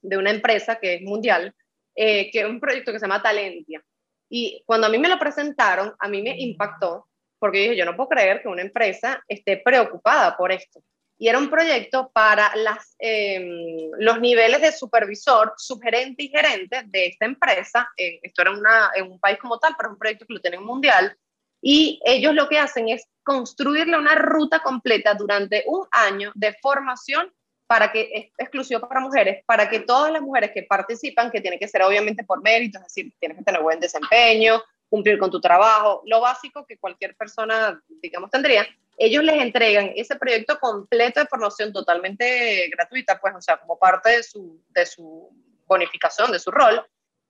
de 0.02 0.16
una 0.16 0.30
empresa 0.30 0.78
que 0.78 0.94
es 0.94 1.02
mundial, 1.02 1.54
eh, 1.94 2.30
que 2.30 2.40
es 2.40 2.46
un 2.46 2.60
proyecto 2.60 2.92
que 2.92 2.98
se 2.98 3.04
llama 3.04 3.22
Talentia. 3.22 3.82
Y 4.28 4.62
cuando 4.66 4.86
a 4.86 4.90
mí 4.90 4.98
me 4.98 5.08
lo 5.08 5.18
presentaron, 5.18 5.94
a 5.98 6.08
mí 6.08 6.22
me 6.22 6.38
impactó, 6.38 7.08
porque 7.38 7.58
dije, 7.58 7.76
yo 7.76 7.84
no 7.84 7.96
puedo 7.96 8.10
creer 8.10 8.42
que 8.42 8.48
una 8.48 8.62
empresa 8.62 9.22
esté 9.28 9.56
preocupada 9.58 10.36
por 10.36 10.52
esto 10.52 10.82
y 11.18 11.28
era 11.28 11.38
un 11.38 11.50
proyecto 11.50 12.10
para 12.12 12.54
las, 12.54 12.94
em, 12.98 13.90
los 13.98 14.20
niveles 14.20 14.60
de 14.62 14.70
supervisor, 14.70 15.52
subgerente 15.56 16.22
y 16.22 16.28
gerente 16.28 16.82
de 16.86 17.06
esta 17.06 17.26
empresa. 17.26 17.90
Eh, 17.96 18.20
esto 18.22 18.42
era 18.42 18.52
una, 18.52 18.92
en 18.94 19.10
un 19.10 19.18
país 19.18 19.38
como 19.38 19.58
tal, 19.58 19.74
pero 19.76 19.88
es 19.88 19.92
un 19.94 19.98
proyecto 19.98 20.26
que 20.26 20.34
lo 20.34 20.40
tienen 20.40 20.62
mundial. 20.62 21.16
Y 21.60 22.00
ellos 22.04 22.34
lo 22.34 22.48
que 22.48 22.60
hacen 22.60 22.88
es 22.88 23.04
construirle 23.24 23.98
una 23.98 24.14
ruta 24.14 24.60
completa 24.60 25.14
durante 25.14 25.64
un 25.66 25.86
año 25.90 26.30
de 26.36 26.54
formación 26.62 27.32
para 27.68 27.92
que 27.92 28.10
es 28.12 28.26
exclusivo 28.38 28.80
para 28.88 29.00
mujeres, 29.00 29.44
para 29.44 29.68
que 29.68 29.80
todas 29.80 30.10
las 30.10 30.22
mujeres 30.22 30.52
que 30.52 30.62
participan, 30.62 31.30
que 31.30 31.42
tiene 31.42 31.58
que 31.58 31.68
ser 31.68 31.82
obviamente 31.82 32.24
por 32.24 32.42
mérito, 32.42 32.78
es 32.78 32.84
decir, 32.84 33.12
tienes 33.20 33.36
que 33.36 33.44
tener 33.44 33.60
buen 33.62 33.78
desempeño, 33.78 34.62
cumplir 34.88 35.18
con 35.18 35.30
tu 35.30 35.38
trabajo, 35.38 36.02
lo 36.06 36.22
básico 36.22 36.64
que 36.66 36.78
cualquier 36.78 37.14
persona, 37.14 37.78
digamos, 38.02 38.30
tendría, 38.30 38.66
ellos 38.96 39.22
les 39.22 39.40
entregan 39.42 39.92
ese 39.94 40.16
proyecto 40.16 40.58
completo 40.58 41.20
de 41.20 41.26
formación 41.26 41.70
totalmente 41.70 42.70
gratuita, 42.70 43.20
pues, 43.20 43.34
o 43.36 43.42
sea, 43.42 43.58
como 43.58 43.78
parte 43.78 44.12
de 44.12 44.22
su, 44.22 44.64
de 44.70 44.86
su 44.86 45.30
bonificación, 45.66 46.32
de 46.32 46.38
su 46.38 46.50
rol, 46.50 46.82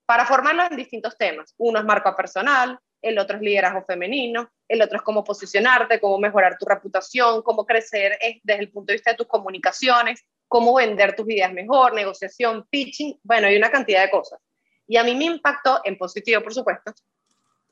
para 0.07 0.25
formarlos 0.25 0.71
en 0.71 0.77
distintos 0.77 1.19
temas. 1.19 1.53
Uno 1.59 1.81
es 1.81 1.85
marca 1.85 2.15
personal, 2.15 2.79
el 3.03 3.19
otro 3.19 3.37
es 3.37 3.43
liderazgo 3.43 3.85
femenino, 3.85 4.51
el 4.67 4.83
otro 4.83 4.99
es 4.99 5.03
cómo 5.03 5.25
posicionarte, 5.25 6.01
cómo 6.01 6.19
mejorar 6.19 6.59
tu 6.59 6.67
reputación, 6.67 7.43
cómo 7.43 7.65
crecer 7.65 8.19
desde 8.43 8.61
el 8.61 8.71
punto 8.71 8.93
de 8.93 8.95
vista 8.95 9.13
de 9.13 9.17
tus 9.17 9.27
comunicaciones, 9.27 10.25
cómo 10.47 10.75
vender 10.75 11.15
tus 11.15 11.29
ideas 11.29 11.53
mejor, 11.53 11.95
negociación, 11.95 12.67
pitching, 12.71 13.19
bueno, 13.23 13.47
hay 13.47 13.57
una 13.57 13.71
cantidad 13.71 14.03
de 14.03 14.11
cosas. 14.11 14.41
Y 14.87 14.97
a 14.97 15.05
mí 15.05 15.15
me 15.15 15.27
impactó 15.27 15.81
en 15.85 15.97
positivo, 15.99 16.43
por 16.43 16.55
supuesto, 16.55 16.93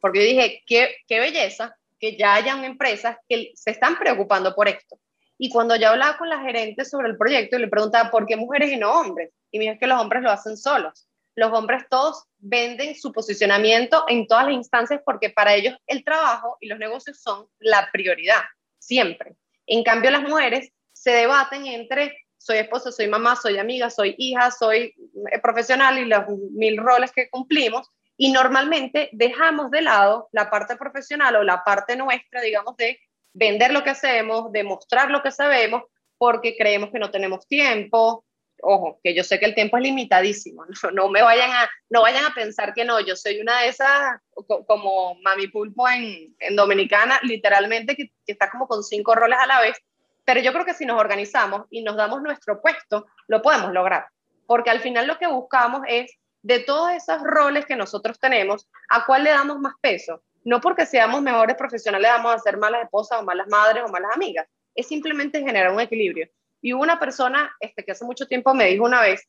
porque 0.00 0.20
yo 0.20 0.24
dije, 0.26 0.62
qué, 0.66 0.96
qué 1.08 1.18
belleza 1.18 1.76
que 1.98 2.16
ya 2.16 2.34
hayan 2.34 2.64
empresas 2.64 3.16
que 3.28 3.52
se 3.54 3.70
están 3.70 3.98
preocupando 3.98 4.54
por 4.54 4.68
esto. 4.68 4.98
Y 5.38 5.50
cuando 5.50 5.76
yo 5.76 5.88
hablaba 5.88 6.16
con 6.16 6.28
la 6.28 6.40
gerente 6.40 6.84
sobre 6.84 7.08
el 7.08 7.16
proyecto, 7.16 7.58
le 7.58 7.68
preguntaba, 7.68 8.10
¿por 8.10 8.26
qué 8.26 8.36
mujeres 8.36 8.70
y 8.72 8.76
no 8.76 8.92
hombres? 8.92 9.30
Y 9.50 9.58
me 9.58 9.64
dijo 9.64 9.78
que 9.78 9.86
los 9.86 10.00
hombres 10.00 10.22
lo 10.22 10.30
hacen 10.30 10.56
solos. 10.56 11.08
Los 11.36 11.52
hombres 11.52 11.84
todos 11.88 12.24
venden 12.38 12.96
su 12.96 13.12
posicionamiento 13.12 14.04
en 14.08 14.26
todas 14.26 14.46
las 14.46 14.54
instancias 14.54 15.00
porque 15.04 15.30
para 15.30 15.54
ellos 15.54 15.76
el 15.86 16.02
trabajo 16.02 16.56
y 16.60 16.66
los 16.66 16.78
negocios 16.78 17.20
son 17.20 17.46
la 17.58 17.88
prioridad, 17.92 18.42
siempre. 18.78 19.36
En 19.66 19.84
cambio, 19.84 20.10
las 20.10 20.22
mujeres 20.22 20.72
se 20.92 21.12
debaten 21.12 21.66
entre 21.66 22.16
soy 22.38 22.58
esposa, 22.58 22.92
soy 22.92 23.08
mamá, 23.08 23.36
soy 23.36 23.58
amiga, 23.58 23.90
soy 23.90 24.14
hija, 24.18 24.50
soy 24.50 24.94
eh, 25.32 25.38
profesional 25.42 25.98
y 25.98 26.04
los 26.04 26.28
mil 26.52 26.76
roles 26.78 27.12
que 27.12 27.28
cumplimos 27.28 27.90
y 28.16 28.32
normalmente 28.32 29.10
dejamos 29.12 29.70
de 29.70 29.82
lado 29.82 30.28
la 30.32 30.48
parte 30.48 30.76
profesional 30.76 31.36
o 31.36 31.42
la 31.42 31.64
parte 31.64 31.96
nuestra, 31.96 32.40
digamos, 32.40 32.76
de 32.76 32.98
vender 33.34 33.72
lo 33.72 33.84
que 33.84 33.90
hacemos, 33.90 34.52
de 34.52 34.64
mostrar 34.64 35.10
lo 35.10 35.22
que 35.22 35.30
sabemos, 35.30 35.82
porque 36.16 36.56
creemos 36.56 36.90
que 36.90 36.98
no 36.98 37.10
tenemos 37.10 37.46
tiempo. 37.46 38.24
Ojo, 38.62 39.00
que 39.02 39.14
yo 39.14 39.22
sé 39.22 39.38
que 39.38 39.46
el 39.46 39.54
tiempo 39.54 39.76
es 39.76 39.82
limitadísimo, 39.82 40.64
no, 40.94 41.08
me 41.08 41.22
vayan 41.22 41.50
a, 41.50 41.68
no 41.90 42.02
vayan 42.02 42.24
a 42.24 42.34
pensar 42.34 42.72
que 42.74 42.84
no, 42.84 43.00
yo 43.00 43.16
soy 43.16 43.40
una 43.40 43.60
de 43.60 43.68
esas, 43.68 44.20
como 44.66 45.16
Mami 45.22 45.48
Pulpo 45.48 45.88
en, 45.88 46.34
en 46.38 46.56
Dominicana, 46.56 47.18
literalmente 47.22 47.96
que, 47.96 48.10
que 48.24 48.32
está 48.32 48.50
como 48.50 48.66
con 48.66 48.82
cinco 48.82 49.14
roles 49.14 49.38
a 49.38 49.46
la 49.46 49.60
vez, 49.60 49.76
pero 50.24 50.40
yo 50.40 50.52
creo 50.52 50.64
que 50.64 50.74
si 50.74 50.86
nos 50.86 51.00
organizamos 51.00 51.66
y 51.70 51.82
nos 51.82 51.96
damos 51.96 52.22
nuestro 52.22 52.60
puesto, 52.60 53.06
lo 53.28 53.42
podemos 53.42 53.72
lograr, 53.72 54.06
porque 54.46 54.70
al 54.70 54.80
final 54.80 55.06
lo 55.06 55.18
que 55.18 55.26
buscamos 55.26 55.82
es 55.88 56.10
de 56.42 56.60
todos 56.60 56.92
esos 56.92 57.22
roles 57.22 57.66
que 57.66 57.76
nosotros 57.76 58.18
tenemos, 58.20 58.68
¿a 58.88 59.04
cuál 59.04 59.24
le 59.24 59.30
damos 59.30 59.58
más 59.58 59.74
peso? 59.80 60.22
No 60.44 60.60
porque 60.60 60.86
seamos 60.86 61.20
mejores 61.20 61.56
profesionales 61.56 62.08
vamos 62.08 62.34
a 62.34 62.38
ser 62.38 62.56
malas 62.56 62.84
esposas 62.84 63.20
o 63.20 63.24
malas 63.24 63.48
madres 63.48 63.82
o 63.84 63.88
malas 63.88 64.12
amigas, 64.14 64.46
es 64.72 64.86
simplemente 64.86 65.40
generar 65.40 65.72
un 65.72 65.80
equilibrio. 65.80 66.28
Y 66.60 66.72
una 66.72 66.98
persona 66.98 67.54
este, 67.60 67.84
que 67.84 67.92
hace 67.92 68.04
mucho 68.04 68.26
tiempo 68.26 68.54
me 68.54 68.66
dijo 68.66 68.84
una 68.84 69.00
vez, 69.00 69.22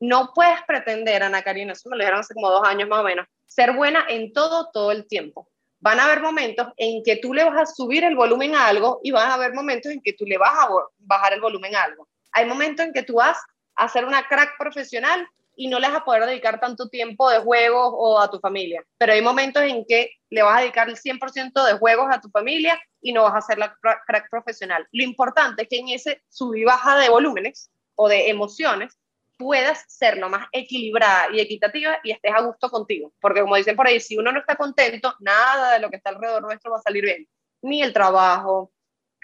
no 0.00 0.32
puedes 0.34 0.62
pretender, 0.66 1.22
Ana 1.22 1.42
Karina, 1.42 1.72
eso 1.72 1.88
me 1.88 1.96
lo 1.96 2.02
dijeron 2.02 2.20
hace 2.20 2.34
como 2.34 2.50
dos 2.50 2.66
años 2.66 2.88
más 2.88 3.00
o 3.00 3.04
menos, 3.04 3.26
ser 3.46 3.74
buena 3.74 4.04
en 4.08 4.32
todo, 4.32 4.70
todo 4.72 4.92
el 4.92 5.06
tiempo. 5.06 5.48
Van 5.80 6.00
a 6.00 6.04
haber 6.04 6.20
momentos 6.20 6.68
en 6.76 7.02
que 7.04 7.16
tú 7.16 7.34
le 7.34 7.44
vas 7.44 7.56
a 7.56 7.66
subir 7.66 8.04
el 8.04 8.16
volumen 8.16 8.54
a 8.54 8.66
algo 8.66 9.00
y 9.02 9.10
van 9.10 9.30
a 9.30 9.34
haber 9.34 9.54
momentos 9.54 9.92
en 9.92 10.00
que 10.02 10.12
tú 10.12 10.24
le 10.24 10.38
vas 10.38 10.52
a 10.52 10.68
bajar 10.98 11.32
el 11.32 11.40
volumen 11.40 11.74
a 11.74 11.84
algo. 11.84 12.08
Hay 12.32 12.46
momentos 12.46 12.86
en 12.86 12.92
que 12.92 13.02
tú 13.02 13.14
vas 13.14 13.38
a 13.76 13.88
ser 13.88 14.04
una 14.04 14.26
crack 14.26 14.58
profesional 14.58 15.26
y 15.58 15.66
no 15.66 15.80
le 15.80 15.88
vas 15.88 15.96
a 15.96 16.04
poder 16.04 16.24
dedicar 16.24 16.60
tanto 16.60 16.88
tiempo 16.88 17.28
de 17.28 17.40
juegos 17.40 17.90
o 17.92 18.20
a 18.20 18.30
tu 18.30 18.38
familia. 18.38 18.84
Pero 18.96 19.12
hay 19.12 19.20
momentos 19.20 19.64
en 19.64 19.84
que 19.84 20.12
le 20.30 20.42
vas 20.42 20.56
a 20.56 20.60
dedicar 20.60 20.88
el 20.88 20.96
100% 20.96 21.64
de 21.64 21.72
juegos 21.78 22.06
a 22.12 22.20
tu 22.20 22.30
familia 22.30 22.80
y 23.02 23.12
no 23.12 23.24
vas 23.24 23.34
a 23.34 23.40
ser 23.40 23.58
la 23.58 23.76
crack 23.80 24.30
profesional. 24.30 24.86
Lo 24.92 25.02
importante 25.02 25.62
es 25.62 25.68
que 25.68 25.80
en 25.80 25.88
ese 25.88 26.22
sub 26.28 26.54
y 26.54 26.62
baja 26.62 26.96
de 26.98 27.08
volúmenes 27.08 27.72
o 27.96 28.08
de 28.08 28.30
emociones 28.30 28.96
puedas 29.36 29.84
ser 29.88 30.18
lo 30.18 30.28
más 30.28 30.46
equilibrada 30.52 31.26
y 31.32 31.40
equitativa 31.40 31.98
y 32.04 32.12
estés 32.12 32.32
a 32.32 32.42
gusto 32.42 32.70
contigo. 32.70 33.12
Porque 33.20 33.40
como 33.40 33.56
dicen 33.56 33.74
por 33.74 33.88
ahí, 33.88 33.98
si 33.98 34.16
uno 34.16 34.30
no 34.30 34.38
está 34.38 34.54
contento, 34.54 35.16
nada 35.18 35.72
de 35.72 35.80
lo 35.80 35.90
que 35.90 35.96
está 35.96 36.10
alrededor 36.10 36.42
nuestro 36.42 36.70
va 36.70 36.78
a 36.78 36.82
salir 36.82 37.02
bien. 37.02 37.26
Ni 37.62 37.82
el 37.82 37.92
trabajo, 37.92 38.70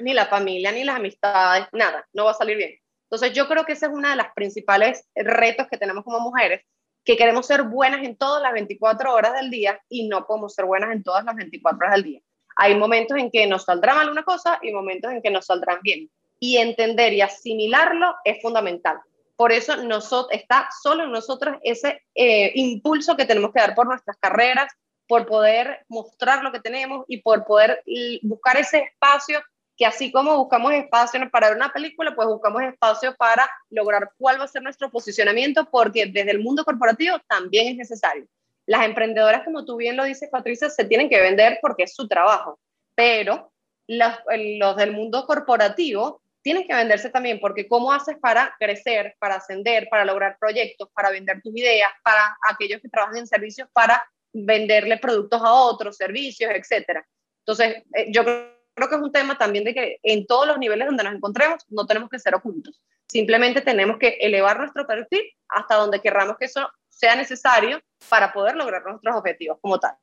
ni 0.01 0.13
la 0.13 0.27
familia, 0.27 0.73
ni 0.73 0.83
las 0.83 0.97
amistades, 0.97 1.69
nada, 1.71 2.09
no 2.13 2.25
va 2.25 2.33
a 2.33 2.35
salir 2.35 2.57
bien. 2.57 2.84
Entonces 3.15 3.37
yo 3.37 3.47
creo 3.47 3.65
que 3.65 3.75
ese 3.75 3.87
es 3.87 3.93
uno 3.93 4.11
de 4.11 4.17
los 4.17 4.27
principales 4.35 5.07
retos 5.15 5.69
que 5.71 5.79
tenemos 5.79 6.03
como 6.03 6.19
mujeres, 6.19 6.63
que 7.05 7.17
queremos 7.17 7.47
ser 7.47 7.63
buenas 7.63 8.03
en 8.03 8.17
todas 8.17 8.43
las 8.43 8.53
24 8.53 9.15
horas 9.15 9.35
del 9.35 9.51
día 9.51 9.81
y 9.89 10.09
no 10.09 10.27
podemos 10.27 10.53
ser 10.53 10.65
buenas 10.65 10.91
en 10.91 11.05
todas 11.05 11.25
las 11.25 11.37
24 11.37 11.79
horas 11.79 11.95
del 11.95 12.03
día. 12.03 12.21
Hay 12.57 12.75
momentos 12.75 13.17
en 13.17 13.31
que 13.31 13.47
nos 13.47 13.67
saldrá 13.67 13.95
mal 13.95 14.11
una 14.11 14.25
cosa 14.25 14.59
y 14.63 14.73
momentos 14.73 15.13
en 15.13 15.23
que 15.23 15.31
nos 15.31 15.47
saldrán 15.47 15.79
bien. 15.83 16.11
Y 16.41 16.57
entender 16.57 17.13
y 17.13 17.21
asimilarlo 17.21 18.17
es 18.25 18.43
fundamental. 18.43 18.99
Por 19.37 19.53
eso 19.53 19.77
nosotros, 19.77 20.37
está 20.37 20.69
solo 20.83 21.05
en 21.05 21.13
nosotros 21.13 21.57
ese 21.63 22.03
eh, 22.17 22.51
impulso 22.57 23.17
que 23.17 23.27
tenemos 23.27 23.53
que 23.53 23.61
dar 23.61 23.77
por 23.77 23.87
nuestras 23.87 24.17
carreras, 24.17 24.73
por 25.07 25.25
poder 25.25 25.85
mostrar 25.87 26.43
lo 26.43 26.51
que 26.51 26.59
tenemos 26.59 27.05
y 27.07 27.19
por 27.19 27.45
poder 27.45 27.81
buscar 28.23 28.57
ese 28.57 28.79
espacio 28.79 29.41
que 29.77 29.87
así 29.87 30.13
como 30.13 30.37
buscamos 30.37 30.73
espacio 30.73 31.21
para 31.31 31.49
ver 31.49 31.57
una 31.57 31.73
película, 31.73 32.15
pues 32.15 32.29
buscamos 32.29 32.63
espacio 32.63 33.15
para 33.17 33.49
lograr 33.71 34.11
cuál 34.17 34.41
va 34.41 34.45
a 34.45 34.49
ser 34.49 34.63
nuestro 34.63 34.91
posicionamiento, 34.91 35.69
porque 35.71 36.07
desde 36.07 36.31
el 36.31 36.41
mundo 36.41 36.65
corporativo 36.65 37.19
también 37.29 37.69
es 37.69 37.77
necesario. 37.77 38.27
Las 38.67 38.85
emprendedoras, 38.85 39.45
como 39.45 39.65
tú 39.65 39.77
bien 39.77 39.97
lo 39.97 40.05
dices, 40.05 40.31
Patricia, 40.31 40.71
se 40.71 40.85
tienen 40.85 41.09
que 41.09 41.21
vender 41.21 41.59
porque 41.61 41.85
es 41.85 41.95
su 41.95 42.09
trabajo, 42.09 42.59
pero 42.95 43.53
los, 43.87 44.13
los 44.59 44.77
del 44.77 44.93
mundo 44.93 45.27
corporativo 45.27 46.23
tienen 46.41 46.67
que 46.67 46.75
venderse 46.75 47.11
también, 47.11 47.41
porque 47.41 47.67
¿cómo 47.67 47.93
haces 47.93 48.17
para 48.19 48.55
crecer, 48.59 49.17
para 49.19 49.37
ascender, 49.37 49.89
para 49.91 50.05
lograr 50.05 50.37
proyectos, 50.39 50.89
para 50.95 51.11
vender 51.11 51.41
tus 51.43 51.57
ideas, 51.57 51.91
para 52.03 52.37
aquellos 52.49 52.81
que 52.81 52.89
trabajan 52.89 53.17
en 53.17 53.27
servicios, 53.27 53.69
para 53.73 54.07
venderle 54.33 54.99
productos 54.99 55.41
a 55.43 55.53
otros, 55.53 55.97
servicios, 55.97 56.51
etcétera? 56.55 57.07
Entonces, 57.41 57.83
eh, 57.95 58.07
yo 58.11 58.25
creo 58.25 58.55
creo 58.75 58.89
que 58.89 58.97
es 58.97 59.03
un 59.03 59.13
tema 59.13 59.39
también 59.39 59.65
de 59.65 59.75
que 59.75 59.99
en 60.03 60.27
todos 60.27 60.47
los 60.47 60.59
niveles 60.59 60.87
donde 60.87 61.05
nos 61.05 61.15
encontremos 61.15 61.65
no 61.69 61.87
tenemos 61.87 62.11
que 62.11 62.19
ser 62.19 62.35
ocultos, 62.35 62.81
Simplemente 63.15 63.61
tenemos 63.61 63.99
que 63.99 64.17
elevar 64.21 64.59
nuestro 64.59 64.87
perfil 64.87 65.23
hasta 65.49 65.77
donde 65.77 66.01
querramos 66.01 66.37
que 66.37 66.47
eso 66.47 66.69
sea 66.89 67.15
necesario 67.15 67.81
para 68.09 68.33
poder 68.33 68.57
lograr 68.57 68.85
nuestros 68.85 69.15
objetivos 69.15 69.59
como 69.61 69.79
tal. 69.79 69.95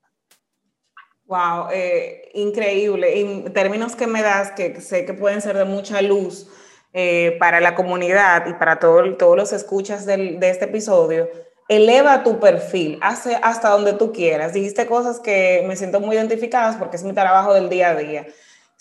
Wow, 1.25 1.67
eh, 1.73 2.29
increíble. 2.33 3.19
En 3.19 3.53
términos 3.53 3.95
que 3.95 4.07
me 4.07 4.21
das, 4.21 4.51
que 4.51 4.79
sé 4.81 5.05
que 5.05 5.13
pueden 5.13 5.41
ser 5.41 5.57
de 5.57 5.65
mucha 5.65 6.01
luz 6.01 6.49
eh, 6.93 7.37
para 7.39 7.59
la 7.59 7.75
comunidad 7.75 8.45
y 8.47 8.53
para 8.53 8.79
todo, 8.79 9.15
todos 9.17 9.35
los 9.35 9.53
escuchas 9.53 10.05
del, 10.05 10.39
de 10.39 10.49
este 10.49 10.65
episodio, 10.65 11.29
eleva 11.69 12.23
tu 12.23 12.39
perfil, 12.39 12.99
hace 13.01 13.35
hasta 13.41 13.69
donde 13.69 13.93
tú 13.93 14.11
quieras. 14.11 14.53
Dijiste 14.53 14.85
cosas 14.87 15.19
que 15.19 15.63
me 15.67 15.75
siento 15.75 15.99
muy 15.99 16.15
identificadas 16.15 16.75
porque 16.75 16.97
es 16.97 17.03
mi 17.03 17.13
trabajo 17.13 17.53
del 17.53 17.69
día 17.69 17.89
a 17.89 17.95
día. 17.95 18.27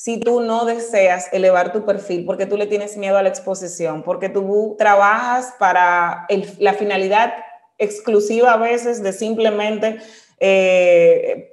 Si 0.00 0.18
tú 0.18 0.40
no 0.40 0.64
deseas 0.64 1.30
elevar 1.30 1.74
tu 1.74 1.84
perfil 1.84 2.24
porque 2.24 2.46
tú 2.46 2.56
le 2.56 2.64
tienes 2.64 2.96
miedo 2.96 3.18
a 3.18 3.22
la 3.22 3.28
exposición, 3.28 4.02
porque 4.02 4.30
tú 4.30 4.74
trabajas 4.78 5.52
para 5.58 6.26
la 6.58 6.72
finalidad 6.72 7.34
exclusiva 7.76 8.54
a 8.54 8.56
veces 8.56 9.02
de 9.02 9.12
simplemente 9.12 9.98
eh, 10.38 11.52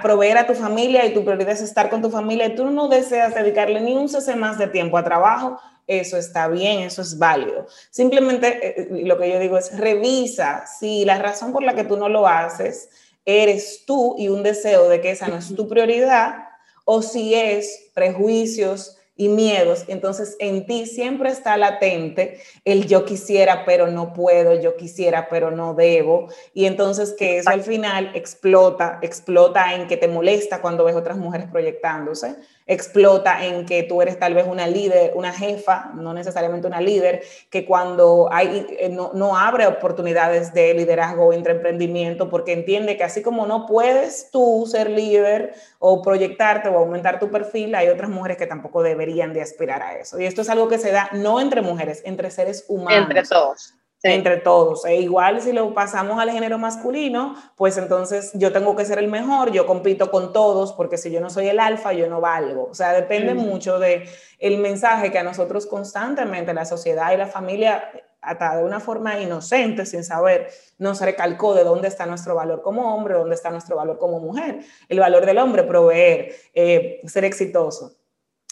proveer 0.00 0.38
a 0.38 0.46
tu 0.46 0.54
familia 0.54 1.06
y 1.06 1.12
tu 1.12 1.24
prioridad 1.24 1.54
es 1.54 1.60
estar 1.60 1.90
con 1.90 2.02
tu 2.02 2.08
familia 2.08 2.46
y 2.46 2.54
tú 2.54 2.70
no 2.70 2.86
deseas 2.86 3.34
dedicarle 3.34 3.80
ni 3.80 3.96
un 3.96 4.08
cese 4.08 4.36
más 4.36 4.58
de 4.58 4.68
tiempo 4.68 4.96
a 4.96 5.02
trabajo, 5.02 5.58
eso 5.88 6.16
está 6.18 6.46
bien, 6.46 6.82
eso 6.82 7.02
es 7.02 7.18
válido. 7.18 7.66
Simplemente 7.90 8.80
eh, 8.80 8.88
lo 9.04 9.18
que 9.18 9.28
yo 9.28 9.40
digo 9.40 9.58
es 9.58 9.76
revisa 9.76 10.66
si 10.68 11.04
la 11.04 11.18
razón 11.18 11.52
por 11.52 11.64
la 11.64 11.74
que 11.74 11.82
tú 11.82 11.96
no 11.96 12.08
lo 12.08 12.28
haces 12.28 12.90
eres 13.24 13.82
tú 13.84 14.14
y 14.16 14.28
un 14.28 14.44
deseo 14.44 14.88
de 14.88 15.00
que 15.00 15.10
esa 15.10 15.26
no 15.26 15.36
es 15.36 15.52
tu 15.52 15.66
prioridad 15.66 16.45
o 16.86 17.02
si 17.02 17.34
es 17.34 17.90
prejuicios, 17.92 18.96
y 19.16 19.28
miedos, 19.28 19.84
entonces 19.88 20.36
en 20.40 20.66
ti 20.66 20.84
siempre 20.84 21.30
está 21.30 21.56
latente 21.56 22.38
el 22.66 22.86
yo 22.86 23.06
quisiera 23.06 23.64
pero 23.64 23.86
no 23.86 24.12
puedo, 24.12 24.60
yo 24.60 24.76
quisiera 24.76 25.28
pero 25.30 25.50
no 25.50 25.72
debo, 25.72 26.28
y 26.52 26.66
entonces 26.66 27.14
que 27.18 27.38
eso 27.38 27.48
al 27.48 27.62
final 27.62 28.10
explota, 28.14 28.98
explota 29.00 29.74
en 29.74 29.86
que 29.86 29.96
te 29.96 30.06
molesta 30.06 30.60
cuando 30.60 30.84
ves 30.84 30.94
otras 30.94 31.16
mujeres 31.16 31.48
proyectándose, 31.50 32.36
explota 32.66 33.44
en 33.44 33.64
que 33.64 33.84
tú 33.84 34.02
eres 34.02 34.18
tal 34.18 34.34
vez 34.34 34.46
una 34.46 34.66
líder, 34.66 35.12
una 35.14 35.32
jefa, 35.32 35.92
no 35.94 36.12
necesariamente 36.12 36.66
una 36.66 36.80
líder, 36.80 37.22
que 37.48 37.64
cuando 37.64 38.28
hay, 38.32 38.66
eh, 38.78 38.88
no, 38.88 39.12
no 39.14 39.36
abre 39.36 39.66
oportunidades 39.66 40.52
de 40.52 40.74
liderazgo 40.74 41.26
o 41.26 41.32
emprendimiento 41.32 42.28
porque 42.28 42.52
entiende 42.52 42.96
que 42.96 43.04
así 43.04 43.22
como 43.22 43.46
no 43.46 43.66
puedes 43.66 44.30
tú 44.32 44.66
ser 44.68 44.90
líder 44.90 45.54
o 45.78 46.02
proyectarte 46.02 46.68
o 46.68 46.78
aumentar 46.78 47.20
tu 47.20 47.30
perfil, 47.30 47.74
hay 47.74 47.88
otras 47.88 48.10
mujeres 48.10 48.36
que 48.36 48.46
tampoco 48.46 48.82
deberían 48.82 49.32
de 49.32 49.42
aspirar 49.42 49.82
a 49.82 49.96
eso. 49.96 50.18
Y 50.18 50.26
esto 50.26 50.42
es 50.42 50.50
algo 50.50 50.68
que 50.68 50.78
se 50.78 50.90
da 50.90 51.08
no 51.12 51.40
entre 51.40 51.62
mujeres, 51.62 52.02
entre 52.04 52.30
seres 52.30 52.64
humanos. 52.68 53.08
Entre 53.08 53.22
todos 53.22 53.74
entre 54.02 54.36
todos. 54.38 54.84
E 54.84 54.96
igual 55.00 55.40
si 55.40 55.52
lo 55.52 55.72
pasamos 55.74 56.20
al 56.20 56.30
género 56.30 56.58
masculino, 56.58 57.34
pues 57.56 57.76
entonces 57.78 58.30
yo 58.34 58.52
tengo 58.52 58.76
que 58.76 58.84
ser 58.84 58.98
el 58.98 59.08
mejor, 59.08 59.52
yo 59.52 59.66
compito 59.66 60.10
con 60.10 60.32
todos, 60.32 60.72
porque 60.72 60.98
si 60.98 61.10
yo 61.10 61.20
no 61.20 61.30
soy 61.30 61.48
el 61.48 61.60
alfa, 61.60 61.92
yo 61.92 62.08
no 62.08 62.20
valgo. 62.20 62.68
O 62.70 62.74
sea, 62.74 62.92
depende 62.92 63.34
mucho 63.34 63.78
de 63.78 64.08
el 64.38 64.58
mensaje 64.58 65.10
que 65.10 65.18
a 65.18 65.22
nosotros 65.22 65.66
constantemente 65.66 66.52
la 66.54 66.64
sociedad 66.64 67.12
y 67.12 67.16
la 67.16 67.26
familia 67.26 67.90
hasta 68.20 68.56
de 68.56 68.64
una 68.64 68.80
forma 68.80 69.20
inocente, 69.20 69.86
sin 69.86 70.02
saber, 70.02 70.48
nos 70.78 71.00
recalcó 71.00 71.54
de 71.54 71.62
dónde 71.62 71.86
está 71.86 72.06
nuestro 72.06 72.34
valor 72.34 72.60
como 72.60 72.94
hombre, 72.94 73.14
dónde 73.14 73.36
está 73.36 73.50
nuestro 73.50 73.76
valor 73.76 73.98
como 73.98 74.18
mujer. 74.18 74.60
El 74.88 74.98
valor 74.98 75.24
del 75.26 75.38
hombre, 75.38 75.62
proveer, 75.62 76.34
eh, 76.52 77.00
ser 77.06 77.24
exitoso. 77.24 77.96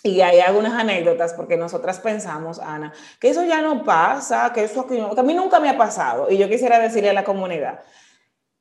Y 0.06 0.20
hay 0.20 0.40
algunas 0.40 0.74
anécdotas, 0.74 1.32
porque 1.32 1.56
nosotras 1.56 1.98
pensamos, 1.98 2.58
Ana, 2.58 2.92
que 3.18 3.30
eso 3.30 3.42
ya 3.42 3.62
no 3.62 3.84
pasa, 3.84 4.52
que 4.52 4.64
eso 4.64 4.86
a 5.16 5.22
mí 5.22 5.32
nunca 5.32 5.60
me 5.60 5.70
ha 5.70 5.78
pasado. 5.78 6.30
Y 6.30 6.36
yo 6.36 6.46
quisiera 6.46 6.78
decirle 6.78 7.08
a 7.08 7.14
la 7.14 7.24
comunidad, 7.24 7.80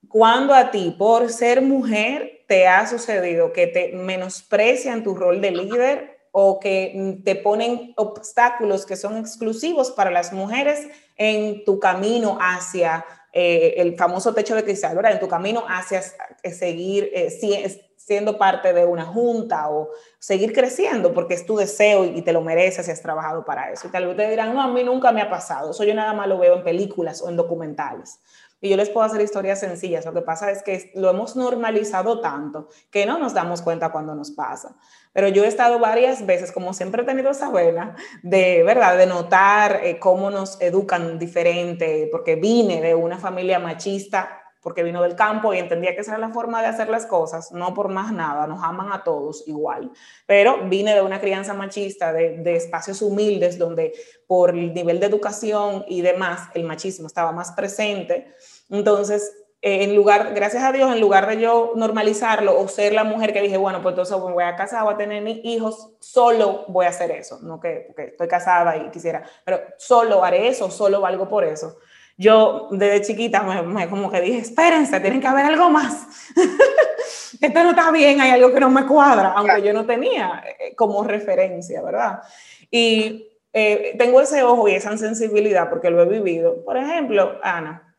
cuando 0.08 0.54
a 0.54 0.72
ti, 0.72 0.96
por 0.98 1.30
ser 1.30 1.62
mujer, 1.62 2.46
te 2.48 2.66
ha 2.66 2.88
sucedido 2.88 3.52
que 3.52 3.68
te 3.68 3.92
menosprecian 3.92 5.04
tu 5.04 5.16
rol 5.16 5.42
de 5.42 5.52
líder 5.52 6.18
o 6.32 6.62
que 6.62 7.20
te 7.26 7.36
ponen 7.36 7.94
obstáculos 7.98 8.86
que 8.86 8.96
son 8.96 9.18
exclusivos 9.18 9.92
para 9.92 10.12
las 10.12 10.32
mujeres 10.32 10.88
en 11.18 11.66
tu 11.66 11.78
camino 11.78 12.38
hacia 12.40 13.06
eh, 13.34 13.74
el 13.78 13.98
famoso 13.98 14.34
techo 14.34 14.56
de 14.56 14.64
cristal, 14.64 14.96
¿verdad? 14.96 15.12
En 15.12 15.20
tu 15.20 15.28
camino 15.28 15.66
hacia 15.68 16.02
seguir 16.54 17.10
eh, 17.14 17.30
siendo 18.06 18.38
parte 18.38 18.74
de 18.74 18.86
una 18.86 19.06
junta 19.06 19.70
o 19.70 19.90
seguir 20.20 20.52
creciendo 20.52 21.14
porque 21.14 21.36
es 21.36 21.46
tu 21.46 21.56
deseo 21.56 22.04
y 22.04 22.22
te 22.22 22.34
lo 22.34 22.42
mereces 22.42 22.88
y 22.88 22.92
has 22.92 23.02
trabajado 23.02 23.46
para 23.46 23.72
eso. 23.72 23.88
Y 23.88 23.92
tal 23.92 24.08
vez 24.08 24.18
te 24.18 24.30
dirán, 24.30 24.54
no, 24.54 24.62
a 24.62 24.68
mí 24.68 24.84
nunca 24.84 25.12
me 25.12 25.22
ha 25.22 25.30
pasado, 25.30 25.72
eso 25.72 25.84
yo 25.84 25.94
nada 25.94 26.14
más 26.14 26.28
lo 26.28 26.38
veo 26.38 26.56
en 26.56 26.64
películas 26.64 27.22
o 27.22 27.30
en 27.30 27.38
documentales. 27.38 28.20
Y 28.60 28.70
yo 28.70 28.78
les 28.78 28.90
puedo 28.90 29.06
hacer 29.06 29.20
historias 29.20 29.60
sencillas, 29.60 30.06
lo 30.06 30.14
que 30.14 30.22
pasa 30.22 30.50
es 30.50 30.64
que 30.64 30.92
lo 30.96 31.10
hemos 31.10 31.36
normalizado 31.36 32.22
tanto 32.22 32.70
que 32.92 33.06
no 33.06 33.20
nos 33.20 33.34
damos 33.34 33.62
cuenta 33.62 33.92
cuando 33.92 34.16
nos 34.16 34.32
pasa. 34.32 34.76
Pero 35.12 35.28
yo 35.28 35.44
he 35.44 35.48
estado 35.48 35.80
varias 35.80 36.26
veces, 36.26 36.52
como 36.52 36.74
siempre 36.74 37.04
he 37.04 37.06
tenido 37.06 37.32
esa 37.32 37.52
vena, 37.52 37.96
de 38.22 38.64
verdad, 38.64 38.98
de 38.98 39.06
notar 39.06 39.82
eh, 39.84 40.00
cómo 40.00 40.30
nos 40.30 40.62
educan 40.62 41.20
diferente, 41.20 42.08
porque 42.10 42.36
vine 42.36 42.82
de 42.82 42.96
una 42.96 43.18
familia 43.18 43.60
machista 43.60 44.43
porque 44.64 44.82
vino 44.82 45.04
del 45.04 45.16
campo 45.16 45.54
y 45.54 45.60
entendía 45.60 45.94
que 45.94 46.02
esa 46.02 46.14
era 46.14 46.20
la 46.20 46.34
forma 46.34 46.62
de 46.62 46.68
hacer 46.68 46.90
las 46.90 47.06
cosas, 47.06 47.52
no 47.52 47.74
por 47.74 47.90
más 47.90 48.14
nada, 48.14 48.48
nos 48.48 48.64
aman 48.64 48.92
a 48.92 49.04
todos 49.04 49.44
igual, 49.48 49.92
pero 50.26 50.68
vine 50.70 50.96
de 50.96 51.02
una 51.02 51.20
crianza 51.20 51.54
machista, 51.54 52.14
de, 52.14 52.38
de 52.38 52.56
espacios 52.56 53.02
humildes 53.02 53.60
donde 53.60 53.94
por 54.26 54.52
el 54.52 54.74
nivel 54.74 55.00
de 55.00 55.08
educación 55.08 55.84
y 55.88 56.02
demás, 56.02 56.50
el 56.54 56.64
machismo 56.64 57.08
estaba 57.08 57.32
más 57.32 57.52
presente, 57.52 58.34
entonces 58.70 59.34
eh, 59.62 59.84
en 59.84 59.96
lugar, 59.96 60.34
gracias 60.34 60.64
a 60.64 60.74
Dios, 60.74 60.92
en 60.94 61.00
lugar 61.00 61.26
de 61.28 61.40
yo 61.40 61.72
normalizarlo 61.76 62.60
o 62.60 62.68
ser 62.68 62.94
la 62.94 63.06
mujer 63.06 63.32
que 63.32 63.42
dije, 63.42 63.56
bueno, 63.56 63.82
pues 63.82 63.94
entonces 63.94 64.18
me 64.18 64.34
voy 64.34 64.44
a 64.44 64.58
casar, 64.58 64.84
voy 64.84 64.94
a 64.94 64.98
tener 64.98 65.26
hijos, 65.46 65.92
solo 66.00 66.66
voy 66.68 66.86
a 66.86 66.90
hacer 66.90 67.12
eso, 67.12 67.40
no 67.42 67.62
que 67.62 67.94
estoy 67.98 68.28
casada 68.28 68.76
y 68.76 68.92
quisiera, 68.92 69.24
pero 69.46 69.62
solo 69.78 70.24
haré 70.24 70.50
eso, 70.50 70.70
solo 70.70 71.00
valgo 71.00 71.30
por 71.30 71.46
eso 71.46 71.78
yo 72.18 72.68
desde 72.72 73.02
chiquita 73.02 73.42
me, 73.42 73.90
como 73.90 74.12
que 74.12 74.22
dije, 74.22 74.40
espérense, 74.40 75.00
tienen 75.00 75.22
que 75.22 75.28
haber 75.28 75.46
algo 75.46 75.70
más. 75.70 76.08
Esto 77.42 77.64
no 77.64 77.72
está 77.72 77.92
bien, 77.92 78.22
hay 78.22 78.32
algo 78.32 78.54
que 78.54 78.60
no 78.60 78.70
me 78.70 78.86
cuadra, 78.86 79.34
aunque 79.36 79.62
yo 79.64 79.74
no 79.74 79.86
tenía 79.86 80.44
eh, 80.60 80.76
como 80.76 81.04
referencia, 81.04 81.82
¿verdad? 81.82 82.22
Y 82.70 83.28
eh, 83.52 83.96
tengo 83.98 84.22
ese 84.22 84.44
ojo 84.44 84.68
y 84.68 84.74
esa 84.76 84.98
sensibilidad 84.98 85.70
porque 85.70 85.90
lo 85.90 86.02
he 86.04 86.06
vivido. 86.06 86.64
Por 86.64 86.78
ejemplo, 86.78 87.40
Ana, 87.44 87.96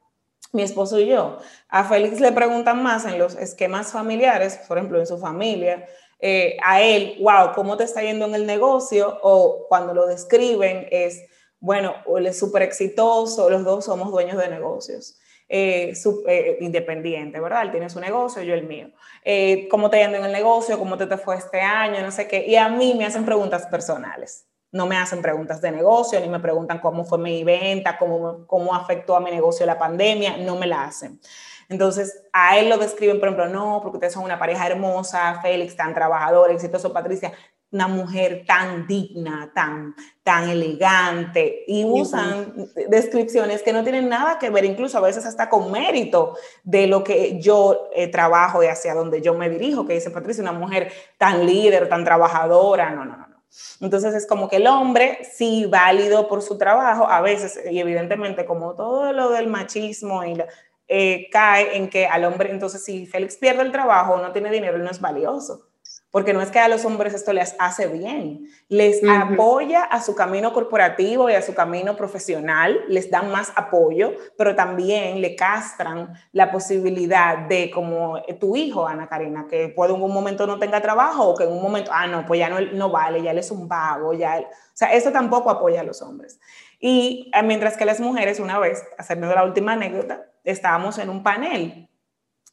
mi 0.52 0.62
esposo 0.62 0.98
y 1.00 1.06
yo, 1.06 1.38
a 1.68 1.84
Félix 1.84 2.20
le 2.20 2.32
preguntan 2.32 2.82
más 2.82 3.04
en 3.04 3.18
los 3.18 3.34
esquemas 3.36 3.92
familiares, 3.92 4.60
por 4.68 4.78
ejemplo, 4.78 5.00
en 5.00 5.06
su 5.06 5.18
familia, 5.18 5.86
eh, 6.20 6.56
a 6.64 6.80
él, 6.80 7.16
wow, 7.20 7.52
¿cómo 7.54 7.76
te 7.76 7.84
está 7.84 8.02
yendo 8.02 8.24
en 8.26 8.34
el 8.34 8.46
negocio? 8.46 9.18
O 9.22 9.66
cuando 9.68 9.92
lo 9.92 10.06
describen 10.06 10.86
es, 10.90 11.22
bueno, 11.60 11.94
él 12.16 12.26
es 12.26 12.38
súper 12.38 12.62
exitoso, 12.62 13.48
los 13.50 13.64
dos 13.64 13.84
somos 13.84 14.10
dueños 14.10 14.36
de 14.38 14.48
negocios. 14.48 15.18
Eh, 15.46 15.92
eh, 16.26 16.56
independiente, 16.60 17.38
¿verdad? 17.38 17.62
Él 17.62 17.70
tiene 17.70 17.90
su 17.90 18.00
negocio, 18.00 18.42
yo 18.42 18.54
el 18.54 18.66
mío. 18.66 18.88
Eh, 19.24 19.68
¿Cómo 19.70 19.90
te 19.90 19.98
yendo 19.98 20.16
en 20.16 20.24
el 20.24 20.32
negocio? 20.32 20.78
¿Cómo 20.78 20.96
te, 20.96 21.06
fue 21.18 21.36
este 21.36 21.60
año? 21.60 22.00
No 22.00 22.10
sé 22.10 22.26
qué. 22.26 22.46
Y 22.46 22.56
a 22.56 22.68
mí 22.70 22.94
me 22.94 23.04
hacen 23.04 23.24
preguntas 23.26 23.66
personales. 23.66 24.46
No 24.72 24.86
me 24.86 24.96
hacen 24.96 25.22
preguntas 25.22 25.60
de 25.60 25.70
negocio, 25.70 26.18
ni 26.18 26.28
me 26.28 26.40
preguntan 26.40 26.80
cómo 26.80 27.04
fue 27.04 27.18
mi 27.18 27.44
venta, 27.44 27.98
cómo, 27.98 28.46
cómo 28.46 28.74
afectó 28.74 29.14
a 29.16 29.20
mi 29.20 29.30
negocio 29.30 29.66
la 29.66 29.78
pandemia. 29.78 30.38
No 30.38 30.56
me 30.56 30.66
la 30.66 30.84
hacen. 30.84 31.20
Entonces, 31.68 32.24
a 32.32 32.58
él 32.58 32.68
lo 32.68 32.78
describen, 32.78 33.20
por 33.20 33.28
ejemplo, 33.28 33.48
no, 33.48 33.80
porque 33.82 33.98
ustedes 33.98 34.14
son 34.14 34.24
una 34.24 34.38
pareja 34.38 34.66
hermosa, 34.66 35.40
Félix, 35.42 35.76
tan 35.76 35.94
trabajador, 35.94 36.50
exitoso, 36.50 36.92
Patricia 36.92 37.32
una 37.74 37.88
mujer 37.88 38.44
tan 38.46 38.86
digna, 38.86 39.50
tan, 39.52 39.96
tan 40.22 40.48
elegante, 40.48 41.64
y 41.66 41.84
usan 41.84 42.68
descripciones 42.88 43.62
que 43.62 43.72
no 43.72 43.82
tienen 43.82 44.08
nada 44.08 44.38
que 44.38 44.48
ver, 44.48 44.64
incluso 44.64 44.96
a 44.96 45.00
veces 45.00 45.26
hasta 45.26 45.50
con 45.50 45.72
mérito 45.72 46.36
de 46.62 46.86
lo 46.86 47.02
que 47.02 47.40
yo 47.40 47.90
eh, 47.92 48.06
trabajo 48.06 48.62
y 48.62 48.68
hacia 48.68 48.94
donde 48.94 49.20
yo 49.20 49.34
me 49.34 49.50
dirijo, 49.50 49.84
que 49.84 49.94
dice 49.94 50.10
Patricia, 50.10 50.40
una 50.42 50.52
mujer 50.52 50.92
tan 51.18 51.44
líder, 51.44 51.88
tan 51.88 52.04
trabajadora, 52.04 52.90
no, 52.90 53.04
no, 53.04 53.16
no. 53.16 53.26
no. 53.26 53.42
Entonces 53.80 54.14
es 54.14 54.26
como 54.26 54.48
que 54.48 54.56
el 54.56 54.68
hombre, 54.68 55.18
sí, 55.32 55.66
válido 55.66 56.28
por 56.28 56.42
su 56.42 56.56
trabajo, 56.56 57.08
a 57.08 57.20
veces, 57.22 57.58
y 57.68 57.80
evidentemente 57.80 58.44
como 58.44 58.74
todo 58.74 59.12
lo 59.12 59.30
del 59.30 59.48
machismo 59.48 60.24
y 60.24 60.40
eh, 60.86 61.28
cae 61.32 61.76
en 61.76 61.90
que 61.90 62.06
al 62.06 62.24
hombre, 62.24 62.52
entonces 62.52 62.84
si 62.84 63.04
Félix 63.06 63.36
pierde 63.36 63.62
el 63.62 63.72
trabajo, 63.72 64.16
no 64.18 64.30
tiene 64.30 64.52
dinero, 64.52 64.78
no 64.78 64.90
es 64.90 65.00
valioso 65.00 65.73
porque 66.14 66.32
no 66.32 66.40
es 66.40 66.52
que 66.52 66.60
a 66.60 66.68
los 66.68 66.84
hombres 66.84 67.12
esto 67.12 67.32
les 67.32 67.56
hace 67.58 67.88
bien, 67.88 68.46
les 68.68 69.02
apoya 69.02 69.82
a 69.82 70.00
su 70.00 70.14
camino 70.14 70.52
corporativo 70.52 71.28
y 71.28 71.32
a 71.32 71.42
su 71.42 71.54
camino 71.54 71.96
profesional, 71.96 72.84
les 72.86 73.10
dan 73.10 73.32
más 73.32 73.50
apoyo, 73.56 74.12
pero 74.38 74.54
también 74.54 75.20
le 75.20 75.34
castran 75.34 76.14
la 76.30 76.52
posibilidad 76.52 77.48
de, 77.48 77.68
como 77.68 78.22
tu 78.38 78.54
hijo, 78.54 78.86
Ana 78.86 79.08
Karina, 79.08 79.48
que 79.50 79.70
puede 79.70 79.92
en 79.92 80.02
un 80.02 80.14
momento 80.14 80.46
no 80.46 80.60
tenga 80.60 80.80
trabajo 80.80 81.30
o 81.30 81.34
que 81.34 81.42
en 81.42 81.52
un 81.52 81.60
momento, 81.60 81.90
ah, 81.92 82.06
no, 82.06 82.24
pues 82.24 82.38
ya 82.38 82.48
no, 82.48 82.60
no 82.60 82.90
vale, 82.90 83.20
ya 83.20 83.32
él 83.32 83.38
es 83.38 83.50
un 83.50 83.66
vago, 83.66 84.12
ya 84.12 84.38
o 84.38 84.76
sea, 84.76 84.92
eso 84.92 85.10
tampoco 85.10 85.50
apoya 85.50 85.80
a 85.80 85.84
los 85.84 86.00
hombres. 86.00 86.38
Y 86.78 87.32
eh, 87.34 87.42
mientras 87.42 87.76
que 87.76 87.86
las 87.86 87.98
mujeres, 87.98 88.38
una 88.38 88.60
vez, 88.60 88.84
haciendo 88.98 89.26
la 89.34 89.42
última 89.42 89.72
anécdota, 89.72 90.26
estábamos 90.44 90.96
en 90.98 91.10
un 91.10 91.24
panel 91.24 91.88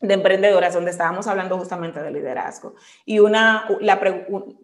de 0.01 0.15
emprendedoras 0.15 0.73
donde 0.73 0.89
estábamos 0.89 1.27
hablando 1.27 1.57
justamente 1.57 2.01
de 2.01 2.11
liderazgo. 2.11 2.73
Y 3.05 3.19
una, 3.19 3.65
la 3.79 3.99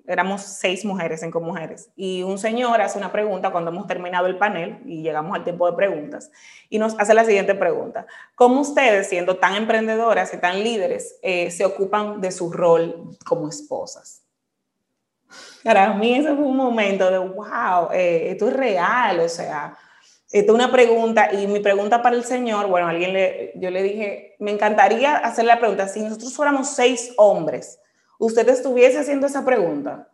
éramos 0.08 0.42
seis 0.42 0.84
mujeres, 0.84 1.22
cinco 1.22 1.40
mujeres, 1.40 1.92
y 1.96 2.24
un 2.24 2.40
señor 2.40 2.82
hace 2.82 2.98
una 2.98 3.12
pregunta 3.12 3.52
cuando 3.52 3.72
hemos 3.72 3.86
terminado 3.86 4.26
el 4.26 4.38
panel 4.38 4.80
y 4.86 5.04
llegamos 5.04 5.36
al 5.36 5.44
tiempo 5.44 5.70
de 5.70 5.78
preguntas, 5.78 6.32
y 6.70 6.80
nos 6.80 7.00
hace 7.00 7.14
la 7.14 7.24
siguiente 7.24 7.54
pregunta. 7.54 8.08
¿Cómo 8.36 8.62
ustedes, 8.62 9.08
siendo 9.08 9.38
tan 9.38 9.56
emprendedoras 9.56 10.34
y 10.34 10.38
tan 10.38 10.64
líderes, 10.64 11.20
eh, 11.22 11.52
se 11.52 11.66
ocupan 11.66 12.20
de 12.20 12.32
su 12.32 12.52
rol 12.52 13.16
como 13.26 13.48
esposas? 13.48 14.24
Para 15.64 15.94
mí 15.94 16.16
eso 16.16 16.36
fue 16.36 16.46
un 16.46 16.56
momento 16.56 17.12
de, 17.12 17.18
wow, 17.18 17.90
eh, 17.92 18.32
esto 18.32 18.48
es 18.48 18.54
real, 18.56 19.20
o 19.20 19.30
sea, 19.30 19.78
esta 20.32 20.52
es 20.52 20.56
una 20.56 20.72
pregunta 20.72 21.32
y 21.34 21.48
mi 21.48 21.60
pregunta 21.60 22.02
para 22.02 22.16
el 22.16 22.26
señor, 22.26 22.68
bueno, 22.68 22.88
alguien 22.88 23.14
le, 23.14 23.54
yo 23.56 23.70
le 23.70 23.82
dije, 23.82 24.36
me 24.40 24.52
encantaría 24.52 25.16
hacer 25.16 25.46
la 25.46 25.60
pregunta, 25.60 25.88
si 25.88 26.02
nosotros 26.02 26.34
fuéramos 26.36 26.70
seis 26.70 27.14
hombres, 27.18 27.80
¿usted 28.20 28.48
estuviese 28.50 29.00
haciendo 29.00 29.28
esa 29.28 29.46
pregunta? 29.46 30.10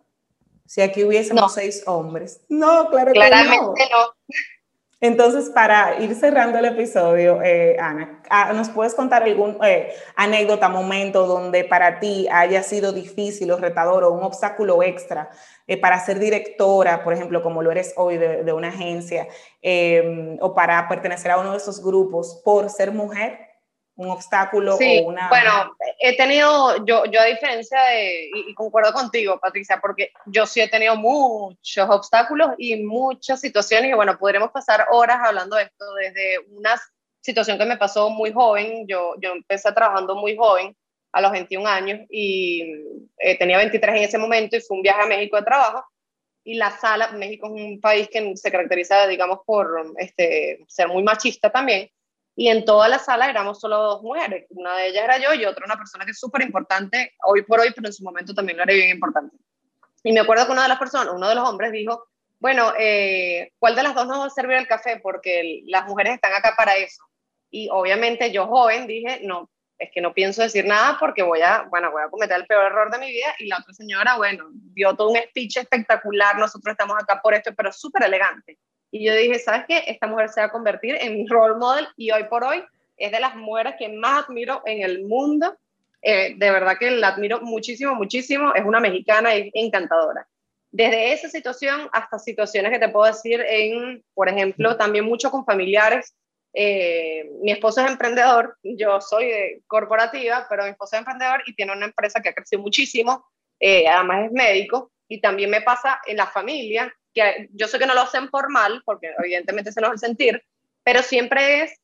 Si 0.66 0.82
aquí 0.82 1.03
hubiésemos 1.03 1.53
seis 1.53 1.84
hombres. 1.88 2.41
No, 2.47 2.89
claro 2.89 3.11
que 3.11 3.20
no. 3.20 3.26
Claramente 3.26 3.82
no. 3.91 4.36
Entonces, 5.04 5.49
para 5.49 5.99
ir 5.99 6.16
cerrando 6.16 6.58
el 6.60 6.64
episodio, 6.64 7.41
eh, 7.41 7.76
Ana, 7.78 8.22
ah, 8.30 8.54
¿nos 8.54 8.70
puedes 8.70 8.95
contar 8.95 9.24
algún 9.24 9.58
eh, 9.62 9.93
anécdota, 10.16 10.70
momento 10.70 11.28
donde 11.28 11.66
para 11.66 11.99
ti 11.99 12.26
haya 12.32 12.64
sido 12.64 12.93
difícil 12.93 13.51
o 13.51 13.58
retador 13.58 14.06
o 14.06 14.14
un 14.14 14.24
obstáculo 14.24 14.82
extra 14.82 15.30
eh, 15.68 15.76
para 15.76 15.99
ser 15.99 16.20
directora, 16.20 17.04
por 17.04 17.12
ejemplo, 17.12 17.43
como 17.43 17.62
lo 17.62 17.70
eres 17.70 17.93
hoy 17.97 18.18
de, 18.18 18.54
una 18.54 18.70
agencia, 18.70 19.28
em, 19.62 20.38
o 20.39 20.56
para 20.56 20.88
pertenecer 20.88 21.32
a 21.32 21.38
uno 21.38 21.51
de 21.51 21.58
esos 21.58 21.84
grupos 21.84 22.41
por 22.45 22.70
ser 22.70 22.93
mujer? 22.93 23.53
Un 23.96 24.10
obstáculo 24.10 24.78
sí, 24.78 25.02
o 25.04 25.10
una... 25.10 25.30
Bueno, 25.30 25.76
he 26.00 26.16
tenido, 26.18 26.84
yo, 26.86 27.06
yo 27.06 27.22
a 27.22 27.26
diferencia 27.26 27.82
de, 27.84 28.30
y, 28.34 28.54
concuerdo 28.54 28.91
contigo, 28.94 29.39
Patricia, 29.39 29.80
porque 29.80 30.12
yo 30.26 30.46
sí 30.46 30.62
he 30.62 30.68
tenido 30.68 30.96
muchos 30.96 31.89
obstáculos 31.89 32.52
y 32.58 32.76
muchas 32.78 33.39
situaciones, 33.39 33.91
y 33.91 33.94
bueno, 33.94 34.18
podremos 34.18 34.52
pasar 34.52 34.88
horas 34.91 35.20
hablando 35.24 35.56
de 35.56 35.64
esto, 35.64 35.86
desde 35.96 36.39
una 36.52 36.80
situación 37.22 37.58
que 37.58 37.66
me 37.66 37.78
pasó 37.78 38.10
muy 38.10 38.34
joven, 38.34 38.88
yo, 38.88 39.14
yo 39.22 39.32
empecé 39.32 39.72
trabajando 39.72 40.16
muy 40.16 40.36
joven, 40.36 40.76
a 41.12 41.22
los 41.22 41.32
21 41.32 41.68
años, 41.68 42.00
y 42.10 42.64
eh, 43.20 43.38
tenía 43.38 43.58
23 43.58 43.96
en 43.96 44.04
ese 44.04 44.18
momento, 44.18 44.58
y 44.58 44.62
fue 44.62 44.78
un 44.78 44.84
viaje 44.84 45.04
a 45.04 45.06
México 45.06 45.38
de 45.38 45.44
trabajo, 45.44 45.86
y 46.44 46.56
la 46.56 46.72
sala, 46.72 47.12
México 47.12 47.46
es 47.48 47.54
un 47.54 47.80
país 47.80 48.10
que 48.12 48.36
se 48.36 48.52
caracteriza, 48.52 49.08
digamos, 49.08 49.39
por 49.46 49.94
este, 49.98 50.66
ser 50.68 50.88
muy 50.88 51.04
machista 51.04 51.52
también, 51.52 51.89
y 52.36 52.48
en 52.48 52.66
toda 52.66 52.88
la 52.88 53.00
sala 53.00 53.30
éramos 53.30 53.60
solo 53.60 53.78
dos 53.78 54.02
mujeres. 54.02 54.46
Una 54.50 54.76
de 54.78 54.88
ellas 54.88 55.04
era 55.04 55.18
yo 55.20 55.34
y 55.34 55.46
otra 55.46 55.66
una 55.66 55.78
persona 55.78 56.06
que 56.06 56.12
es 56.12 56.20
súper 56.20 56.42
importante 56.42 57.14
hoy 57.26 57.44
por 57.44 57.60
hoy, 57.60 57.72
pero 57.76 57.88
en 57.88 57.94
su 57.94 58.04
momento 58.04 58.34
también 58.34 58.58
lo 58.58 58.64
era 58.64 58.74
bien 58.74 58.90
importante. 58.90 59.36
Y 60.04 60.12
me 60.12 60.22
acuerdo 60.22 60.46
que 60.46 60.52
una 60.52 60.64
de 60.64 60.70
las 60.70 60.80
personas, 60.80 61.14
uno 61.14 61.30
de 61.30 61.36
los 61.36 61.48
hombres 61.48 61.72
dijo, 61.72 62.08
bueno, 62.40 62.74
eh, 62.78 63.52
¿cuál 63.60 63.76
de 63.76 63.84
las 63.84 63.96
dos 63.96 64.08
nos 64.08 64.20
va 64.20 64.26
a 64.26 64.30
servir 64.30 64.58
el 64.58 64.68
café? 64.68 65.00
Porque 65.02 65.62
las 65.66 65.88
mujeres 65.88 66.16
están 66.16 66.34
acá 66.34 66.56
para 66.58 66.76
eso. 66.76 67.04
Y 67.50 67.70
obviamente 67.72 68.32
yo 68.32 68.48
joven 68.48 68.88
dije, 68.88 69.22
no, 69.24 69.50
es 69.78 69.92
que 69.94 70.02
no 70.02 70.14
pienso 70.14 70.42
decir 70.42 70.66
nada 70.66 70.98
porque 71.00 71.24
voy 71.24 71.42
a, 71.42 71.68
bueno, 71.70 71.92
voy 71.92 72.02
a 72.04 72.10
cometer 72.10 72.36
el 72.38 72.48
peor 72.48 72.66
error 72.66 72.92
de 72.92 72.98
mi 72.98 73.12
vida. 73.12 73.34
Y 73.40 73.48
la 73.48 73.60
otra 73.60 73.74
señora, 73.74 74.18
bueno, 74.18 74.48
dio 74.52 74.96
todo 74.96 75.12
un 75.12 75.18
speech 75.18 75.58
espectacular, 75.58 76.38
nosotros 76.38 76.74
estamos 76.74 76.98
acá 77.02 77.22
por 77.22 77.34
esto, 77.34 77.54
pero 77.56 77.72
súper 77.72 78.04
elegante. 78.04 78.58
Y 78.94 79.04
yo 79.04 79.16
dije, 79.16 79.39
¿sabes 79.39 79.64
qué? 79.68 79.84
Esta 79.88 80.06
mujer 80.06 80.30
se 80.30 80.39
va 80.39 80.46
a 80.46 80.52
convertir 80.52 80.96
en 81.02 81.28
role 81.28 81.56
model 81.56 81.88
y 81.98 82.12
hoy 82.12 82.26
por 82.26 82.44
hoy 82.44 82.64
es 82.96 83.12
de 83.12 83.20
las 83.20 83.36
mujeres 83.36 83.74
que 83.80 83.89
más 83.89 84.26
admiro 84.26 84.62
en 84.68 84.84
el 84.84 85.04
mundo. 85.06 85.58
Eh, 86.04 86.36
de 86.38 86.52
verdad 86.52 86.78
que 86.78 86.91
la 86.91 87.08
admiro 87.08 87.41
muchísimo, 87.41 87.96
muchísimo. 87.96 88.54
Es 88.54 88.64
una 88.64 88.80
mexicana 88.80 89.36
y 89.36 89.50
encantadora. 89.56 90.28
Desde 90.70 91.12
esa 91.12 91.28
situación 91.28 91.89
hasta 91.91 92.20
situaciones 92.20 92.72
que 92.72 92.78
te 92.78 92.89
puedo 92.89 93.08
decir 93.08 93.44
en, 93.48 94.04
por 94.14 94.30
ejemplo, 94.30 94.78
también 94.78 95.06
mucho 95.06 95.32
con 95.32 95.44
familiares. 95.44 96.14
Eh, 96.54 97.32
mi 97.41 97.52
esposo 97.52 97.82
es 97.82 97.89
emprendedor, 97.89 98.60
yo 98.62 99.02
soy 99.02 99.26
de 99.26 99.64
corporativa, 99.66 100.46
pero 100.48 100.66
mi 100.66 100.70
esposo 100.70 100.96
es 100.96 101.00
emprendedor 101.00 101.41
y 101.48 101.56
tiene 101.56 101.72
una 101.72 101.88
empresa 101.88 102.22
que 102.22 102.30
ha 102.30 102.34
crecido 102.36 102.62
muchísimo, 102.62 103.26
eh, 103.60 103.88
además 103.88 104.26
es 104.26 104.32
médico, 104.34 104.91
y 105.08 105.20
también 105.20 105.50
me 105.50 105.62
pasa 105.62 106.00
en 106.06 106.18
la 106.18 106.28
familia, 106.28 106.94
que 107.14 107.49
yo 107.53 107.68
sé 107.68 107.80
que 107.80 107.86
no 107.86 107.93
lo 107.93 108.01
hacen 108.01 108.30
por 108.30 108.49
mal, 108.49 108.82
porque 108.86 109.14
evidentemente 109.20 109.72
se 109.72 109.82
nos 109.82 109.91
va 109.91 109.95
a 109.95 109.97
sentir, 109.97 110.43
pero 110.84 111.01
siempre 111.01 111.64
es, 111.64 111.80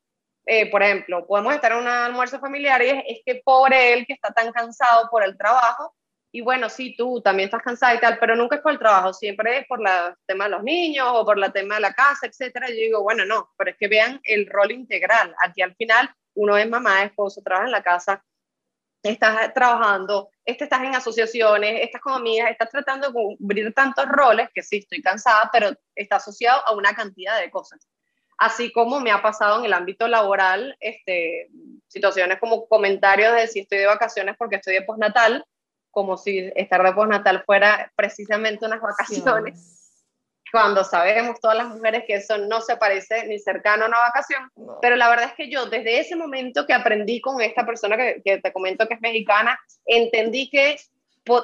eh, 0.45 0.69
por 0.69 0.84
ejemplo, 0.84 1.25
podemos 1.27 1.53
estar 1.53 1.71
en 1.71 1.80
un 1.80 1.88
almuerzo 1.88 2.39
familiar 2.39 2.82
y 2.82 2.89
es, 2.89 3.21
que 3.25 3.41
pobre 3.43 3.93
él 3.93 4.05
que 4.07 4.13
está 4.13 4.34
tan 4.34 4.51
cansado 4.51 5.09
por 5.09 5.23
el 5.23 5.38
trabajo, 5.38 5.95
y 6.32 6.41
bueno, 6.41 6.69
sí, 6.69 6.95
tú 6.95 7.21
también 7.21 7.47
estás 7.47 7.63
cansada 7.63 7.95
y 7.95 7.99
tal, 7.99 8.19
pero 8.19 8.36
nunca 8.36 8.57
es 8.57 8.61
por 8.61 8.71
el 8.71 8.77
trabajo, 8.77 9.13
siempre 9.13 9.59
es 9.59 9.67
por 9.67 9.80
el 9.80 10.13
tema 10.27 10.43
de 10.43 10.51
los 10.51 10.63
niños 10.63 11.07
o 11.11 11.25
por 11.25 11.43
el 11.43 11.51
tema 11.51 11.75
de 11.75 11.82
la 11.82 11.93
casa, 11.93 12.27
etcétera. 12.27 12.67
Yo 12.69 12.75
digo, 12.75 13.01
bueno, 13.01 13.25
no, 13.25 13.49
pero 13.57 13.71
es 13.71 13.77
que 13.77 13.88
vean 13.88 14.19
el 14.23 14.47
rol 14.47 14.71
integral. 14.71 15.34
Aquí 15.39 15.63
al 15.63 15.75
final 15.75 16.07
uno 16.36 16.55
es 16.55 16.69
mamá, 16.69 17.03
esposo, 17.03 17.41
trabaja 17.43 17.65
en 17.65 17.71
la 17.71 17.82
casa, 17.82 18.23
estás 19.04 19.54
trabajando, 19.54 20.30
este, 20.43 20.66
estás 20.66 20.84
en 20.84 20.95
asociaciones, 20.95 21.82
estás 21.82 22.02
con 22.02 22.14
amigas, 22.14 22.52
estás 22.52 22.70
tratando 22.70 23.08
de 23.08 23.14
cubrir 23.14 23.74
tantos 23.74 24.06
roles 24.08 24.50
que 24.54 24.64
sí, 24.64 24.78
estoy 24.78 25.02
cansada, 25.02 25.50
pero 25.52 25.72
está 25.95 26.18
asociado 26.18 26.62
a 26.66 26.74
una 26.74 26.93
cantidad 26.93 27.39
de 27.39 27.50
cosas. 27.50 27.88
Así 28.38 28.72
como 28.72 29.00
me 29.00 29.12
ha 29.12 29.22
pasado 29.22 29.60
en 29.60 29.66
el 29.66 29.74
ámbito 29.74 30.08
laboral, 30.08 30.76
este, 30.80 31.50
situaciones 31.88 32.39
como 32.39 32.68
comentarios 32.68 33.36
de 33.36 33.47
si 33.47 33.62
estoy 33.62 33.80
de 33.80 33.86
vacaciones 33.86 34.36
porque 34.38 34.58
estoy 34.58 34.76
de 34.76 34.82
postnatal, 34.84 35.45
como 35.91 36.18
si 36.18 36.52
estar 36.56 36.84
de 36.84 36.93
postnatal 36.93 37.43
fuera 37.45 37.91
precisamente 37.95 38.66
unas 38.66 38.82
vacaciones 38.82 39.78
cuando 40.52 40.84
sabemos 40.84 41.39
todas 41.39 41.58
las 41.58 41.68
mujeres 41.68 42.04
que 42.06 42.16
eso 42.16 42.38
no 42.38 42.62
se 42.62 42.78
parece 42.78 43.26
ni 43.28 43.39
cercano 43.39 43.86
a 43.86 43.88
una 43.88 44.00
vacación, 44.00 44.52
pero 44.82 44.95
la 44.95 45.10
verdad 45.10 45.26
es 45.26 45.34
que 45.34 45.50
yo 45.50 45.66
desde 45.66 46.00
ese 46.00 46.16
momento 46.16 46.66
que 46.66 46.74
aprendí 46.74 47.22
con 47.22 47.41
esta 47.41 47.66
persona 47.66 47.97
que, 47.97 48.22
que 48.24 48.39
te 48.39 48.54
comento 48.54 48.88
que 48.88 48.95
es 48.95 49.02
mexicana, 49.02 49.60
entendí 49.86 50.50
que 50.50 50.78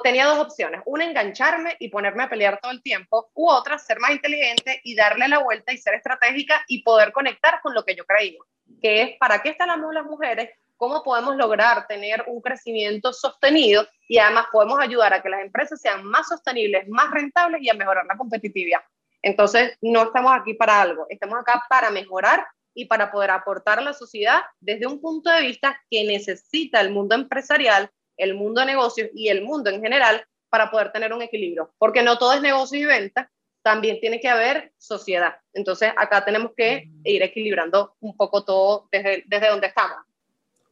tenía 0.02 0.26
dos 0.26 0.38
opciones, 0.38 0.82
una 0.84 1.04
engancharme 1.04 1.76
y 1.78 1.88
ponerme 1.88 2.24
a 2.24 2.28
pelear 2.28 2.58
todo 2.60 2.72
el 2.72 2.82
tiempo, 2.82 3.30
u 3.34 3.48
otra 3.48 3.78
ser 3.78 4.00
más 4.00 4.10
inteligente 4.10 4.80
y 4.84 4.94
darle 4.94 5.28
la 5.28 5.38
vuelta 5.38 5.72
y 5.72 5.78
ser 5.78 5.94
estratégica 5.94 6.64
y 6.66 6.82
poder 6.82 7.12
conectar 7.12 7.60
con 7.62 7.74
lo 7.74 7.84
que 7.84 7.94
yo 7.94 8.04
creía, 8.04 8.38
que 8.80 9.02
es 9.02 9.18
para 9.18 9.42
qué 9.42 9.50
estamos 9.50 9.94
las 9.94 10.04
mujeres, 10.04 10.50
cómo 10.76 11.02
podemos 11.02 11.36
lograr 11.36 11.86
tener 11.86 12.24
un 12.26 12.40
crecimiento 12.40 13.12
sostenido 13.12 13.86
y 14.08 14.18
además 14.18 14.46
podemos 14.52 14.78
ayudar 14.80 15.14
a 15.14 15.22
que 15.22 15.28
las 15.28 15.40
empresas 15.40 15.80
sean 15.80 16.04
más 16.04 16.28
sostenibles, 16.28 16.88
más 16.88 17.10
rentables 17.10 17.62
y 17.62 17.70
a 17.70 17.74
mejorar 17.74 18.04
la 18.06 18.16
competitividad. 18.16 18.80
Entonces, 19.26 19.76
no 19.80 20.04
estamos 20.04 20.32
aquí 20.32 20.54
para 20.54 20.80
algo, 20.80 21.04
estamos 21.08 21.36
acá 21.40 21.60
para 21.68 21.90
mejorar 21.90 22.46
y 22.72 22.84
para 22.84 23.10
poder 23.10 23.32
aportar 23.32 23.80
a 23.80 23.82
la 23.82 23.92
sociedad 23.92 24.42
desde 24.60 24.86
un 24.86 25.00
punto 25.00 25.28
de 25.30 25.40
vista 25.40 25.76
que 25.90 26.04
necesita 26.04 26.80
el 26.80 26.90
mundo 26.90 27.16
empresarial, 27.16 27.90
el 28.16 28.36
mundo 28.36 28.60
de 28.60 28.68
negocios 28.68 29.10
y 29.14 29.26
el 29.26 29.42
mundo 29.42 29.68
en 29.68 29.82
general 29.82 30.24
para 30.48 30.70
poder 30.70 30.92
tener 30.92 31.12
un 31.12 31.22
equilibrio, 31.22 31.74
porque 31.76 32.04
no 32.04 32.18
todo 32.18 32.34
es 32.34 32.40
negocio 32.40 32.78
y 32.78 32.84
venta, 32.84 33.28
también 33.62 33.98
tiene 33.98 34.20
que 34.20 34.28
haber 34.28 34.72
sociedad. 34.78 35.34
Entonces, 35.52 35.90
acá 35.96 36.24
tenemos 36.24 36.52
que 36.56 36.88
ir 37.02 37.20
equilibrando 37.20 37.96
un 37.98 38.16
poco 38.16 38.44
todo 38.44 38.86
desde, 38.92 39.24
desde 39.26 39.48
donde 39.48 39.66
estamos. 39.66 39.96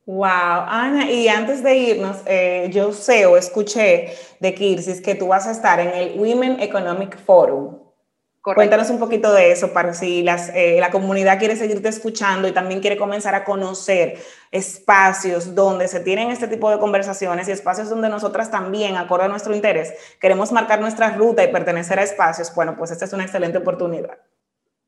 Wow, 0.06 0.26
Ana, 0.28 1.10
y 1.10 1.26
antes 1.26 1.60
de 1.64 1.76
irnos, 1.76 2.18
eh, 2.26 2.68
yo 2.70 2.92
sé 2.92 3.26
o 3.26 3.36
escuché 3.36 4.16
de 4.38 4.54
Kirsis 4.54 5.00
que 5.00 5.16
tú 5.16 5.26
vas 5.26 5.48
a 5.48 5.50
estar 5.50 5.80
en 5.80 5.88
el 5.88 6.20
Women 6.20 6.60
Economic 6.60 7.18
Forum. 7.18 7.83
Cuéntanos 8.52 8.90
un 8.90 8.98
poquito 8.98 9.32
de 9.32 9.52
eso 9.52 9.72
para 9.72 9.94
si 9.94 10.22
las, 10.22 10.50
eh, 10.50 10.76
la 10.78 10.90
comunidad 10.90 11.38
quiere 11.38 11.56
seguirte 11.56 11.88
escuchando 11.88 12.46
y 12.46 12.52
también 12.52 12.82
quiere 12.82 12.98
comenzar 12.98 13.34
a 13.34 13.42
conocer 13.42 14.22
espacios 14.50 15.54
donde 15.54 15.88
se 15.88 16.00
tienen 16.00 16.30
este 16.30 16.46
tipo 16.46 16.70
de 16.70 16.78
conversaciones 16.78 17.48
y 17.48 17.52
espacios 17.52 17.88
donde 17.88 18.10
nosotras 18.10 18.50
también, 18.50 18.98
acorde 18.98 19.24
a 19.24 19.28
nuestro 19.28 19.54
interés, 19.54 19.94
queremos 20.20 20.52
marcar 20.52 20.78
nuestra 20.78 21.08
ruta 21.16 21.42
y 21.42 21.50
pertenecer 21.50 21.98
a 21.98 22.02
espacios. 22.02 22.54
Bueno, 22.54 22.76
pues 22.76 22.90
esta 22.90 23.06
es 23.06 23.14
una 23.14 23.24
excelente 23.24 23.56
oportunidad. 23.56 24.18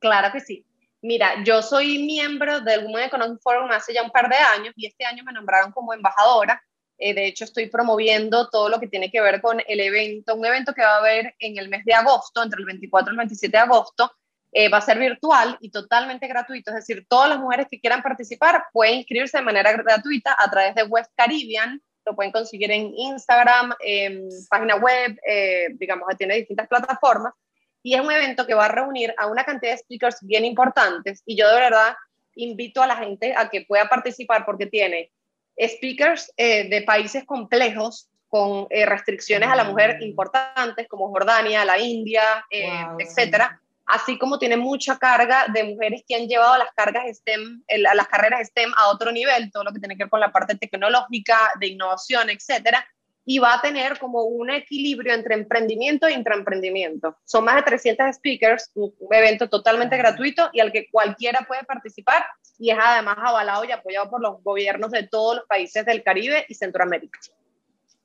Claro 0.01 0.31
que 0.35 0.41
sí. 0.41 0.67
Mira, 1.01 1.43
yo 1.43 1.63
soy 1.63 2.05
miembro 2.05 2.61
del 2.61 2.85
Women 2.85 3.05
Economic 3.05 3.41
Forum 3.41 3.71
hace 3.71 3.95
ya 3.95 4.03
un 4.03 4.11
par 4.11 4.29
de 4.29 4.37
años 4.37 4.75
y 4.77 4.87
este 4.87 5.07
año 5.07 5.25
me 5.25 5.33
nombraron 5.33 5.73
como 5.73 5.95
embajadora 5.95 6.63
Eh, 6.99 7.15
de 7.15 7.27
hecho, 7.27 7.45
estoy 7.45 7.67
promoviendo 7.67 8.49
todo 8.49 8.69
lo 8.69 8.81
que 8.81 8.89
tiene 8.89 9.11
que 9.11 9.21
ver 9.21 9.41
con 9.41 9.61
el 9.67 9.81
evento, 9.81 10.35
un 10.35 10.47
evento 10.47 10.73
que 10.73 10.83
va 10.83 10.95
a 10.95 10.99
haber 10.99 11.35
en 11.39 11.59
el 11.59 11.69
mes 11.69 11.85
de 11.85 11.95
agosto, 11.95 12.43
entre 12.43 12.61
el 12.61 12.67
24 12.67 13.13
y 13.13 13.15
el 13.15 13.19
27 13.19 13.57
de 13.57 13.63
agosto. 13.63 14.13
Eh, 14.53 14.71
va 14.71 14.79
a 14.79 14.81
ser 14.81 14.99
virtual 14.99 15.59
y 15.61 15.71
totalmente 15.71 16.27
gratuito, 16.27 16.71
es 16.71 16.77
decir, 16.77 17.05
todas 17.09 17.29
las 17.29 17.39
mujeres 17.39 17.67
que 17.71 17.79
quieran 17.79 18.03
participar 18.03 18.65
pueden 18.73 18.95
inscribirse 18.95 19.37
de 19.37 19.45
manera 19.45 19.71
gratuita 19.73 20.35
a 20.39 20.51
través 20.51 20.75
de 20.75 20.85
West 20.85 21.13
Caribbean, 21.15 21.83
lo 22.07 22.15
pueden 22.15 22.33
conseguir 22.33 22.71
en 22.71 22.95
Instagram, 22.95 23.75
en 23.81 24.29
página 24.49 24.77
web, 24.77 25.19
eh, 25.29 25.67
digamos, 25.75 26.09
tiene 26.17 26.37
distintas 26.37 26.69
plataformas, 26.69 27.35
y 27.83 27.95
es 27.95 28.01
un 28.01 28.11
evento 28.11 28.47
que 28.47 28.55
va 28.55 28.65
a 28.65 28.69
reunir 28.69 29.15
a 29.19 29.27
una 29.27 29.45
cantidad 29.45 29.73
de 29.73 29.79
speakers 29.79 30.19
bien 30.23 30.47
importantes, 30.47 31.23
y 31.27 31.37
yo 31.37 31.49
de 31.49 31.61
verdad 31.61 31.95
invito 32.37 32.83
a 32.83 32.87
la 32.87 32.97
gente 32.97 33.35
a 33.37 33.51
que 33.51 33.63
pueda 33.63 33.89
participar 33.91 34.47
porque 34.47 34.67
tiene 34.67 35.11
speakers 35.59 36.33
eh, 36.37 36.69
de 36.69 36.83
países 36.83 37.25
complejos 37.25 38.09
con 38.29 38.67
eh, 38.71 38.85
restricciones 38.87 39.49
a 39.49 39.57
la 39.57 39.65
mujer 39.65 39.99
importantes 40.03 40.89
como 40.89 41.09
Jordania, 41.09 41.65
la 41.65 41.79
India, 41.79 42.45
eh, 42.51 42.69
etcétera, 42.99 43.61
así 43.87 44.19
como 44.19 44.39
tiene 44.39 44.57
mucha 44.57 44.99
carga 44.99 45.47
de 45.53 45.65
mujeres 45.65 46.03
que 46.07 46.17
han 46.17 46.27
llevado 46.27 46.59
las 46.59 46.73
cargas 46.75 47.17
STEM, 47.17 47.63
las 47.69 48.09
carreras 48.09 48.49
STEM 48.49 48.73
a 48.77 48.89
otro 48.89 49.13
nivel, 49.13 49.51
todo 49.53 49.65
lo 49.65 49.73
que 49.73 49.79
tiene 49.79 49.97
que 49.97 50.05
ver 50.05 50.11
con 50.11 50.21
la 50.21 50.33
parte 50.33 50.57
tecnológica, 50.57 51.53
de 51.61 51.69
innovación, 51.69 52.29
etcétera, 52.31 52.85
y 53.25 53.39
va 53.41 53.55
a 53.55 53.61
tener 53.61 53.99
como 53.99 54.23
un 54.23 54.51
equilibrio 54.51 55.13
entre 55.13 55.35
emprendimiento 55.35 56.07
e 56.07 56.13
intraemprendimiento. 56.13 57.17
Son 57.25 57.45
más 57.45 57.57
de 57.57 57.63
300 57.63 58.15
speakers, 58.15 58.71
un 58.75 58.95
evento 59.11 59.49
totalmente 59.49 59.97
gratuito 59.97 60.49
y 60.53 60.61
al 60.61 60.71
que 60.71 60.89
cualquiera 60.91 61.45
puede 61.47 61.65
participar 61.65 62.25
y 62.59 62.71
es 62.71 62.79
además 62.81 63.17
avalado 63.21 63.65
y 63.65 63.73
apoyado 63.73 64.11
por 64.11 64.21
los 64.21 64.43
gobiernos 64.43 64.91
de 64.91 65.07
todos 65.07 65.37
los 65.37 65.47
países 65.47 65.85
del 65.85 66.03
Caribe 66.03 66.45
y 66.49 66.55
Centroamérica. 66.55 67.19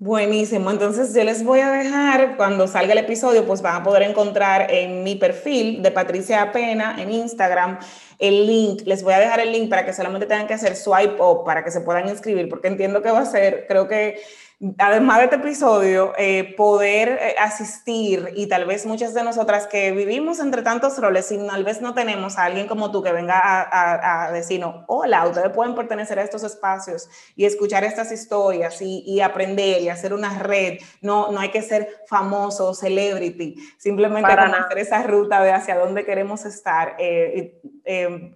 Buenísimo, 0.04 0.72
entonces 0.72 1.14
yo 1.14 1.24
les 1.24 1.44
voy 1.44 1.60
a 1.60 1.70
dejar, 1.70 2.36
cuando 2.36 2.68
salga 2.68 2.94
el 2.94 2.98
episodio, 2.98 3.46
pues 3.46 3.62
van 3.62 3.76
a 3.76 3.84
poder 3.84 4.02
encontrar 4.02 4.72
en 4.72 5.04
mi 5.04 5.16
perfil 5.16 5.84
de 5.84 5.92
Patricia 5.92 6.42
Apena 6.42 7.00
en 7.00 7.12
Instagram 7.12 7.78
el 8.18 8.48
link, 8.48 8.82
les 8.86 9.04
voy 9.04 9.14
a 9.14 9.20
dejar 9.20 9.42
el 9.42 9.52
link 9.52 9.70
para 9.70 9.86
que 9.86 9.94
solamente 9.94 10.26
tengan 10.26 10.48
que 10.48 10.56
hacer 10.56 10.76
swipe 10.76 11.22
up 11.22 11.44
para 11.46 11.64
que 11.64 11.70
se 11.70 11.82
puedan 11.82 12.10
inscribir, 12.10 12.50
porque 12.50 12.68
entiendo 12.68 13.04
que 13.04 13.12
va 13.12 13.20
a 13.20 13.26
ser, 13.28 13.68
creo 13.68 13.88
que 13.88 14.20
además 14.78 15.18
de 15.18 15.24
este 15.26 15.36
episodio, 15.38 16.14
eh, 16.18 16.54
poder 16.56 17.10
eh, 17.10 17.36
asistir 17.40 18.30
y 18.36 18.48
tal 18.48 18.66
vez 18.66 18.86
muchas 18.86 19.14
de 19.14 19.24
nosotras 19.24 19.66
que 19.66 19.92
vivimos 19.92 20.40
entre 20.40 20.62
tantos 20.62 21.00
roles 21.00 21.32
y 21.32 21.38
tal 21.48 21.64
vez 21.64 21.82
no 21.82 21.96
tenemos 21.96 22.38
a 22.38 22.46
alguien 22.46 22.68
como 22.68 22.92
tú 22.92 23.02
que 23.02 23.12
venga 23.12 23.40
a, 23.40 24.28
a, 24.28 24.32
decirnos, 24.32 24.84
hola, 24.88 25.26
ustedes 25.26 25.50
pueden 25.50 25.74
pertenecer 25.74 26.20
a 26.20 26.24
estos 26.24 26.44
espacios 26.44 27.10
y 27.36 27.46
escuchar 27.46 27.84
estas 27.84 28.12
historias 28.12 28.82
y, 28.82 29.20
aprender 29.22 29.82
y 29.82 29.90
hacer 29.90 30.14
una 30.14 30.40
red. 30.40 30.80
No, 31.02 31.32
no 31.32 31.40
hay 31.40 31.50
que 31.50 31.62
ser 31.62 31.88
famoso, 32.08 32.74
celebrity, 32.74 33.56
simplemente 33.78 34.32
hacer 34.32 34.78
esa 34.78 35.04
ruta 35.04 35.42
de 35.42 35.52
hacia 35.52 35.78
dónde 35.78 36.06
queremos 36.06 36.46
estar. 36.46 36.96
Eh, 37.00 37.60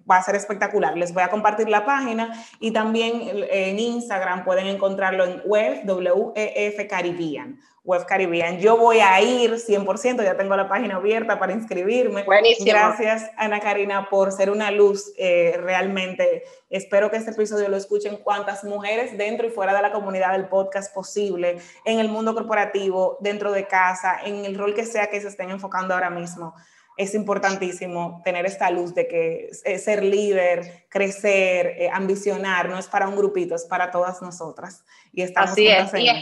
va 0.10 0.18
a 0.18 0.24
ser 0.24 0.36
espectacular. 0.36 0.98
Les 0.98 1.14
voy 1.14 1.24
a 1.24 1.30
compartir 1.30 1.70
la 1.70 1.86
página 1.86 2.34
y 2.60 2.72
también 2.72 3.22
en 3.50 3.80
Instagram 3.80 4.44
pueden 4.44 4.68
encontrarlo 4.68 5.24
en 5.24 5.42
web, 5.46 5.82
WEF 6.16 6.88
Caribbean. 6.88 7.60
Web 7.86 8.08
Caribbean. 8.08 8.58
Yo 8.60 8.78
voy 8.78 9.00
a 9.00 9.22
ir 9.22 9.52
100%, 9.52 10.24
ya 10.24 10.36
tengo 10.36 10.56
la 10.56 10.68
página 10.68 10.96
abierta 10.96 11.38
para 11.38 11.54
inscribirme. 11.54 12.24
Buenísimo. 12.24 12.68
Gracias, 12.68 13.30
Ana 13.38 13.60
Karina, 13.60 14.10
por 14.10 14.32
ser 14.32 14.50
una 14.50 14.72
luz 14.72 15.14
eh, 15.18 15.56
realmente. 15.62 16.44
Espero 16.72 17.12
que 17.12 17.18
este 17.18 17.32
episodio 17.32 17.70
lo 17.70 17.78
escuchen 17.78 18.18
cuantas 18.18 18.64
mujeres 18.64 19.16
dentro 19.18 19.46
y 19.46 19.52
fuera 19.52 19.74
de 19.76 19.84
la 19.84 19.92
comunidad 19.92 20.32
del 20.32 20.48
podcast 20.48 20.94
posible, 20.94 21.60
en 21.86 22.00
el 22.00 22.10
mundo 22.10 22.34
corporativo, 22.34 23.18
dentro 23.22 23.52
de 23.52 23.68
casa, 23.68 24.20
en 24.26 24.46
el 24.46 24.58
rol 24.58 24.74
que 24.74 24.86
sea 24.86 25.08
que 25.12 25.22
se 25.22 25.28
estén 25.28 25.52
enfocando 25.52 25.94
ahora 25.94 26.10
mismo 26.10 26.56
es 26.98 27.14
importantísimo 27.14 28.22
tener 28.24 28.46
esta 28.46 28.70
luz 28.70 28.94
de 28.96 29.08
que 29.08 29.50
eh, 29.64 29.80
ser 29.80 30.04
líder, 30.04 30.86
crecer, 30.90 31.68
eh, 31.78 31.90
ambicionar, 31.92 32.70
no 32.70 32.80
es 32.80 32.88
para 32.88 33.08
un 33.08 33.16
grupito, 33.16 33.56
es 33.56 33.66
para 33.66 33.92
todas 33.92 34.22
nosotras. 34.22 34.84
Y 35.12 35.22
estamos 35.22 35.52
Así 35.52 35.68
es. 35.68 35.94
en 35.94 36.02
y, 36.02 36.22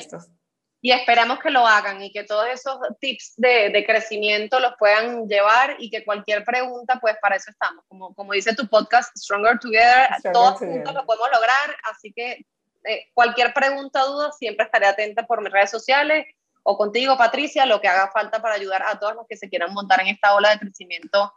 y 0.82 0.92
esperamos 0.92 1.40
que 1.40 1.52
lo 1.52 1.66
hagan 1.66 2.02
y 2.02 2.12
que 2.12 2.24
todos 2.24 2.48
esos 2.48 2.78
tips 3.00 3.36
de, 3.38 3.70
de, 3.70 3.86
crecimiento 3.86 4.60
los 4.60 4.74
puedan 4.78 5.28
llevar 5.28 5.76
y 5.80 5.90
que 5.90 6.04
cualquier 6.04 6.44
pregunta, 6.44 6.98
pues 7.00 7.16
para 7.22 7.36
eso 7.36 7.52
estamos. 7.52 7.86
Como, 7.88 8.14
como 8.16 8.34
dice 8.34 8.56
tu 8.56 8.68
podcast, 8.68 9.16
Stronger 9.18 9.60
Together, 9.60 10.10
todos 10.34 10.60
juntos 10.60 10.94
lo 10.94 11.06
podemos 11.06 11.30
lograr. 11.32 11.78
Así 11.90 12.12
que 12.12 12.46
eh, 12.86 13.12
cualquier 13.14 13.54
pregunta 13.54 14.04
o 14.04 14.12
duda, 14.12 14.32
siempre 14.32 14.66
estaré 14.66 14.88
atenta 14.88 15.24
por 15.24 15.42
mis 15.42 15.54
redes 15.54 15.72
sociales 15.72 16.26
o 16.64 16.78
contigo, 16.78 17.18
Patricia, 17.18 17.66
lo 17.66 17.80
que 17.82 17.88
haga 17.88 18.10
falta 18.12 18.42
para 18.42 18.56
ayudar 18.56 18.84
a 18.84 18.98
todos 18.98 19.16
los 19.16 19.28
que 19.28 19.38
se 19.38 19.50
quieran 19.50 19.74
montar 19.74 20.02
en 20.02 20.08
esta 20.08 20.34
ola 20.34 20.52
de 20.52 20.60
crecimiento 20.60 21.34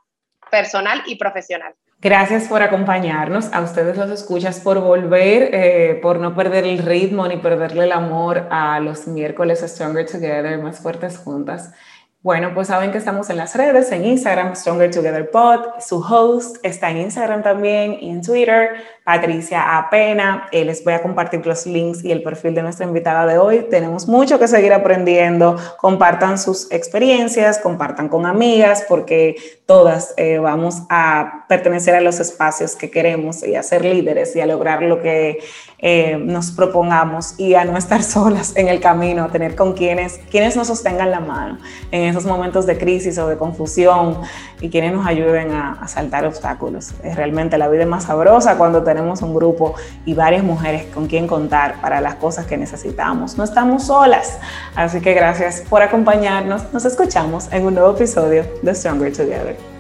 personal 0.51 1.03
y 1.07 1.17
profesional. 1.17 1.75
Gracias 1.99 2.47
por 2.47 2.63
acompañarnos, 2.63 3.53
a 3.53 3.63
ustedes 3.63 3.97
los 3.97 4.11
escuchas 4.11 4.61
por 4.61 4.81
volver, 4.81 5.51
eh, 5.55 5.99
por 6.03 6.19
no 6.19 6.35
perder 6.35 6.65
el 6.65 6.79
ritmo 6.79 7.27
ni 7.27 7.39
perderle 7.39 7.85
el 7.85 7.93
amor 7.93 8.47
a 8.51 8.79
los 8.81 9.07
miércoles 9.07 9.65
Stronger 9.67 10.07
Together, 10.07 10.59
más 10.59 10.79
fuertes 10.79 11.19
juntas. 11.19 11.73
Bueno, 12.21 12.53
pues 12.55 12.69
saben 12.69 12.93
que 12.93 12.99
estamos 12.99 13.31
en 13.31 13.39
las 13.39 13.57
redes, 13.57 13.91
en 13.93 14.05
Instagram, 14.05 14.55
Stronger 14.55 14.91
Together 14.91 15.31
Pod, 15.31 15.81
su 15.81 15.99
host 15.99 16.59
está 16.63 16.91
en 16.91 16.99
Instagram 16.99 17.43
también 17.43 17.97
y 18.01 18.11
en 18.11 18.21
Twitter, 18.21 18.83
Patricia 19.07 19.79
Apena. 19.79 20.49
Eh, 20.51 20.65
les 20.65 20.83
voy 20.83 20.95
a 20.95 21.01
compartir 21.01 21.47
los 21.47 21.65
links 21.65 22.05
y 22.05 22.11
el 22.11 22.25
perfil 22.25 22.57
de 22.57 22.63
nuestra 22.63 22.87
invitada 22.87 23.25
de 23.25 23.39
hoy. 23.39 23.65
Tenemos 23.71 24.09
mucho 24.09 24.41
que 24.41 24.49
seguir 24.49 24.73
aprendiendo. 24.73 25.55
Compartan 25.79 26.39
sus 26.39 26.69
experiencias, 26.73 27.61
compartan 27.61 28.09
con 28.09 28.27
amigas, 28.27 28.85
porque 28.89 29.37
todas 29.65 30.13
eh, 30.17 30.39
vamos 30.39 30.83
a 30.91 31.45
pertenecer 31.49 31.95
a 31.95 32.01
los 32.01 32.19
espacios 32.19 32.75
que 32.75 32.91
queremos 32.91 33.45
y 33.45 33.55
a 33.55 33.63
ser 33.63 33.85
líderes 33.85 34.35
y 34.35 34.41
a 34.41 34.47
lograr 34.47 34.83
lo 34.83 35.01
que 35.01 35.39
eh, 35.79 36.17
nos 36.19 36.51
propongamos 36.51 37.39
y 37.39 37.55
a 37.55 37.65
no 37.65 37.77
estar 37.77 38.03
solas 38.05 38.57
en 38.57 38.67
el 38.67 38.81
camino, 38.81 39.25
a 39.25 39.29
tener 39.29 39.55
con 39.55 39.75
quienes, 39.75 40.19
quienes 40.33 40.57
nos 40.57 40.67
sostengan 40.67 41.13
la 41.13 41.21
mano 41.21 41.59
en 41.93 42.05
esos 42.05 42.25
momentos 42.25 42.67
de 42.67 42.77
crisis 42.77 43.19
o 43.19 43.29
de 43.29 43.37
confusión 43.37 44.21
y 44.61 44.69
quienes 44.69 44.93
nos 44.95 45.07
ayuden 45.07 45.53
a, 45.53 45.75
a 45.75 45.87
saltar 45.87 46.27
obstáculos. 46.27 46.93
Es 47.05 47.15
realmente 47.15 47.57
la 47.57 47.69
vida 47.69 47.87
más 47.87 48.05
sabrosa 48.05 48.59
cuando 48.59 48.83
tenemos 48.97 49.21
un 49.21 49.35
grupo 49.35 49.75
y 50.07 50.15
varias 50.15 50.43
mujeres 50.43 50.87
con 50.95 51.07
quien 51.07 51.27
contar 51.27 51.81
para 51.83 52.01
las 52.01 52.15
cosas 52.15 52.47
que 52.47 52.57
necesitamos. 52.57 53.37
No 53.37 53.45
estamos 53.45 53.85
solas. 53.85 54.39
Así 54.75 55.01
que 55.01 55.13
gracias 55.13 55.63
por 55.69 55.83
acompañarnos. 55.83 56.73
Nos 56.73 56.87
escuchamos 56.87 57.53
en 57.53 57.67
un 57.67 57.75
nuevo 57.75 57.93
episodio 57.93 58.45
de 58.63 58.75
Stronger 58.75 59.13
Together. 59.13 59.76